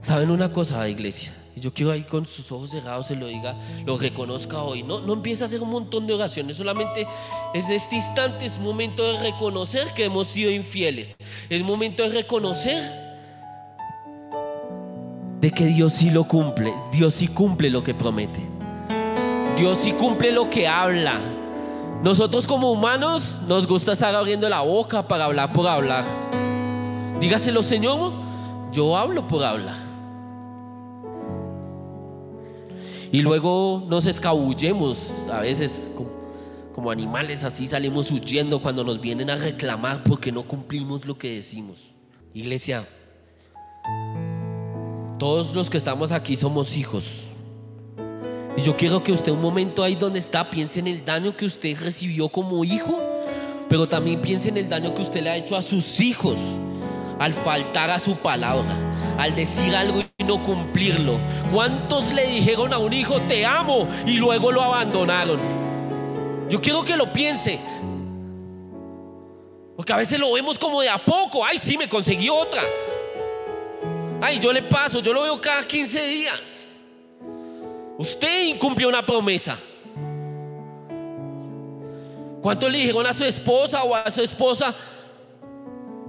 ¿Saben 0.00 0.30
una 0.30 0.52
cosa, 0.52 0.88
iglesia? 0.88 1.34
Y 1.56 1.60
yo 1.60 1.74
quiero 1.74 1.90
ahí 1.90 2.04
con 2.04 2.24
sus 2.24 2.52
ojos 2.52 2.70
cerrados 2.70 3.08
se 3.08 3.16
lo 3.16 3.26
diga, 3.26 3.56
lo 3.84 3.96
reconozca 3.96 4.62
hoy. 4.62 4.84
No, 4.84 5.00
no 5.00 5.14
empieza 5.14 5.44
a 5.44 5.46
hacer 5.48 5.60
un 5.60 5.70
montón 5.70 6.06
de 6.06 6.14
oraciones, 6.14 6.58
solamente 6.58 7.08
es 7.52 7.66
de 7.66 7.74
este 7.74 7.96
instante, 7.96 8.46
es 8.46 8.58
momento 8.58 9.12
de 9.12 9.18
reconocer 9.18 9.92
que 9.92 10.04
hemos 10.04 10.28
sido 10.28 10.52
infieles. 10.52 11.16
Es 11.50 11.62
momento 11.62 12.04
de 12.04 12.10
reconocer 12.10 13.01
de 15.42 15.50
que 15.50 15.66
Dios 15.66 15.94
sí 15.94 16.08
lo 16.08 16.22
cumple, 16.22 16.72
Dios 16.92 17.14
sí 17.14 17.26
cumple 17.26 17.68
lo 17.68 17.82
que 17.82 17.94
promete. 17.94 18.40
Dios 19.58 19.78
sí 19.78 19.90
cumple 19.92 20.30
lo 20.30 20.48
que 20.48 20.68
habla. 20.68 21.18
Nosotros 22.04 22.46
como 22.46 22.70
humanos 22.70 23.40
nos 23.48 23.66
gusta 23.66 23.92
estar 23.92 24.14
abriendo 24.14 24.48
la 24.48 24.60
boca 24.60 25.08
para 25.08 25.24
hablar 25.24 25.52
por 25.52 25.66
hablar. 25.66 26.04
Dígaselo, 27.20 27.64
Señor, 27.64 28.12
yo 28.70 28.96
hablo 28.96 29.26
por 29.26 29.42
hablar. 29.42 29.76
Y 33.10 33.20
luego 33.20 33.84
nos 33.88 34.06
escabullemos, 34.06 35.28
a 35.28 35.40
veces 35.40 35.90
como, 36.72 36.90
animales 36.92 37.42
así 37.42 37.66
salimos 37.66 38.12
huyendo 38.12 38.60
cuando 38.60 38.84
nos 38.84 39.00
vienen 39.00 39.28
a 39.28 39.36
reclamar 39.36 40.02
porque 40.04 40.30
no 40.30 40.44
cumplimos 40.44 41.04
lo 41.04 41.18
que 41.18 41.34
decimos. 41.34 41.94
Iglesia, 42.32 42.86
todos 45.22 45.54
los 45.54 45.70
que 45.70 45.78
estamos 45.78 46.10
aquí 46.10 46.34
somos 46.34 46.76
hijos. 46.76 47.04
Y 48.56 48.62
yo 48.62 48.76
quiero 48.76 49.04
que 49.04 49.12
usted 49.12 49.30
un 49.30 49.40
momento 49.40 49.84
ahí 49.84 49.94
donde 49.94 50.18
está 50.18 50.50
piense 50.50 50.80
en 50.80 50.88
el 50.88 51.04
daño 51.04 51.36
que 51.36 51.44
usted 51.44 51.80
recibió 51.80 52.28
como 52.28 52.64
hijo, 52.64 52.98
pero 53.68 53.88
también 53.88 54.20
piense 54.20 54.48
en 54.48 54.56
el 54.56 54.68
daño 54.68 54.92
que 54.92 55.02
usted 55.02 55.22
le 55.22 55.30
ha 55.30 55.36
hecho 55.36 55.54
a 55.56 55.62
sus 55.62 56.00
hijos 56.00 56.40
al 57.20 57.32
faltar 57.34 57.88
a 57.90 58.00
su 58.00 58.16
palabra, 58.16 58.66
al 59.16 59.36
decir 59.36 59.76
algo 59.76 60.02
y 60.18 60.24
no 60.24 60.42
cumplirlo. 60.42 61.20
¿Cuántos 61.52 62.12
le 62.12 62.26
dijeron 62.26 62.72
a 62.72 62.78
un 62.78 62.92
hijo, 62.92 63.22
te 63.22 63.46
amo, 63.46 63.86
y 64.04 64.14
luego 64.14 64.50
lo 64.50 64.60
abandonaron? 64.60 65.38
Yo 66.48 66.60
quiero 66.60 66.82
que 66.82 66.96
lo 66.96 67.12
piense. 67.12 67.60
Porque 69.76 69.92
a 69.92 69.98
veces 69.98 70.18
lo 70.18 70.32
vemos 70.32 70.58
como 70.58 70.80
de 70.80 70.88
a 70.88 70.98
poco. 70.98 71.44
Ay, 71.44 71.58
sí, 71.58 71.78
me 71.78 71.88
conseguí 71.88 72.28
otra. 72.28 72.62
Ay, 74.22 74.38
yo 74.38 74.52
le 74.52 74.62
paso, 74.62 75.00
yo 75.00 75.12
lo 75.12 75.22
veo 75.22 75.40
cada 75.40 75.66
15 75.66 76.06
días. 76.06 76.70
Usted 77.98 78.44
incumplió 78.44 78.88
una 78.88 79.04
promesa. 79.04 79.58
¿Cuántos 82.40 82.70
le 82.70 82.78
dijeron 82.78 83.04
a 83.04 83.12
su 83.12 83.24
esposa 83.24 83.82
o 83.82 83.96
a 83.96 84.08
su 84.12 84.22
esposa, 84.22 84.74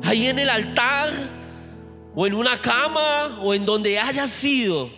ahí 0.03 0.27
en 0.27 0.37
el 0.37 0.49
altar 0.49 1.09
o 2.15 2.27
en 2.27 2.35
una 2.35 2.59
cama 2.61 3.39
o 3.41 3.53
en 3.53 3.65
donde 3.65 3.97
haya 3.97 4.27
sido. 4.27 4.91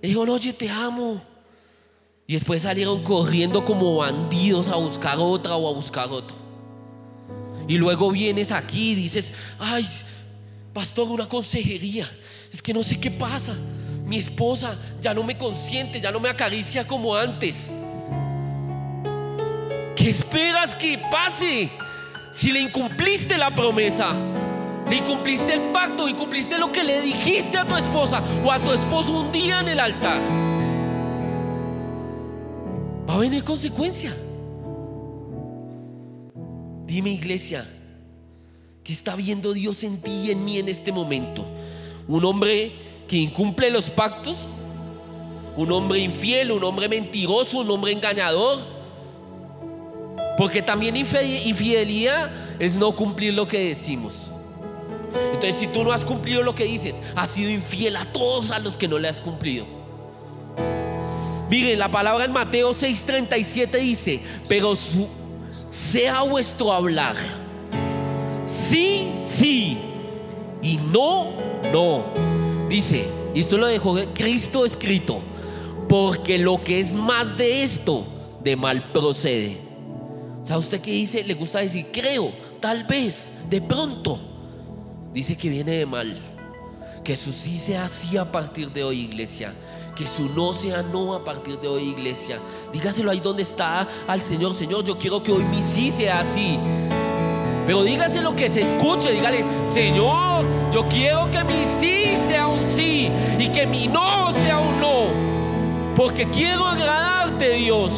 Le 0.00 0.08
dijo, 0.08 0.22
oye, 0.22 0.52
te 0.52 0.70
amo. 0.70 1.22
Y 2.26 2.34
después 2.34 2.62
salieron 2.62 3.02
corriendo 3.02 3.64
como 3.64 3.96
bandidos 3.96 4.68
a 4.68 4.76
buscar 4.76 5.18
otra 5.18 5.56
o 5.56 5.68
a 5.68 5.74
buscar 5.74 6.08
otro. 6.08 6.36
Y 7.68 7.76
luego 7.76 8.10
vienes 8.10 8.50
aquí 8.50 8.92
y 8.92 8.94
dices, 8.94 9.34
ay, 9.58 9.86
pastor, 10.72 11.08
una 11.08 11.28
consejería. 11.28 12.08
Es 12.56 12.62
que 12.62 12.72
no 12.72 12.82
sé 12.82 12.98
qué 12.98 13.10
pasa. 13.10 13.54
Mi 14.06 14.16
esposa 14.16 14.78
ya 15.02 15.12
no 15.12 15.22
me 15.22 15.36
consiente, 15.36 16.00
ya 16.00 16.10
no 16.10 16.18
me 16.18 16.30
acaricia 16.30 16.86
como 16.86 17.14
antes. 17.14 17.70
¿Qué 19.94 20.08
esperas 20.08 20.74
que 20.74 20.96
pase? 20.96 21.70
Si 22.30 22.52
le 22.52 22.60
incumpliste 22.60 23.36
la 23.36 23.54
promesa, 23.54 24.14
le 24.88 24.96
incumpliste 24.96 25.52
el 25.52 25.60
pacto, 25.70 26.08
incumpliste 26.08 26.56
lo 26.56 26.72
que 26.72 26.82
le 26.82 27.02
dijiste 27.02 27.58
a 27.58 27.66
tu 27.66 27.76
esposa 27.76 28.22
o 28.42 28.50
a 28.50 28.58
tu 28.58 28.72
esposo 28.72 29.20
un 29.20 29.30
día 29.30 29.60
en 29.60 29.68
el 29.68 29.78
altar, 29.78 30.22
va 33.06 33.16
a 33.16 33.18
venir 33.18 33.44
consecuencia. 33.44 34.16
Dime 36.86 37.10
iglesia, 37.10 37.68
¿qué 38.82 38.94
está 38.94 39.14
viendo 39.14 39.52
Dios 39.52 39.84
en 39.84 40.00
ti 40.00 40.22
y 40.24 40.30
en 40.30 40.42
mí 40.42 40.56
en 40.58 40.70
este 40.70 40.90
momento? 40.90 41.46
¿Un 42.08 42.24
hombre 42.24 42.72
que 43.08 43.16
incumple 43.16 43.70
los 43.70 43.90
pactos? 43.90 44.46
¿Un 45.56 45.72
hombre 45.72 45.98
infiel? 45.98 46.52
¿Un 46.52 46.62
hombre 46.64 46.88
mentiroso? 46.88 47.58
¿Un 47.58 47.70
hombre 47.70 47.92
engañador? 47.92 48.58
Porque 50.38 50.62
también 50.62 50.96
infidelidad 50.96 52.30
es 52.58 52.76
no 52.76 52.92
cumplir 52.92 53.34
lo 53.34 53.48
que 53.48 53.68
decimos. 53.68 54.28
Entonces, 55.32 55.56
si 55.56 55.66
tú 55.66 55.82
no 55.82 55.92
has 55.92 56.04
cumplido 56.04 56.42
lo 56.42 56.54
que 56.54 56.64
dices, 56.64 57.00
has 57.14 57.30
sido 57.30 57.50
infiel 57.50 57.96
a 57.96 58.04
todos 58.12 58.50
a 58.50 58.58
los 58.58 58.76
que 58.76 58.86
no 58.86 58.98
le 58.98 59.08
has 59.08 59.20
cumplido. 59.20 59.64
Mire, 61.48 61.76
la 61.76 61.90
palabra 61.90 62.24
en 62.24 62.32
Mateo 62.32 62.74
6:37 62.74 63.78
dice, 63.78 64.20
pero 64.48 64.74
sea 65.70 66.22
vuestro 66.22 66.72
hablar. 66.72 67.16
Sí, 68.46 69.12
sí. 69.24 69.78
Y 70.60 70.76
no, 70.76 71.30
no. 71.72 72.04
Dice, 72.68 73.06
y 73.34 73.40
esto 73.40 73.58
lo 73.58 73.66
dejó 73.66 73.96
Cristo 74.14 74.64
escrito, 74.64 75.20
porque 75.88 76.38
lo 76.38 76.62
que 76.62 76.80
es 76.80 76.94
más 76.94 77.36
de 77.36 77.62
esto, 77.62 78.04
de 78.42 78.56
mal 78.56 78.82
procede. 78.92 79.58
¿Sabe 80.44 80.60
usted 80.60 80.80
qué 80.80 80.92
dice? 80.92 81.24
Le 81.24 81.34
gusta 81.34 81.58
decir, 81.58 81.86
creo, 81.92 82.30
tal 82.60 82.84
vez, 82.84 83.32
de 83.50 83.60
pronto. 83.60 84.20
Dice 85.12 85.36
que 85.36 85.48
viene 85.48 85.72
de 85.72 85.86
mal. 85.86 86.16
Que 87.02 87.16
su 87.16 87.32
sí 87.32 87.58
sea 87.58 87.84
así 87.84 88.16
a 88.16 88.30
partir 88.30 88.70
de 88.70 88.84
hoy, 88.84 89.00
iglesia. 89.00 89.52
Que 89.96 90.06
su 90.06 90.28
no 90.34 90.52
sea 90.52 90.82
no 90.82 91.14
a 91.14 91.24
partir 91.24 91.58
de 91.58 91.68
hoy, 91.68 91.82
iglesia. 91.90 92.38
Dígaselo 92.72 93.10
ahí 93.10 93.20
donde 93.20 93.42
está 93.42 93.88
al 94.06 94.22
Señor. 94.22 94.54
Señor, 94.54 94.84
yo 94.84 94.98
quiero 94.98 95.22
que 95.22 95.32
hoy 95.32 95.42
mi 95.44 95.62
sí 95.62 95.90
sea 95.90 96.20
así. 96.20 96.58
Pero 97.66 97.82
dígaselo 97.82 98.36
que 98.36 98.48
se 98.48 98.60
escuche. 98.60 99.10
Dígale, 99.10 99.44
Señor, 99.72 100.44
yo 100.72 100.86
quiero 100.88 101.30
que 101.30 101.44
mi 101.44 101.64
sí 101.64 102.16
sea 102.28 102.48
un 102.48 102.62
sí 102.62 103.10
y 103.38 103.48
que 103.48 103.66
mi 103.66 103.88
no 103.88 104.32
sea 104.32 104.58
un 104.58 104.80
no. 104.80 105.26
Porque 105.96 106.28
quiero 106.28 106.66
agradarte, 106.66 107.50
Dios. 107.54 107.92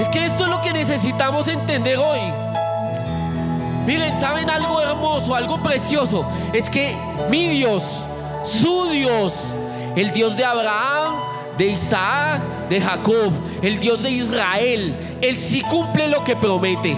Es 0.00 0.08
que 0.08 0.24
esto 0.24 0.44
es 0.44 0.50
lo 0.50 0.62
que 0.62 0.72
necesitamos 0.72 1.48
entender 1.48 1.98
hoy. 1.98 2.20
Miren, 3.86 4.18
¿saben 4.18 4.50
algo 4.50 4.80
hermoso, 4.80 5.34
algo 5.34 5.62
precioso? 5.62 6.26
Es 6.52 6.68
que 6.70 6.96
mi 7.30 7.48
Dios, 7.48 8.04
su 8.44 8.88
Dios, 8.88 9.34
el 9.94 10.12
Dios 10.12 10.36
de 10.36 10.44
Abraham, 10.44 11.14
de 11.56 11.66
Isaac, 11.66 12.42
de 12.68 12.80
Jacob, 12.80 13.32
el 13.62 13.78
Dios 13.78 14.02
de 14.02 14.10
Israel, 14.10 15.18
Él 15.22 15.36
sí 15.36 15.62
cumple 15.62 16.08
lo 16.08 16.24
que 16.24 16.36
promete. 16.36 16.96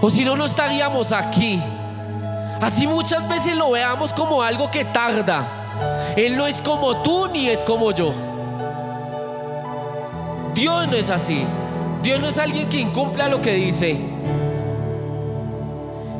O 0.00 0.10
si 0.10 0.24
no, 0.24 0.36
no 0.36 0.44
estaríamos 0.44 1.12
aquí. 1.12 1.62
Así 2.60 2.86
muchas 2.86 3.28
veces 3.28 3.54
lo 3.54 3.70
veamos 3.70 4.12
como 4.12 4.42
algo 4.42 4.70
que 4.70 4.84
tarda. 4.84 5.46
Él 6.16 6.36
no 6.36 6.46
es 6.46 6.62
como 6.62 7.02
tú 7.02 7.28
ni 7.28 7.48
es 7.48 7.62
como 7.62 7.92
yo. 7.92 8.12
Dios 10.54 10.88
no 10.88 10.94
es 10.96 11.10
así. 11.10 11.44
Dios 12.02 12.20
no 12.20 12.28
es 12.28 12.38
alguien 12.38 12.68
que 12.68 12.80
incumpla 12.80 13.28
lo 13.28 13.40
que 13.40 13.52
dice. 13.52 14.00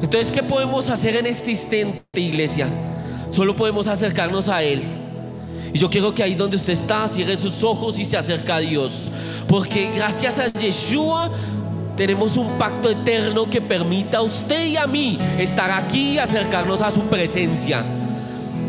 Entonces, 0.03 0.31
¿qué 0.31 0.43
podemos 0.43 0.91
hacer 0.91 1.17
en 1.17 1.27
este 1.27 1.53
instante, 1.53 2.21
iglesia? 2.21 2.69
Solo 3.31 3.57
podemos 3.57 3.87
acercarnos 3.87 4.49
a 4.49 4.63
Él. 4.63 4.83
Y 5.73 5.79
yo 5.79 5.89
quiero 5.89 6.15
que 6.15 6.23
ahí 6.23 6.35
donde 6.35 6.57
usted 6.57 6.75
está, 6.75 7.09
cierre 7.09 7.37
sus 7.37 7.65
ojos 7.65 7.99
y 7.99 8.05
se 8.05 8.17
acerca 8.17 8.57
a 8.57 8.59
Dios. 8.61 8.93
Porque 9.49 9.91
gracias 9.95 10.39
a 10.39 10.49
Yeshua 10.49 11.31
tenemos 11.97 12.37
un 12.37 12.59
pacto 12.59 12.91
eterno 12.91 13.49
que 13.49 13.61
permita 13.61 14.19
a 14.19 14.23
usted 14.23 14.67
y 14.67 14.77
a 14.77 14.87
mí 14.87 15.19
estar 15.39 15.71
aquí 15.71 16.13
y 16.13 16.19
acercarnos 16.19 16.83
a 16.83 16.91
su 16.91 17.01
presencia. 17.03 17.85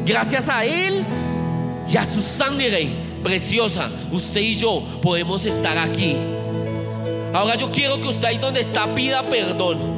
Gracias 0.06 0.48
a 0.48 0.64
Él 0.64 1.06
y 1.88 1.98
a 1.98 2.06
su 2.06 2.22
sangre 2.22 2.90
preciosa, 3.22 3.90
usted 4.12 4.40
y 4.40 4.56
yo 4.56 4.82
podemos 5.02 5.46
estar 5.46 5.78
aquí. 5.78 6.16
Ahora 7.34 7.56
yo 7.56 7.70
quiero 7.70 8.00
que 8.02 8.08
usted 8.08 8.26
ahí 8.26 8.38
donde 8.38 8.62
está 8.62 8.94
pida 8.96 9.24
perdón. 9.24 9.98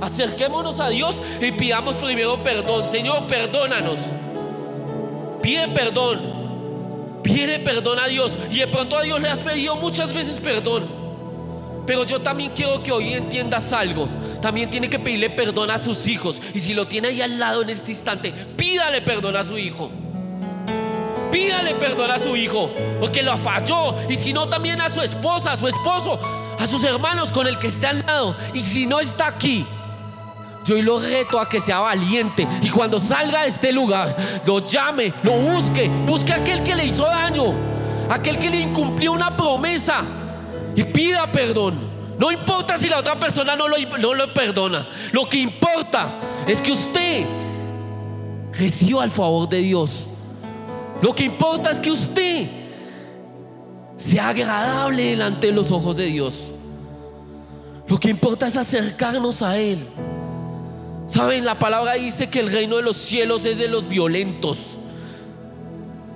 Acerquémonos 0.00 0.78
a 0.80 0.88
Dios 0.88 1.20
y 1.40 1.50
pidamos 1.52 1.96
primero 1.96 2.42
perdón. 2.42 2.86
Señor, 2.90 3.26
perdónanos. 3.26 3.98
Pide 5.42 5.68
perdón. 5.68 6.20
Pide 7.22 7.58
perdón 7.58 7.98
a 7.98 8.06
Dios. 8.06 8.38
Y 8.50 8.58
de 8.60 8.66
pronto 8.68 8.96
a 8.96 9.02
Dios 9.02 9.20
le 9.20 9.28
has 9.28 9.38
pedido 9.40 9.76
muchas 9.76 10.12
veces 10.12 10.38
perdón. 10.38 11.01
Pero 11.86 12.04
yo 12.04 12.20
también 12.20 12.52
quiero 12.54 12.82
que 12.82 12.92
hoy 12.92 13.14
entiendas 13.14 13.72
algo. 13.72 14.08
También 14.40 14.70
tiene 14.70 14.88
que 14.88 14.98
pedirle 14.98 15.30
perdón 15.30 15.70
a 15.70 15.78
sus 15.78 16.06
hijos. 16.06 16.40
Y 16.54 16.60
si 16.60 16.74
lo 16.74 16.86
tiene 16.86 17.08
ahí 17.08 17.22
al 17.22 17.38
lado 17.38 17.62
en 17.62 17.70
este 17.70 17.90
instante, 17.90 18.32
pídale 18.56 19.00
perdón 19.00 19.36
a 19.36 19.44
su 19.44 19.58
hijo. 19.58 19.90
Pídale 21.30 21.74
perdón 21.74 22.10
a 22.10 22.18
su 22.18 22.36
hijo. 22.36 22.70
Porque 23.00 23.22
lo 23.22 23.36
falló. 23.36 23.96
Y 24.08 24.16
si 24.16 24.32
no, 24.32 24.48
también 24.48 24.80
a 24.80 24.90
su 24.90 25.00
esposa, 25.00 25.52
a 25.52 25.56
su 25.56 25.66
esposo, 25.66 26.20
a 26.58 26.66
sus 26.66 26.84
hermanos 26.84 27.32
con 27.32 27.46
el 27.46 27.58
que 27.58 27.66
esté 27.66 27.88
al 27.88 28.00
lado. 28.06 28.36
Y 28.54 28.60
si 28.60 28.86
no 28.86 29.00
está 29.00 29.26
aquí, 29.26 29.66
yo 30.64 30.80
lo 30.80 31.00
reto 31.00 31.40
a 31.40 31.48
que 31.48 31.60
sea 31.60 31.80
valiente 31.80 32.46
y 32.62 32.68
cuando 32.68 33.00
salga 33.00 33.42
de 33.42 33.48
este 33.48 33.72
lugar, 33.72 34.14
lo 34.46 34.64
llame, 34.64 35.12
lo 35.24 35.32
busque, 35.32 35.90
busque 36.06 36.32
a 36.32 36.36
aquel 36.36 36.62
que 36.62 36.76
le 36.76 36.84
hizo 36.84 37.04
daño, 37.04 37.52
aquel 38.08 38.38
que 38.38 38.48
le 38.48 38.60
incumplió 38.60 39.10
una 39.10 39.36
promesa 39.36 40.04
y 40.74 40.82
pida 40.84 41.26
perdón. 41.30 41.90
No 42.18 42.30
importa 42.30 42.78
si 42.78 42.88
la 42.88 42.98
otra 42.98 43.18
persona 43.18 43.56
no 43.56 43.68
lo, 43.68 43.76
no 43.98 44.14
lo 44.14 44.32
perdona. 44.32 44.86
Lo 45.12 45.28
que 45.28 45.38
importa 45.38 46.08
es 46.46 46.62
que 46.62 46.72
usted 46.72 47.26
reciba 48.52 49.04
el 49.04 49.10
favor 49.10 49.48
de 49.48 49.58
Dios. 49.58 50.06
Lo 51.00 51.14
que 51.14 51.24
importa 51.24 51.70
es 51.70 51.80
que 51.80 51.90
usted 51.90 52.46
sea 53.96 54.28
agradable 54.28 55.02
delante 55.02 55.48
de 55.48 55.52
los 55.52 55.70
ojos 55.72 55.96
de 55.96 56.06
Dios. 56.06 56.52
Lo 57.88 57.98
que 57.98 58.10
importa 58.10 58.46
es 58.46 58.56
acercarnos 58.56 59.42
a 59.42 59.58
Él. 59.58 59.78
Saben, 61.06 61.44
la 61.44 61.58
palabra 61.58 61.94
dice 61.94 62.28
que 62.28 62.40
el 62.40 62.50
reino 62.50 62.76
de 62.76 62.82
los 62.82 62.96
cielos 62.96 63.44
es 63.44 63.58
de 63.58 63.68
los 63.68 63.88
violentos, 63.88 64.78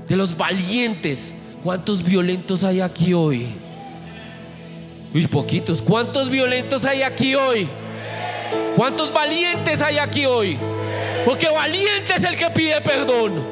de 0.09 0.17
los 0.17 0.37
valientes. 0.37 1.35
¿Cuántos 1.65 2.03
violentos 2.03 2.63
hay 2.63 2.81
aquí 2.81 3.13
hoy? 3.13 3.49
Uy, 5.15 5.27
poquitos. 5.27 5.81
¿Cuántos 5.83 6.29
violentos 6.29 6.85
hay 6.85 7.03
aquí 7.03 7.35
hoy? 7.35 7.69
¿Cuántos 8.77 9.13
valientes 9.13 9.81
hay 9.81 9.99
aquí 9.99 10.27
hoy? 10.27 10.59
Porque 11.25 11.49
valiente 11.49 12.13
es 12.17 12.25
el 12.25 12.37
que 12.37 12.51
pide 12.51 12.81
perdón. 12.81 13.43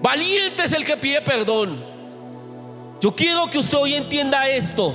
Valiente 0.00 0.62
es 0.64 0.72
el 0.72 0.84
que 0.84 0.96
pide 0.96 1.20
perdón. 1.20 1.76
Yo 3.00 3.14
quiero 3.14 3.50
que 3.50 3.58
usted 3.58 3.76
hoy 3.78 3.94
entienda 3.94 4.48
esto. 4.48 4.94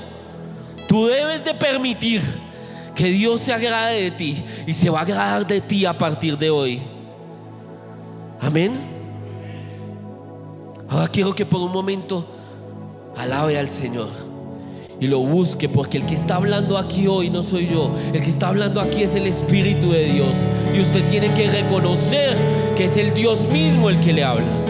Tú 0.87 1.07
debes 1.07 1.43
de 1.43 1.53
permitir 1.53 2.21
que 2.95 3.05
Dios 3.05 3.41
se 3.41 3.53
agrade 3.53 4.01
de 4.01 4.11
ti 4.11 4.43
y 4.65 4.73
se 4.73 4.89
va 4.89 4.99
a 4.99 5.01
agradar 5.03 5.45
de 5.45 5.61
ti 5.61 5.85
a 5.85 5.97
partir 5.97 6.37
de 6.37 6.49
hoy. 6.49 6.81
Amén. 8.39 8.73
Ahora 10.89 11.07
quiero 11.07 11.33
que 11.33 11.45
por 11.45 11.61
un 11.61 11.71
momento 11.71 12.25
alabe 13.17 13.57
al 13.57 13.69
Señor 13.69 14.32
y 15.04 15.08
lo 15.08 15.20
busque 15.20 15.68
porque 15.68 15.97
el 15.97 16.06
que 16.06 16.16
está 16.16 16.36
hablando 16.36 16.78
aquí 16.78 17.08
hoy 17.08 17.30
no 17.30 17.43
soy 17.43 17.68
yo, 17.68 17.91
el 18.14 18.24
que 18.24 18.30
está 18.30 18.47
hablando 18.47 18.80
aquí 18.80 19.04
es 19.04 19.16
el 19.16 19.28
Espíritu 19.28 19.91
de 19.91 20.06
Dios 20.06 20.34
y 20.74 20.80
usted 20.80 21.06
tiene 21.10 21.28
que 21.34 21.51
reconocer 21.51 22.38
que 22.78 22.86
es 22.86 22.95
el 22.95 23.14
Dios 23.14 23.49
mismo 23.51 23.89
el 23.89 23.99
que 23.99 24.14
le 24.14 24.24
habla. 24.24 24.62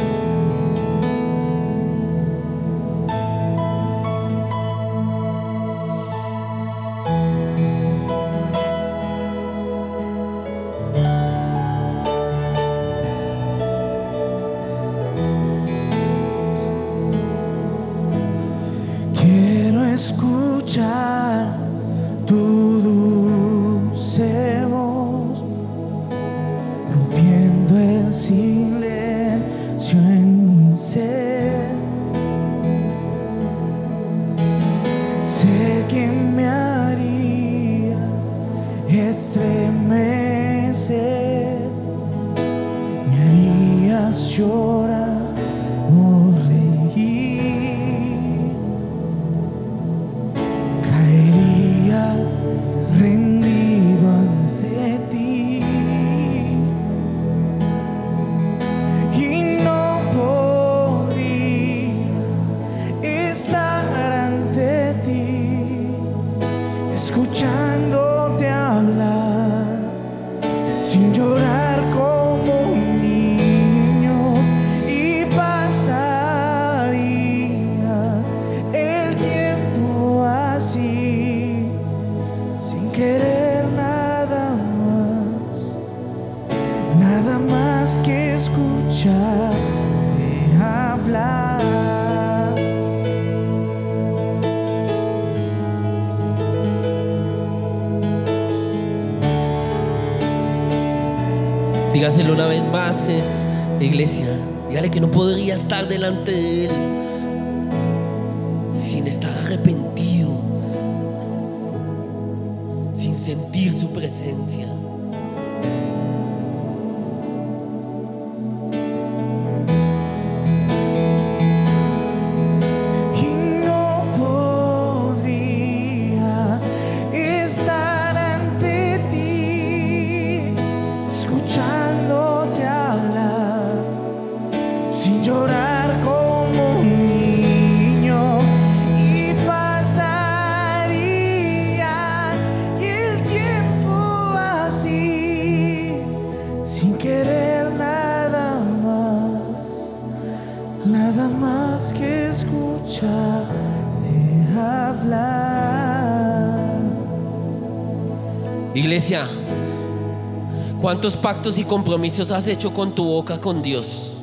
¿Cuántos 161.03 161.21
pactos 161.21 161.57
y 161.57 161.65
compromisos 161.65 162.31
has 162.31 162.47
hecho 162.47 162.73
con 162.73 162.95
tu 162.95 163.03
boca 163.03 163.41
con 163.41 163.61
Dios? 163.61 164.13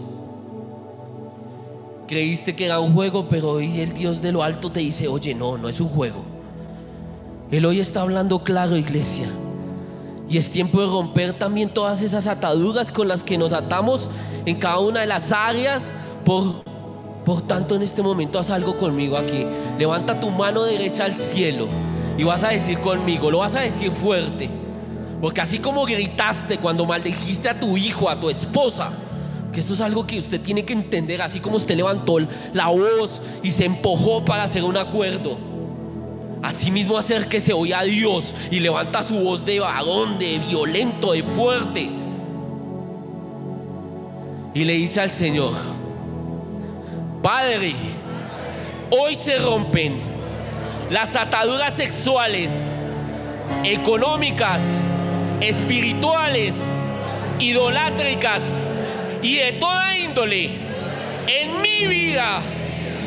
Creíste 2.09 2.57
que 2.57 2.65
era 2.65 2.81
un 2.81 2.95
juego, 2.95 3.29
pero 3.29 3.51
hoy 3.51 3.81
el 3.83 3.93
Dios 3.93 4.23
de 4.23 4.33
lo 4.33 4.43
alto 4.43 4.73
te 4.73 4.81
dice, 4.81 5.07
oye, 5.07 5.35
no, 5.35 5.59
no 5.59 5.69
es 5.69 5.79
un 5.79 5.89
juego. 5.89 6.25
Él 7.51 7.67
hoy 7.67 7.81
está 7.81 8.01
hablando 8.01 8.39
claro, 8.45 8.79
iglesia. 8.79 9.29
Y 10.31 10.39
es 10.39 10.51
tiempo 10.51 10.81
de 10.81 10.87
romper 10.87 11.35
también 11.35 11.69
todas 11.69 12.01
esas 12.01 12.27
ataduras 12.27 12.91
con 12.91 13.09
las 13.09 13.25
que 13.25 13.37
nos 13.37 13.53
atamos 13.53 14.09
en 14.47 14.57
cada 14.59 14.79
una 14.79 15.01
de 15.01 15.07
las 15.07 15.33
áreas. 15.33 15.93
Por, 16.25 16.65
por 17.27 17.43
tanto, 17.43 17.77
en 17.77 17.83
este 17.83 18.01
momento 18.01 18.39
haz 18.39 18.49
algo 18.49 18.79
conmigo 18.79 19.19
aquí. 19.19 19.45
Levanta 19.79 20.19
tu 20.19 20.31
mano 20.31 20.65
derecha 20.65 21.05
al 21.05 21.13
cielo 21.13 21.69
y 22.17 22.25
vas 22.25 22.43
a 22.43 22.49
decir 22.49 22.81
conmigo, 22.81 23.31
lo 23.31 23.41
vas 23.41 23.55
a 23.55 23.61
decir 23.61 23.91
fuerte. 23.91 24.60
Porque 25.21 25.41
así 25.41 25.59
como 25.59 25.85
gritaste 25.85 26.59
cuando 26.59 26.87
maldijiste 26.87 27.49
a 27.49 27.59
tu 27.59 27.77
hijo, 27.77 28.09
a 28.09 28.19
tu 28.19 28.31
esposa, 28.31 28.91
que 29.53 29.61
esto 29.61 29.75
es 29.75 29.81
algo 29.81 30.07
que 30.07 30.19
usted 30.19 30.41
tiene 30.41 30.65
que 30.65 30.73
entender, 30.73 31.21
así 31.21 31.41
como 31.41 31.57
usted 31.57 31.77
levantó 31.77 32.19
la 32.53 32.69
voz 32.69 33.21
y 33.43 33.51
se 33.51 33.65
empujó 33.65 34.25
para 34.25 34.45
hacer 34.45 34.65
un 34.65 34.77
acuerdo. 34.77 35.37
Asimismo 36.43 36.97
hacer 36.97 37.29
que 37.29 37.41
se 37.41 37.53
oiga 37.53 37.81
a 37.81 37.85
Dios 37.85 38.35
y 38.51 38.61
levanta 38.61 39.03
su 39.03 39.19
voz 39.19 39.45
de 39.45 39.61
varón, 39.61 40.19
de 40.19 40.39
violento, 40.39 41.13
de 41.13 41.23
fuerte. 41.23 41.91
Y 44.55 44.65
le 44.65 44.73
dice 44.73 45.01
al 45.01 45.11
Señor, 45.11 45.53
Padre, 47.23 47.75
hoy 48.91 49.15
se 49.15 49.39
rompen 49.39 50.01
las 50.91 51.15
ataduras 51.15 51.75
sexuales, 51.75 52.51
económicas, 53.65 54.81
espirituales, 55.41 56.55
idolátricas 57.39 58.43
y 59.23 59.37
de 59.37 59.53
toda 59.53 59.97
índole 59.97 60.51
en 61.27 61.61
mi 61.61 61.87
vida. 61.87 62.41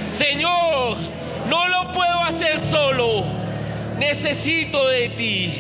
Señor, 0.10 0.98
no 1.48 1.68
lo 1.68 1.92
puedo 1.92 2.20
hacer 2.20 2.60
solo. 2.60 3.24
Necesito 3.98 4.88
de 4.88 5.10
ti. 5.10 5.54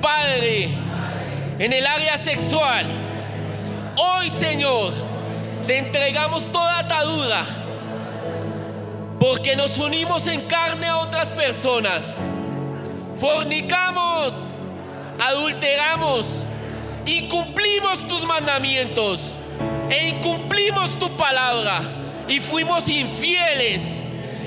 Padre, 0.00 0.68
en 1.58 1.72
el 1.72 1.86
área 1.86 2.16
sexual, 2.18 2.86
hoy 3.96 4.28
Señor, 4.30 4.92
te 5.66 5.78
entregamos 5.78 6.50
toda 6.52 6.80
atadura. 6.80 7.42
Porque 9.18 9.56
nos 9.56 9.78
unimos 9.78 10.26
en 10.26 10.42
carne 10.42 10.86
a 10.86 10.98
otras 10.98 11.28
personas. 11.28 12.16
Fornicamos, 13.18 14.34
adulteramos, 15.20 16.26
incumplimos 17.06 18.06
tus 18.08 18.24
mandamientos 18.24 19.20
e 19.90 20.08
incumplimos 20.08 20.98
tu 20.98 21.14
palabra 21.16 21.80
y 22.28 22.40
fuimos 22.40 22.88
infieles 22.88 24.02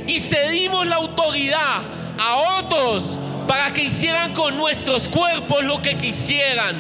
y 0.06 0.20
cedimos 0.20 0.88
la 0.88 0.96
autoridad 0.98 1.82
a 2.20 2.36
otros 2.60 3.18
para 3.48 3.72
que 3.72 3.84
hicieran 3.84 4.34
con 4.34 4.58
nuestros 4.58 5.08
cuerpos 5.08 5.64
lo 5.64 5.82
que 5.82 5.98
quisieran. 5.98 6.76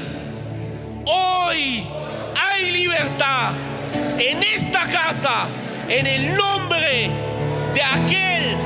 Hoy 1.06 1.84
hay 2.36 2.72
libertad 2.72 3.52
en 4.20 4.44
esta 4.44 4.88
casa 4.90 5.48
en 5.88 6.06
el 6.08 6.36
nombre 6.36 7.10
de 7.74 7.84
aquel 7.84 8.58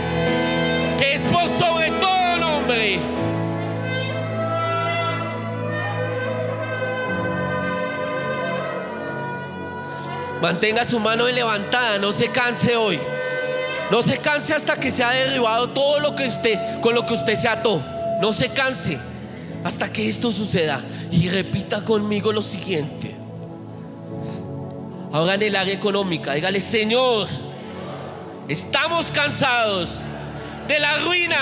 que 0.97 1.15
es 1.15 1.21
por 1.21 1.47
sobre 1.59 1.91
todo 1.91 2.10
Mantenga 10.41 10.83
su 10.85 10.99
mano 10.99 11.27
levantada, 11.27 11.99
no 11.99 12.11
se 12.11 12.29
canse 12.29 12.75
hoy. 12.75 12.99
No 13.91 14.01
se 14.01 14.17
canse 14.17 14.53
hasta 14.53 14.79
que 14.79 14.89
se 14.89 15.03
ha 15.03 15.11
derribado 15.11 15.69
todo 15.69 15.99
lo 15.99 16.15
que 16.15 16.27
usted 16.27 16.79
con 16.81 16.95
lo 16.95 17.05
que 17.05 17.13
usted 17.13 17.35
se 17.35 17.47
ató. 17.47 17.83
No 18.21 18.33
se 18.33 18.49
canse 18.49 18.97
hasta 19.63 19.91
que 19.91 20.09
esto 20.09 20.31
suceda 20.31 20.81
y 21.11 21.29
repita 21.29 21.83
conmigo 21.83 22.31
lo 22.31 22.41
siguiente. 22.41 23.13
Ahora 25.13 25.35
en 25.35 25.43
el 25.43 25.55
área 25.55 25.73
económica, 25.73 26.33
dígale, 26.33 26.59
"Señor, 26.59 27.27
estamos 28.47 29.11
cansados 29.11 29.89
de 30.67 30.79
la 30.79 30.97
ruina, 30.99 31.37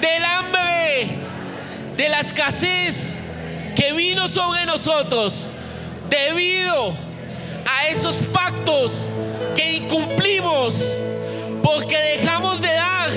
del 0.00 0.24
hambre, 0.24 1.08
de 1.96 2.08
la 2.08 2.20
escasez 2.20 3.18
que 3.74 3.92
vino 3.92 4.28
sobre 4.28 4.64
nosotros 4.64 5.48
debido 6.08 7.07
a 7.68 7.88
esos 7.88 8.16
pactos 8.32 8.92
que 9.54 9.74
incumplimos 9.74 10.74
porque 11.62 11.96
dejamos 11.96 12.60
de 12.60 12.68
dar 12.68 13.10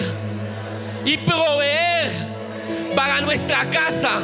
y 1.05 1.17
proveer 1.17 2.11
para 2.95 3.21
nuestra 3.21 3.69
casa. 3.69 4.19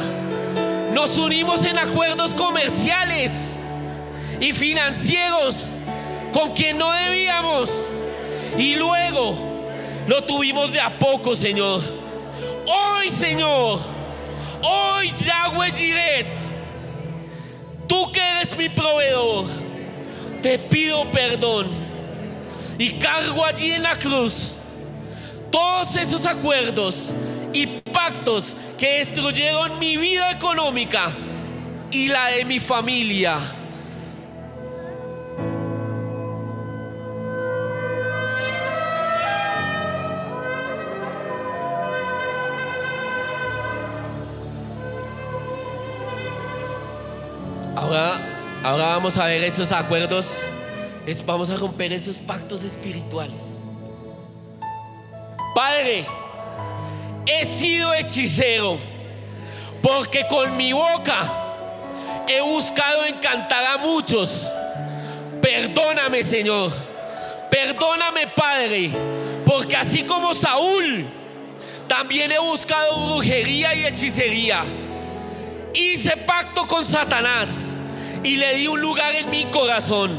Nos 0.92 1.16
unimos 1.16 1.64
en 1.64 1.78
acuerdos 1.78 2.34
comerciales 2.34 3.62
y 4.40 4.52
financieros 4.52 5.72
con 6.32 6.52
quien 6.52 6.76
no 6.78 6.92
debíamos 6.92 7.70
y 8.58 8.74
luego 8.74 9.36
lo 10.06 10.24
tuvimos 10.24 10.72
de 10.72 10.80
a 10.80 10.90
poco, 10.90 11.36
Señor. 11.36 11.80
Hoy, 12.66 13.10
Señor, 13.10 13.80
hoy 14.62 15.14
Yahweh 15.24 15.70
Jiret, 15.74 16.26
tú 17.86 18.10
que 18.12 18.20
eres 18.20 18.56
mi 18.56 18.68
proveedor, 18.68 19.46
te 20.42 20.58
pido 20.58 21.10
perdón 21.10 21.68
y 22.78 22.92
cargo 22.92 23.44
allí 23.44 23.72
en 23.72 23.82
la 23.82 23.96
cruz 23.96 24.54
todos 25.50 25.96
esos 25.96 26.26
acuerdos 26.26 27.10
y 27.52 27.66
pactos 27.66 28.54
que 28.76 28.98
destruyeron 28.98 29.78
mi 29.78 29.96
vida 29.96 30.30
económica 30.30 31.10
y 31.90 32.08
la 32.08 32.26
de 32.26 32.44
mi 32.44 32.58
familia. 32.58 33.38
Ahora 48.68 48.84
vamos 48.88 49.16
a 49.16 49.24
ver 49.24 49.42
esos 49.44 49.72
acuerdos, 49.72 50.26
vamos 51.24 51.48
a 51.48 51.56
romper 51.56 51.90
esos 51.90 52.18
pactos 52.18 52.64
espirituales. 52.64 53.60
Padre, 55.54 56.06
he 57.24 57.46
sido 57.46 57.94
hechicero 57.94 58.78
porque 59.80 60.26
con 60.28 60.54
mi 60.54 60.74
boca 60.74 61.16
he 62.28 62.42
buscado 62.42 63.06
encantar 63.06 63.64
a 63.64 63.78
muchos, 63.78 64.50
Perdóname, 65.40 66.22
Señor. 66.22 66.70
Perdóname, 67.50 68.26
Padre. 68.26 68.90
Porque 69.46 69.76
así 69.76 70.02
como 70.02 70.34
Saúl, 70.34 71.06
también 71.86 72.32
he 72.32 72.38
buscado 72.38 73.06
brujería 73.06 73.74
y 73.74 73.86
hechicería. 73.86 74.64
Hice 75.72 76.16
pacto 76.18 76.66
con 76.66 76.84
Satanás 76.84 77.76
y 78.28 78.36
le 78.36 78.54
di 78.56 78.66
un 78.66 78.78
lugar 78.78 79.14
en 79.14 79.30
mi 79.30 79.44
corazón, 79.46 80.10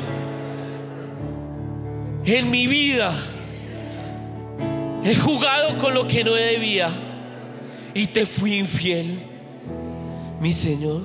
en 2.26 2.50
mi 2.50 2.66
vida. 2.66 3.14
He 5.04 5.16
jugado 5.16 5.78
con 5.78 5.94
lo 5.94 6.08
que 6.08 6.24
no 6.24 6.34
debía 6.34 6.90
y 7.94 8.08
te 8.08 8.26
fui 8.26 8.56
infiel, 8.56 9.20
mi 10.40 10.52
Señor. 10.52 11.04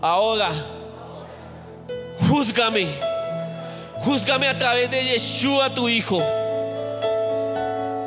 Ahora, 0.00 0.48
júzgame, 2.28 2.86
júzgame 4.04 4.48
a 4.48 4.58
través 4.58 4.90
de 4.90 5.04
Yeshua, 5.04 5.74
tu 5.74 5.86
Hijo. 5.86 6.22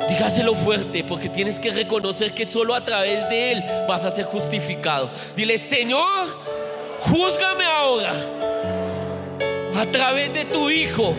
Dígaselo 0.08 0.54
fuerte, 0.54 1.04
porque 1.04 1.28
tienes 1.28 1.60
que 1.60 1.70
reconocer 1.70 2.34
que 2.34 2.44
solo 2.44 2.74
a 2.74 2.84
través 2.84 3.28
de 3.28 3.52
Él 3.52 3.64
vas 3.88 4.04
a 4.04 4.10
ser 4.10 4.24
justificado. 4.24 5.08
Dile, 5.36 5.58
Señor, 5.58 6.26
júzgame 7.08 7.64
ahora 7.64 8.12
a 9.78 9.86
través 9.86 10.32
de 10.32 10.44
tu 10.46 10.70
Hijo, 10.70 11.14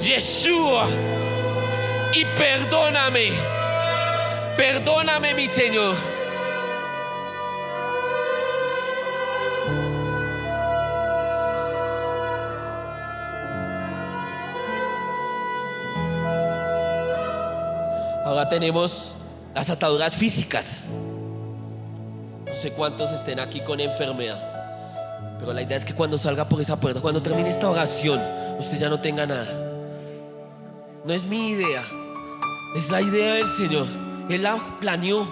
Yeshua, 0.00 0.86
y 2.14 2.24
perdóname. 2.36 3.32
Perdóname, 4.56 5.34
mi 5.34 5.46
Señor. 5.46 5.94
Ahora 18.24 18.48
tenemos 18.48 19.14
las 19.54 19.68
ataduras 19.68 20.16
físicas. 20.16 20.86
No 22.46 22.56
sé 22.56 22.72
cuántos 22.72 23.12
estén 23.12 23.38
aquí 23.38 23.60
con 23.60 23.78
enfermedad. 23.78 24.55
Pero 25.38 25.52
la 25.52 25.62
idea 25.62 25.76
es 25.76 25.84
que 25.84 25.94
cuando 25.94 26.18
salga 26.18 26.48
por 26.48 26.60
esa 26.60 26.76
puerta, 26.76 27.00
cuando 27.00 27.22
termine 27.22 27.48
esta 27.48 27.68
oración, 27.68 28.20
usted 28.58 28.78
ya 28.78 28.88
no 28.88 29.00
tenga 29.00 29.26
nada. 29.26 29.46
No 31.04 31.12
es 31.12 31.24
mi 31.24 31.50
idea, 31.50 31.82
es 32.74 32.90
la 32.90 33.00
idea 33.00 33.34
del 33.34 33.48
Señor. 33.48 33.86
Él 34.28 34.42
la 34.42 34.56
planeó 34.80 35.26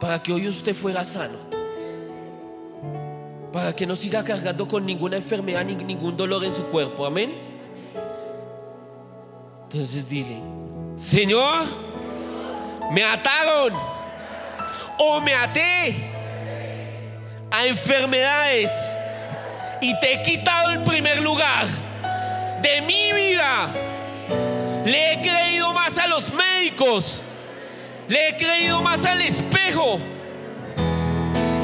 para 0.00 0.22
que 0.22 0.32
hoy 0.32 0.48
usted 0.48 0.74
fuera 0.74 1.04
sano. 1.04 1.38
Para 3.52 3.74
que 3.74 3.86
no 3.86 3.94
siga 3.94 4.24
cargando 4.24 4.66
con 4.66 4.84
ninguna 4.84 5.16
enfermedad 5.16 5.64
ni 5.64 5.76
ningún 5.76 6.16
dolor 6.16 6.44
en 6.44 6.52
su 6.52 6.64
cuerpo. 6.64 7.06
Amén. 7.06 7.32
Entonces 9.64 10.08
dile, 10.08 10.40
Señor, 10.96 11.64
me 12.92 13.02
ataron 13.04 13.72
o 14.98 15.20
me 15.20 15.34
até 15.34 15.96
a 17.50 17.66
enfermedades 17.66 18.70
y 19.84 19.94
te 20.00 20.14
he 20.14 20.22
quitado 20.22 20.70
el 20.70 20.82
primer 20.82 21.22
lugar 21.22 21.66
de 22.62 22.80
mi 22.82 23.12
vida. 23.12 23.68
Le 24.86 25.12
he 25.12 25.20
creído 25.20 25.74
más 25.74 25.98
a 25.98 26.06
los 26.06 26.32
médicos, 26.32 27.20
le 28.08 28.30
he 28.30 28.36
creído 28.36 28.80
más 28.80 29.04
al 29.04 29.20
espejo 29.20 29.98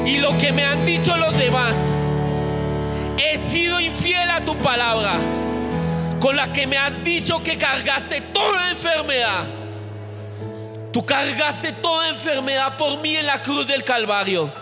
y 0.05 0.17
lo 0.17 0.37
que 0.37 0.51
me 0.51 0.63
han 0.63 0.85
dicho 0.85 1.17
los 1.17 1.35
demás. 1.35 1.75
He 3.17 3.37
sido 3.37 3.79
infiel 3.79 4.29
a 4.29 4.45
tu 4.45 4.55
palabra, 4.57 5.13
con 6.19 6.35
la 6.35 6.53
que 6.53 6.67
me 6.67 6.77
has 6.77 7.03
dicho 7.03 7.41
que 7.41 7.57
cargaste 7.57 8.21
toda 8.21 8.69
enfermedad. 8.69 9.45
Tú 10.93 11.03
cargaste 11.03 11.71
toda 11.71 12.09
enfermedad 12.09 12.77
por 12.77 12.99
mí 12.99 13.15
en 13.15 13.25
la 13.25 13.41
cruz 13.41 13.65
del 13.65 13.83
Calvario. 13.83 14.53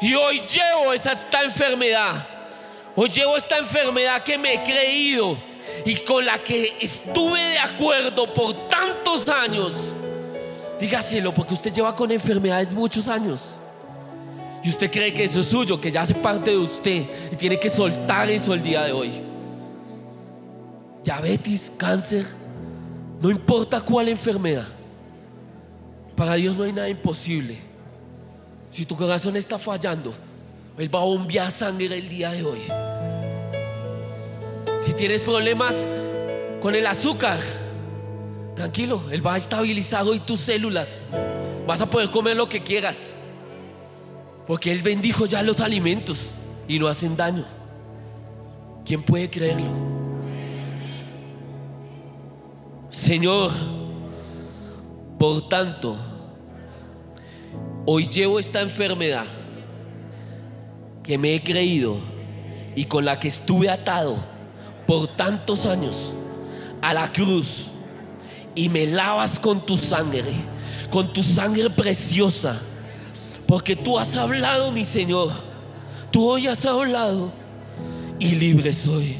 Y 0.00 0.14
hoy 0.14 0.40
llevo 0.40 0.92
esa, 0.92 1.12
esta 1.12 1.42
enfermedad. 1.42 2.29
Hoy 3.02 3.08
llevo 3.08 3.34
esta 3.34 3.56
enfermedad 3.56 4.22
que 4.22 4.36
me 4.36 4.52
he 4.52 4.62
creído 4.62 5.34
y 5.86 5.94
con 6.00 6.22
la 6.22 6.38
que 6.38 6.76
estuve 6.82 7.40
de 7.40 7.58
acuerdo 7.58 8.34
por 8.34 8.68
tantos 8.68 9.26
años. 9.26 9.72
Dígaselo, 10.78 11.32
porque 11.32 11.54
usted 11.54 11.72
lleva 11.72 11.96
con 11.96 12.12
enfermedades 12.12 12.74
muchos 12.74 13.08
años. 13.08 13.56
Y 14.62 14.68
usted 14.68 14.90
cree 14.90 15.14
que 15.14 15.24
eso 15.24 15.40
es 15.40 15.46
suyo, 15.46 15.80
que 15.80 15.90
ya 15.90 16.02
hace 16.02 16.14
parte 16.14 16.50
de 16.50 16.58
usted 16.58 17.06
y 17.32 17.36
tiene 17.36 17.58
que 17.58 17.70
soltar 17.70 18.30
eso 18.30 18.52
el 18.52 18.62
día 18.62 18.82
de 18.82 18.92
hoy. 18.92 19.12
Diabetes, 21.02 21.72
cáncer, 21.78 22.26
no 23.22 23.30
importa 23.30 23.80
cuál 23.80 24.10
enfermedad. 24.10 24.68
Para 26.14 26.34
Dios 26.34 26.54
no 26.54 26.64
hay 26.64 26.72
nada 26.74 26.90
imposible. 26.90 27.56
Si 28.70 28.84
tu 28.84 28.94
corazón 28.94 29.38
está 29.38 29.58
fallando, 29.58 30.12
Él 30.76 30.94
va 30.94 31.00
a 31.00 31.04
bombear 31.04 31.50
sangre 31.50 31.96
el 31.96 32.06
día 32.06 32.32
de 32.32 32.44
hoy. 32.44 32.60
Si 34.80 34.94
tienes 34.94 35.22
problemas 35.22 35.86
con 36.62 36.74
el 36.74 36.86
azúcar, 36.86 37.38
tranquilo, 38.56 39.02
Él 39.10 39.24
va 39.24 39.34
a 39.34 39.36
estabilizar 39.36 40.06
hoy 40.06 40.20
tus 40.20 40.40
células. 40.40 41.04
Vas 41.66 41.82
a 41.82 41.86
poder 41.86 42.10
comer 42.10 42.34
lo 42.34 42.48
que 42.48 42.62
quieras. 42.62 43.10
Porque 44.46 44.72
Él 44.72 44.82
bendijo 44.82 45.26
ya 45.26 45.42
los 45.42 45.60
alimentos 45.60 46.30
y 46.66 46.78
no 46.78 46.88
hacen 46.88 47.14
daño. 47.14 47.44
¿Quién 48.86 49.02
puede 49.02 49.28
creerlo? 49.28 49.66
Señor, 52.88 53.52
por 55.18 55.46
tanto, 55.46 55.98
hoy 57.84 58.08
llevo 58.08 58.38
esta 58.38 58.62
enfermedad 58.62 59.26
que 61.02 61.18
me 61.18 61.34
he 61.34 61.42
creído 61.42 61.98
y 62.74 62.86
con 62.86 63.04
la 63.04 63.20
que 63.20 63.28
estuve 63.28 63.68
atado 63.68 64.29
por 64.90 65.06
tantos 65.06 65.66
años 65.66 66.12
a 66.82 66.92
la 66.92 67.12
cruz 67.12 67.66
y 68.56 68.68
me 68.68 68.86
lavas 68.86 69.38
con 69.38 69.64
tu 69.64 69.76
sangre, 69.76 70.32
con 70.90 71.12
tu 71.12 71.22
sangre 71.22 71.70
preciosa, 71.70 72.60
porque 73.46 73.76
tú 73.76 74.00
has 74.00 74.16
hablado, 74.16 74.72
mi 74.72 74.84
Señor, 74.84 75.30
tú 76.10 76.28
hoy 76.28 76.48
has 76.48 76.66
hablado 76.66 77.30
y 78.18 78.32
libre 78.32 78.74
soy. 78.74 79.18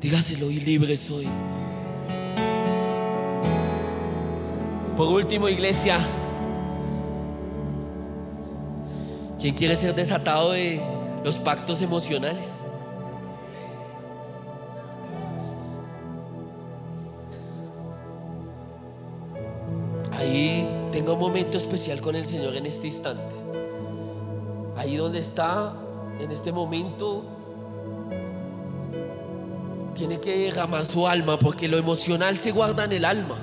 Dígaselo 0.00 0.48
y 0.48 0.60
libre 0.60 0.96
soy. 0.96 1.26
Por 4.96 5.08
último, 5.08 5.48
iglesia, 5.48 5.98
¿quién 9.40 9.56
quiere 9.56 9.74
ser 9.74 9.92
desatado 9.92 10.52
de 10.52 10.80
los 11.24 11.40
pactos 11.40 11.82
emocionales? 11.82 12.57
Un 21.14 21.20
momento 21.20 21.56
especial 21.56 22.00
con 22.00 22.16
el 22.16 22.24
Señor 22.24 22.56
en 22.56 22.66
este 22.66 22.86
instante. 22.86 23.34
Ahí 24.76 24.96
donde 24.96 25.18
está, 25.18 25.72
en 26.20 26.30
este 26.30 26.52
momento, 26.52 27.24
tiene 29.94 30.20
que 30.20 30.38
derramar 30.38 30.86
su 30.86 31.06
alma 31.06 31.38
porque 31.38 31.68
lo 31.68 31.76
emocional 31.76 32.36
se 32.38 32.52
guarda 32.52 32.84
en 32.84 32.92
el 32.92 33.04
alma. 33.04 33.36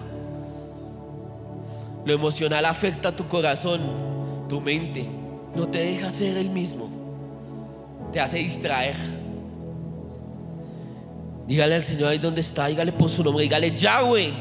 Lo 2.05 2.13
emocional 2.13 2.65
afecta 2.65 3.11
tu 3.11 3.27
corazón, 3.27 3.81
tu 4.47 4.61
mente. 4.61 5.09
No 5.55 5.67
te 5.67 5.79
deja 5.79 6.09
ser 6.09 6.37
el 6.37 6.49
mismo. 6.49 6.89
Te 8.13 8.19
hace 8.19 8.37
distraer. 8.37 8.95
Dígale 11.47 11.75
al 11.75 11.83
Señor 11.83 12.09
ahí 12.09 12.17
donde 12.17 12.41
está, 12.41 12.67
dígale 12.67 12.91
por 12.91 13.09
su 13.09 13.23
nombre, 13.23 13.43
dígale 13.43 13.71
Yahweh. 13.71 14.31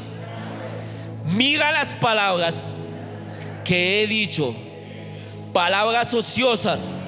Mira 1.33 1.71
las 1.71 1.95
palabras 1.95 2.79
que 3.65 4.03
he 4.03 4.07
dicho, 4.07 4.55
palabras 5.51 6.13
ociosas 6.13 7.01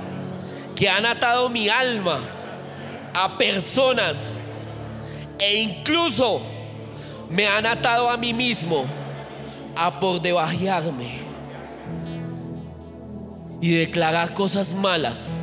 que 0.75 0.89
han 0.89 1.05
atado 1.05 1.49
mi 1.49 1.69
alma 1.69 2.19
a 3.13 3.37
personas 3.37 4.39
e 5.39 5.61
incluso 5.61 6.41
me 7.29 7.47
han 7.47 7.65
atado 7.65 8.09
a 8.09 8.17
mí 8.17 8.33
mismo 8.33 8.85
a 9.75 9.99
por 9.99 10.21
debajearme 10.21 11.19
y 13.61 13.71
declarar 13.71 14.33
cosas 14.33 14.73
malas 14.73 15.37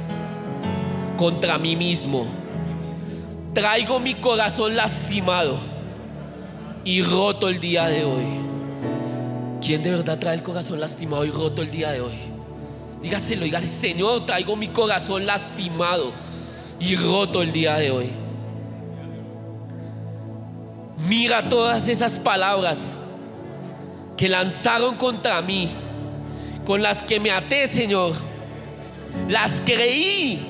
contra 1.16 1.58
mí 1.58 1.76
mismo. 1.76 2.26
Traigo 3.54 4.00
mi 4.00 4.14
corazón 4.14 4.74
lastimado 4.74 5.58
y 6.84 7.02
roto 7.02 7.48
el 7.48 7.60
día 7.60 7.86
de 7.86 8.04
hoy. 8.04 8.53
¿Quién 9.64 9.82
de 9.82 9.92
verdad 9.92 10.18
trae 10.18 10.34
el 10.34 10.42
corazón 10.42 10.78
lastimado 10.78 11.24
y 11.24 11.30
roto 11.30 11.62
el 11.62 11.70
día 11.70 11.90
de 11.90 12.02
hoy? 12.02 12.18
Dígaselo, 13.00 13.44
dígale, 13.44 13.66
Señor, 13.66 14.26
traigo 14.26 14.56
mi 14.56 14.68
corazón 14.68 15.24
lastimado 15.24 16.12
y 16.78 16.96
roto 16.96 17.40
el 17.40 17.50
día 17.50 17.76
de 17.76 17.90
hoy. 17.90 18.10
Mira 21.08 21.48
todas 21.48 21.88
esas 21.88 22.18
palabras 22.18 22.98
que 24.18 24.28
lanzaron 24.28 24.96
contra 24.96 25.40
mí, 25.40 25.70
con 26.66 26.82
las 26.82 27.02
que 27.02 27.18
me 27.18 27.30
até, 27.30 27.66
Señor. 27.66 28.12
Las 29.30 29.62
creí 29.64 30.46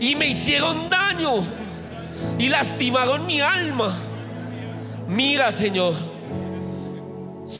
y 0.00 0.16
me 0.16 0.26
hicieron 0.26 0.90
daño 0.90 1.34
y 2.36 2.48
lastimaron 2.48 3.26
mi 3.26 3.40
alma. 3.40 3.96
Mira, 5.06 5.52
Señor, 5.52 5.94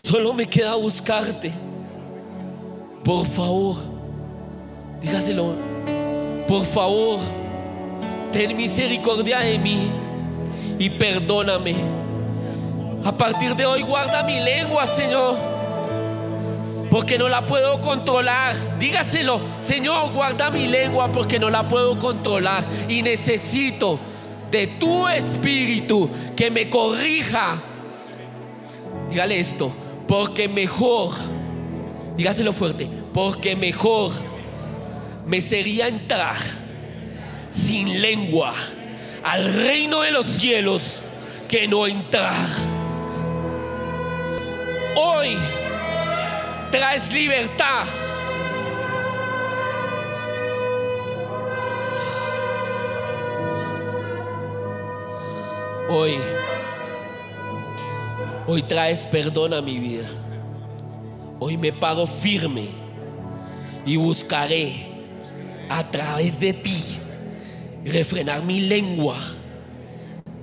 solo 0.03 0.33
me 0.33 0.47
queda 0.47 0.75
buscarte. 0.75 1.53
Por 3.05 3.27
favor, 3.27 3.77
dígaselo. 5.01 5.55
Por 6.49 6.65
favor, 6.65 7.19
ten 8.33 8.57
misericordia 8.57 9.41
de 9.41 9.59
mí 9.59 9.91
y 10.79 10.91
perdóname. 10.91 11.75
A 13.05 13.13
partir 13.13 13.55
de 13.55 13.67
hoy 13.67 13.83
guarda 13.83 14.23
mi 14.25 14.41
lengua, 14.41 14.87
Señor. 14.87 15.37
Porque 16.91 17.19
no 17.19 17.29
la 17.29 17.47
puedo 17.47 17.81
controlar. 17.81 18.57
Dígaselo, 18.79 19.41
Señor, 19.61 20.13
guarda 20.13 20.51
mi 20.51 20.67
lengua 20.67 21.11
porque 21.13 21.39
no 21.39 21.51
la 21.51 21.69
puedo 21.69 21.99
controlar. 21.99 22.65
Y 22.89 23.03
necesito 23.03 23.99
de 24.51 24.67
tu 24.67 25.07
espíritu 25.09 26.09
que 26.37 26.51
me 26.51 26.69
corrija. 26.71 27.63
Dígale 29.17 29.41
esto, 29.41 29.73
porque 30.07 30.47
mejor, 30.47 31.15
dígaselo 32.19 32.53
fuerte, 32.53 32.87
porque 33.15 33.57
mejor 33.57 34.13
me 35.25 35.41
sería 35.41 35.89
entrar 35.89 36.37
sin 37.49 38.03
lengua 38.03 38.53
al 39.25 39.55
reino 39.55 40.03
de 40.03 40.11
los 40.11 40.27
cielos 40.27 40.97
que 41.49 41.67
no 41.67 41.87
entrar. 41.87 42.35
Hoy 44.97 45.39
traes 46.71 47.11
libertad. 47.11 47.87
Hoy, 55.89 56.19
hoy 58.47 58.63
traes 58.63 59.07
perdón 59.07 59.55
a 59.55 59.63
mi 59.63 59.79
vida. 59.79 60.09
Hoy 61.39 61.57
me 61.57 61.73
pago 61.73 62.07
firme 62.07 62.69
y 63.85 63.97
buscaré 63.97 64.87
a 65.69 65.85
través 65.91 66.39
de 66.41 66.53
ti 66.53 66.99
refrenar 67.85 68.43
mi 68.43 68.61
lengua 68.61 69.17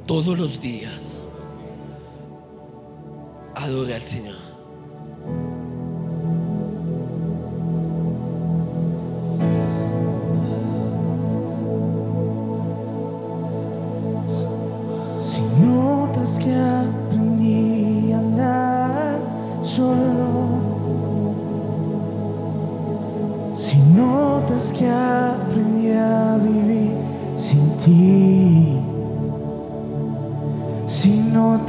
todos 0.05 0.37
los 0.37 0.61
días. 0.61 1.21
Adore 3.55 3.95
al 3.95 4.01
Señor. 4.01 4.42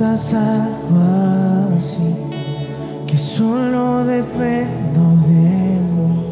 Notas 0.05 0.35
algo 0.35 1.01
así, 1.77 2.15
que 3.07 3.17
solo 3.17 4.05
dependo 4.05 5.01
de 5.27 5.79
mí. 5.95 6.27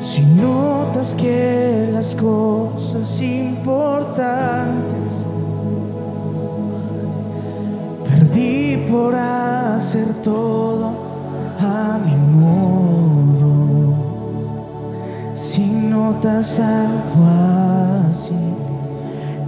Si 0.00 0.22
notas 0.22 1.14
que 1.14 1.88
las 1.92 2.14
cosas 2.14 3.20
importantes 3.20 5.26
perdí 8.08 8.86
por 8.90 9.14
hacer 9.14 10.14
todo 10.22 10.92
a 11.60 11.98
mi 12.04 12.16
modo, 12.40 13.94
si 15.34 15.66
notas 15.66 16.60
algo 16.60 17.26
así, 18.08 18.41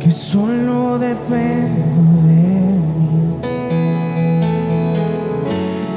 que 0.05 0.11
solo 0.11 0.98
dependo 0.98 2.02
de 2.28 2.76
mí, 2.92 3.40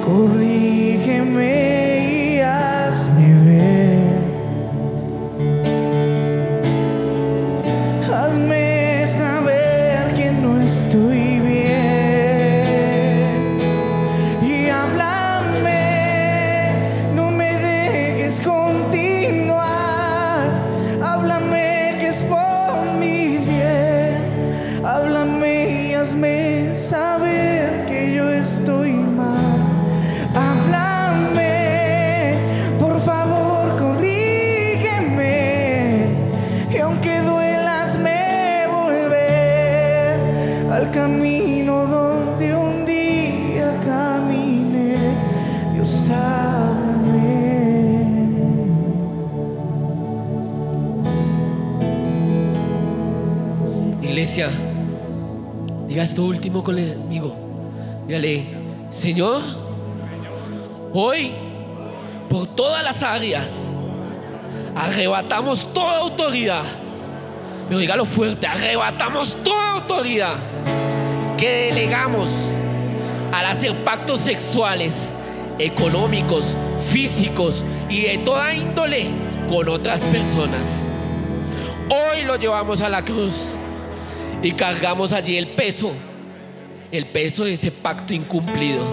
corrígeme 0.06 1.87
esto 56.18 56.26
último 56.26 56.64
conmigo. 56.64 57.36
Dígale, 58.08 58.42
Señor, 58.90 59.40
hoy 60.92 61.32
por 62.28 62.48
todas 62.48 62.84
las 62.84 63.04
áreas 63.04 63.68
arrebatamos 64.76 65.72
toda 65.76 66.00
autoridad. 66.00 66.64
Pero 67.68 67.80
dígalo 67.80 68.04
fuerte, 68.04 68.48
arrebatamos 68.48 69.36
toda 69.44 69.74
autoridad 69.74 70.34
que 71.38 71.68
delegamos 71.68 72.32
al 73.32 73.46
hacer 73.46 73.76
pactos 73.84 74.22
sexuales, 74.22 75.10
económicos, 75.60 76.56
físicos 76.80 77.64
y 77.90 78.02
de 78.02 78.18
toda 78.18 78.56
índole 78.56 79.12
con 79.48 79.70
otras 79.70 80.02
personas. 80.06 80.88
Hoy 81.92 82.24
lo 82.24 82.38
llevamos 82.38 82.82
a 82.82 82.90
la 82.90 83.06
cruz 83.06 83.54
y 84.42 84.52
cargamos 84.52 85.14
allí 85.14 85.38
el 85.38 85.48
peso, 85.48 85.92
el 86.92 87.06
peso 87.08 87.46
de 87.46 87.54
ese 87.54 87.72
pacto 87.72 88.14
incumplido 88.14 88.84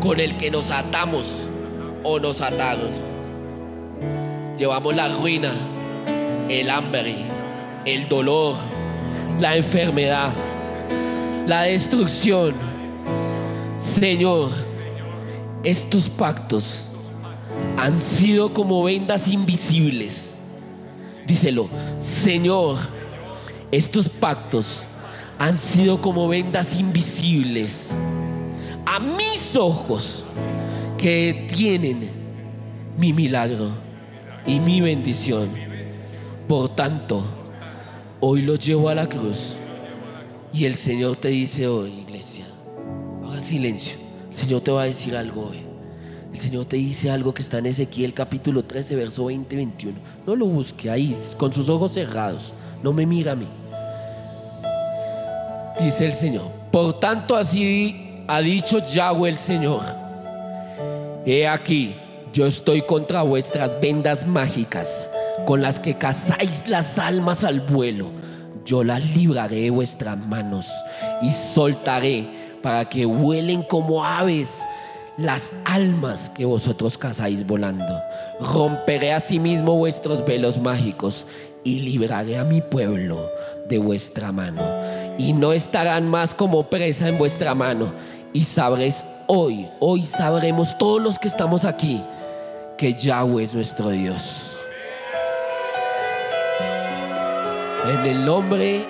con 0.00 0.20
el 0.20 0.36
que 0.36 0.50
nos 0.50 0.70
atamos 0.70 1.26
o 2.04 2.18
nos 2.18 2.40
ataron. 2.40 2.90
Llevamos 4.58 4.94
la 4.94 5.08
ruina, 5.08 5.50
el 6.48 6.70
hambre, 6.70 7.16
el 7.84 8.08
dolor, 8.08 8.56
la 9.38 9.56
enfermedad, 9.56 10.30
la 11.46 11.62
destrucción. 11.62 12.54
Señor, 13.78 14.50
estos 15.64 16.08
pactos 16.10 16.88
han 17.78 17.98
sido 17.98 18.52
como 18.52 18.82
vendas 18.82 19.28
invisibles. 19.28 20.36
Díselo, 21.26 21.68
Señor, 21.98 22.76
estos 23.72 24.08
pactos 24.08 24.82
han 25.38 25.56
sido 25.56 26.00
como 26.02 26.28
vendas 26.28 26.78
invisibles 26.78 27.90
a 28.84 28.98
mis 28.98 29.56
ojos 29.56 30.24
que 30.98 31.46
tienen 31.54 32.10
mi 32.98 33.12
milagro 33.12 33.70
y 34.46 34.60
mi 34.60 34.80
bendición. 34.80 35.48
Por 36.48 36.74
tanto, 36.74 37.22
hoy 38.18 38.42
lo 38.42 38.56
llevo 38.56 38.88
a 38.88 38.94
la 38.94 39.08
cruz 39.08 39.54
y 40.52 40.64
el 40.64 40.74
Señor 40.74 41.16
te 41.16 41.28
dice 41.28 41.68
hoy, 41.68 41.90
iglesia, 42.06 42.44
haga 43.24 43.40
silencio. 43.40 43.98
El 44.30 44.36
Señor 44.36 44.60
te 44.60 44.72
va 44.72 44.82
a 44.82 44.86
decir 44.86 45.16
algo 45.16 45.48
hoy. 45.50 45.60
El 46.32 46.38
Señor 46.38 46.64
te 46.64 46.76
dice 46.76 47.10
algo 47.10 47.32
que 47.34 47.42
está 47.42 47.58
en 47.58 47.66
Ezequiel 47.66 48.14
capítulo 48.14 48.64
13, 48.64 48.96
verso 48.96 49.26
20 49.26 49.54
y 49.54 49.58
21. 49.58 49.98
No 50.26 50.36
lo 50.36 50.46
busque 50.46 50.90
ahí, 50.90 51.16
con 51.36 51.52
sus 51.52 51.68
ojos 51.68 51.92
cerrados. 51.92 52.52
No 52.82 52.92
me 52.92 53.06
mira 53.06 53.32
a 53.32 53.36
mí. 53.36 53.46
Dice 55.80 56.06
el 56.06 56.12
Señor. 56.12 56.50
Por 56.70 57.00
tanto, 57.00 57.34
así 57.36 58.22
ha 58.28 58.40
dicho 58.40 58.84
Yahweh 58.86 59.30
el 59.30 59.38
Señor. 59.38 59.82
He 61.24 61.48
aquí, 61.48 61.94
yo 62.32 62.46
estoy 62.46 62.82
contra 62.82 63.22
vuestras 63.22 63.80
vendas 63.80 64.26
mágicas, 64.26 65.10
con 65.46 65.62
las 65.62 65.80
que 65.80 65.94
cazáis 65.94 66.68
las 66.68 66.98
almas 66.98 67.44
al 67.44 67.60
vuelo. 67.60 68.10
Yo 68.64 68.84
las 68.84 69.16
libraré 69.16 69.62
de 69.62 69.70
vuestras 69.70 70.18
manos 70.18 70.66
y 71.22 71.30
soltaré 71.30 72.28
para 72.62 72.84
que 72.84 73.06
vuelen 73.06 73.62
como 73.62 74.04
aves 74.04 74.62
las 75.16 75.54
almas 75.64 76.30
que 76.30 76.44
vosotros 76.44 76.98
cazáis 76.98 77.46
volando. 77.46 78.00
Romperé 78.40 79.12
asimismo 79.12 79.76
vuestros 79.76 80.24
velos 80.24 80.58
mágicos 80.58 81.26
y 81.64 81.80
libraré 81.80 82.38
a 82.38 82.44
mi 82.44 82.60
pueblo 82.60 83.30
de 83.68 83.78
vuestra 83.78 84.32
mano. 84.32 84.62
Y 85.20 85.34
no 85.34 85.52
estarán 85.52 86.08
más 86.08 86.32
como 86.32 86.62
presa 86.62 87.06
en 87.06 87.18
vuestra 87.18 87.54
mano. 87.54 87.92
Y 88.32 88.44
sabréis 88.44 89.04
hoy, 89.26 89.68
hoy 89.78 90.06
sabremos 90.06 90.78
todos 90.78 91.02
los 91.02 91.18
que 91.18 91.28
estamos 91.28 91.66
aquí, 91.66 92.02
que 92.78 92.94
Yahweh 92.94 93.44
es 93.44 93.52
nuestro 93.52 93.90
Dios. 93.90 94.56
En 97.86 98.06
el 98.06 98.24
nombre 98.24 98.86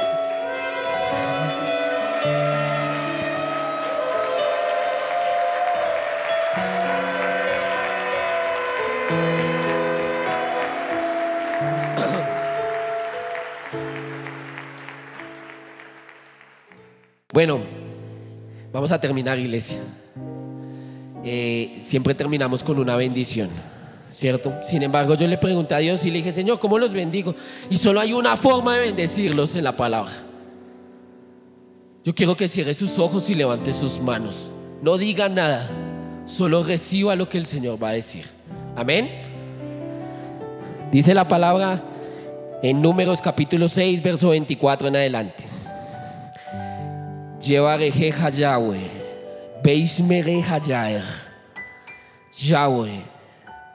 Bueno, 17.40 17.58
vamos 18.70 18.92
a 18.92 19.00
terminar, 19.00 19.38
iglesia. 19.38 19.78
Eh, 21.24 21.78
siempre 21.80 22.14
terminamos 22.14 22.62
con 22.62 22.78
una 22.78 22.96
bendición, 22.96 23.48
¿cierto? 24.12 24.52
Sin 24.62 24.82
embargo, 24.82 25.14
yo 25.14 25.26
le 25.26 25.38
pregunté 25.38 25.74
a 25.74 25.78
Dios 25.78 26.04
y 26.04 26.10
le 26.10 26.18
dije, 26.18 26.32
Señor, 26.32 26.58
¿cómo 26.58 26.78
los 26.78 26.92
bendigo? 26.92 27.34
Y 27.70 27.78
solo 27.78 27.98
hay 27.98 28.12
una 28.12 28.36
forma 28.36 28.76
de 28.76 28.88
bendecirlos 28.88 29.56
en 29.56 29.64
la 29.64 29.74
palabra. 29.74 30.12
Yo 32.04 32.14
quiero 32.14 32.36
que 32.36 32.46
cierre 32.46 32.74
sus 32.74 32.98
ojos 32.98 33.30
y 33.30 33.34
levante 33.34 33.72
sus 33.72 34.00
manos. 34.00 34.50
No 34.82 34.98
diga 34.98 35.30
nada, 35.30 35.66
solo 36.26 36.62
reciba 36.62 37.16
lo 37.16 37.30
que 37.30 37.38
el 37.38 37.46
Señor 37.46 37.82
va 37.82 37.88
a 37.88 37.92
decir. 37.92 38.26
Amén. 38.76 39.08
Dice 40.92 41.14
la 41.14 41.26
palabra 41.26 41.82
en 42.62 42.82
Números 42.82 43.22
capítulo 43.22 43.66
6, 43.70 44.02
verso 44.02 44.28
24 44.28 44.88
en 44.88 44.96
adelante. 44.96 45.59
Llevarejeja 47.40 48.28
Yahweh, 48.28 48.90
Beismereja 49.62 50.58
Yaer, 50.58 51.04
Yahweh, 52.38 53.00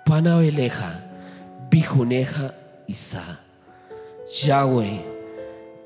Panabeleja, 0.05 1.01
Bijuneja 1.71 2.53
Isa, 2.87 3.23
Yahweh, 4.45 4.99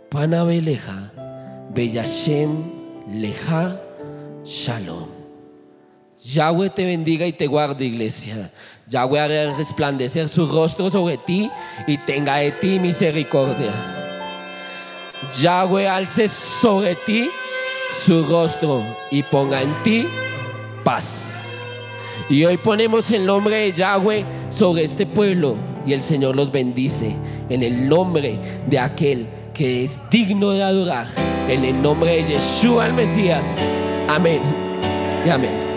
Panabeleja, 0.09 1.09
Beyashem 1.73 2.65
Leja, 3.07 3.79
Shalom. 4.43 5.07
Yahweh 6.21 6.69
te 6.69 6.83
bendiga 6.83 7.25
y 7.25 7.31
te 7.31 7.47
guarde, 7.47 7.85
iglesia. 7.85 8.51
Yahweh 8.89 9.21
hará 9.21 9.55
resplandecer 9.55 10.27
su 10.27 10.45
rostro 10.47 10.91
sobre 10.91 11.17
ti 11.17 11.49
y 11.87 11.97
tenga 11.97 12.35
de 12.35 12.51
ti 12.51 12.77
misericordia. 12.77 13.71
Yahweh 15.41 15.87
alce 15.87 16.27
sobre 16.27 16.95
ti 16.95 17.29
su 17.93 18.23
rostro 18.23 18.83
y 19.11 19.23
ponga 19.23 19.61
en 19.61 19.83
ti 19.83 20.07
paz. 20.83 21.57
Y 22.29 22.45
hoy 22.45 22.57
ponemos 22.57 23.09
el 23.11 23.25
nombre 23.25 23.55
de 23.55 23.71
Yahweh 23.71 24.25
sobre 24.51 24.83
este 24.83 25.05
pueblo 25.05 25.55
y 25.85 25.93
el 25.93 26.01
Señor 26.01 26.35
los 26.35 26.51
bendice 26.51 27.15
en 27.49 27.63
el 27.63 27.89
nombre 27.89 28.39
de 28.67 28.79
aquel 28.79 29.27
que 29.53 29.83
es 29.83 29.99
digno 30.09 30.51
de 30.51 30.63
adorar, 30.63 31.07
en 31.47 31.65
el 31.65 31.81
nombre 31.81 32.11
de 32.11 32.33
Yeshua 32.33 32.87
el 32.87 32.93
Mesías. 32.93 33.57
Amén 34.07 34.41
y 35.25 35.29
amén. 35.29 35.68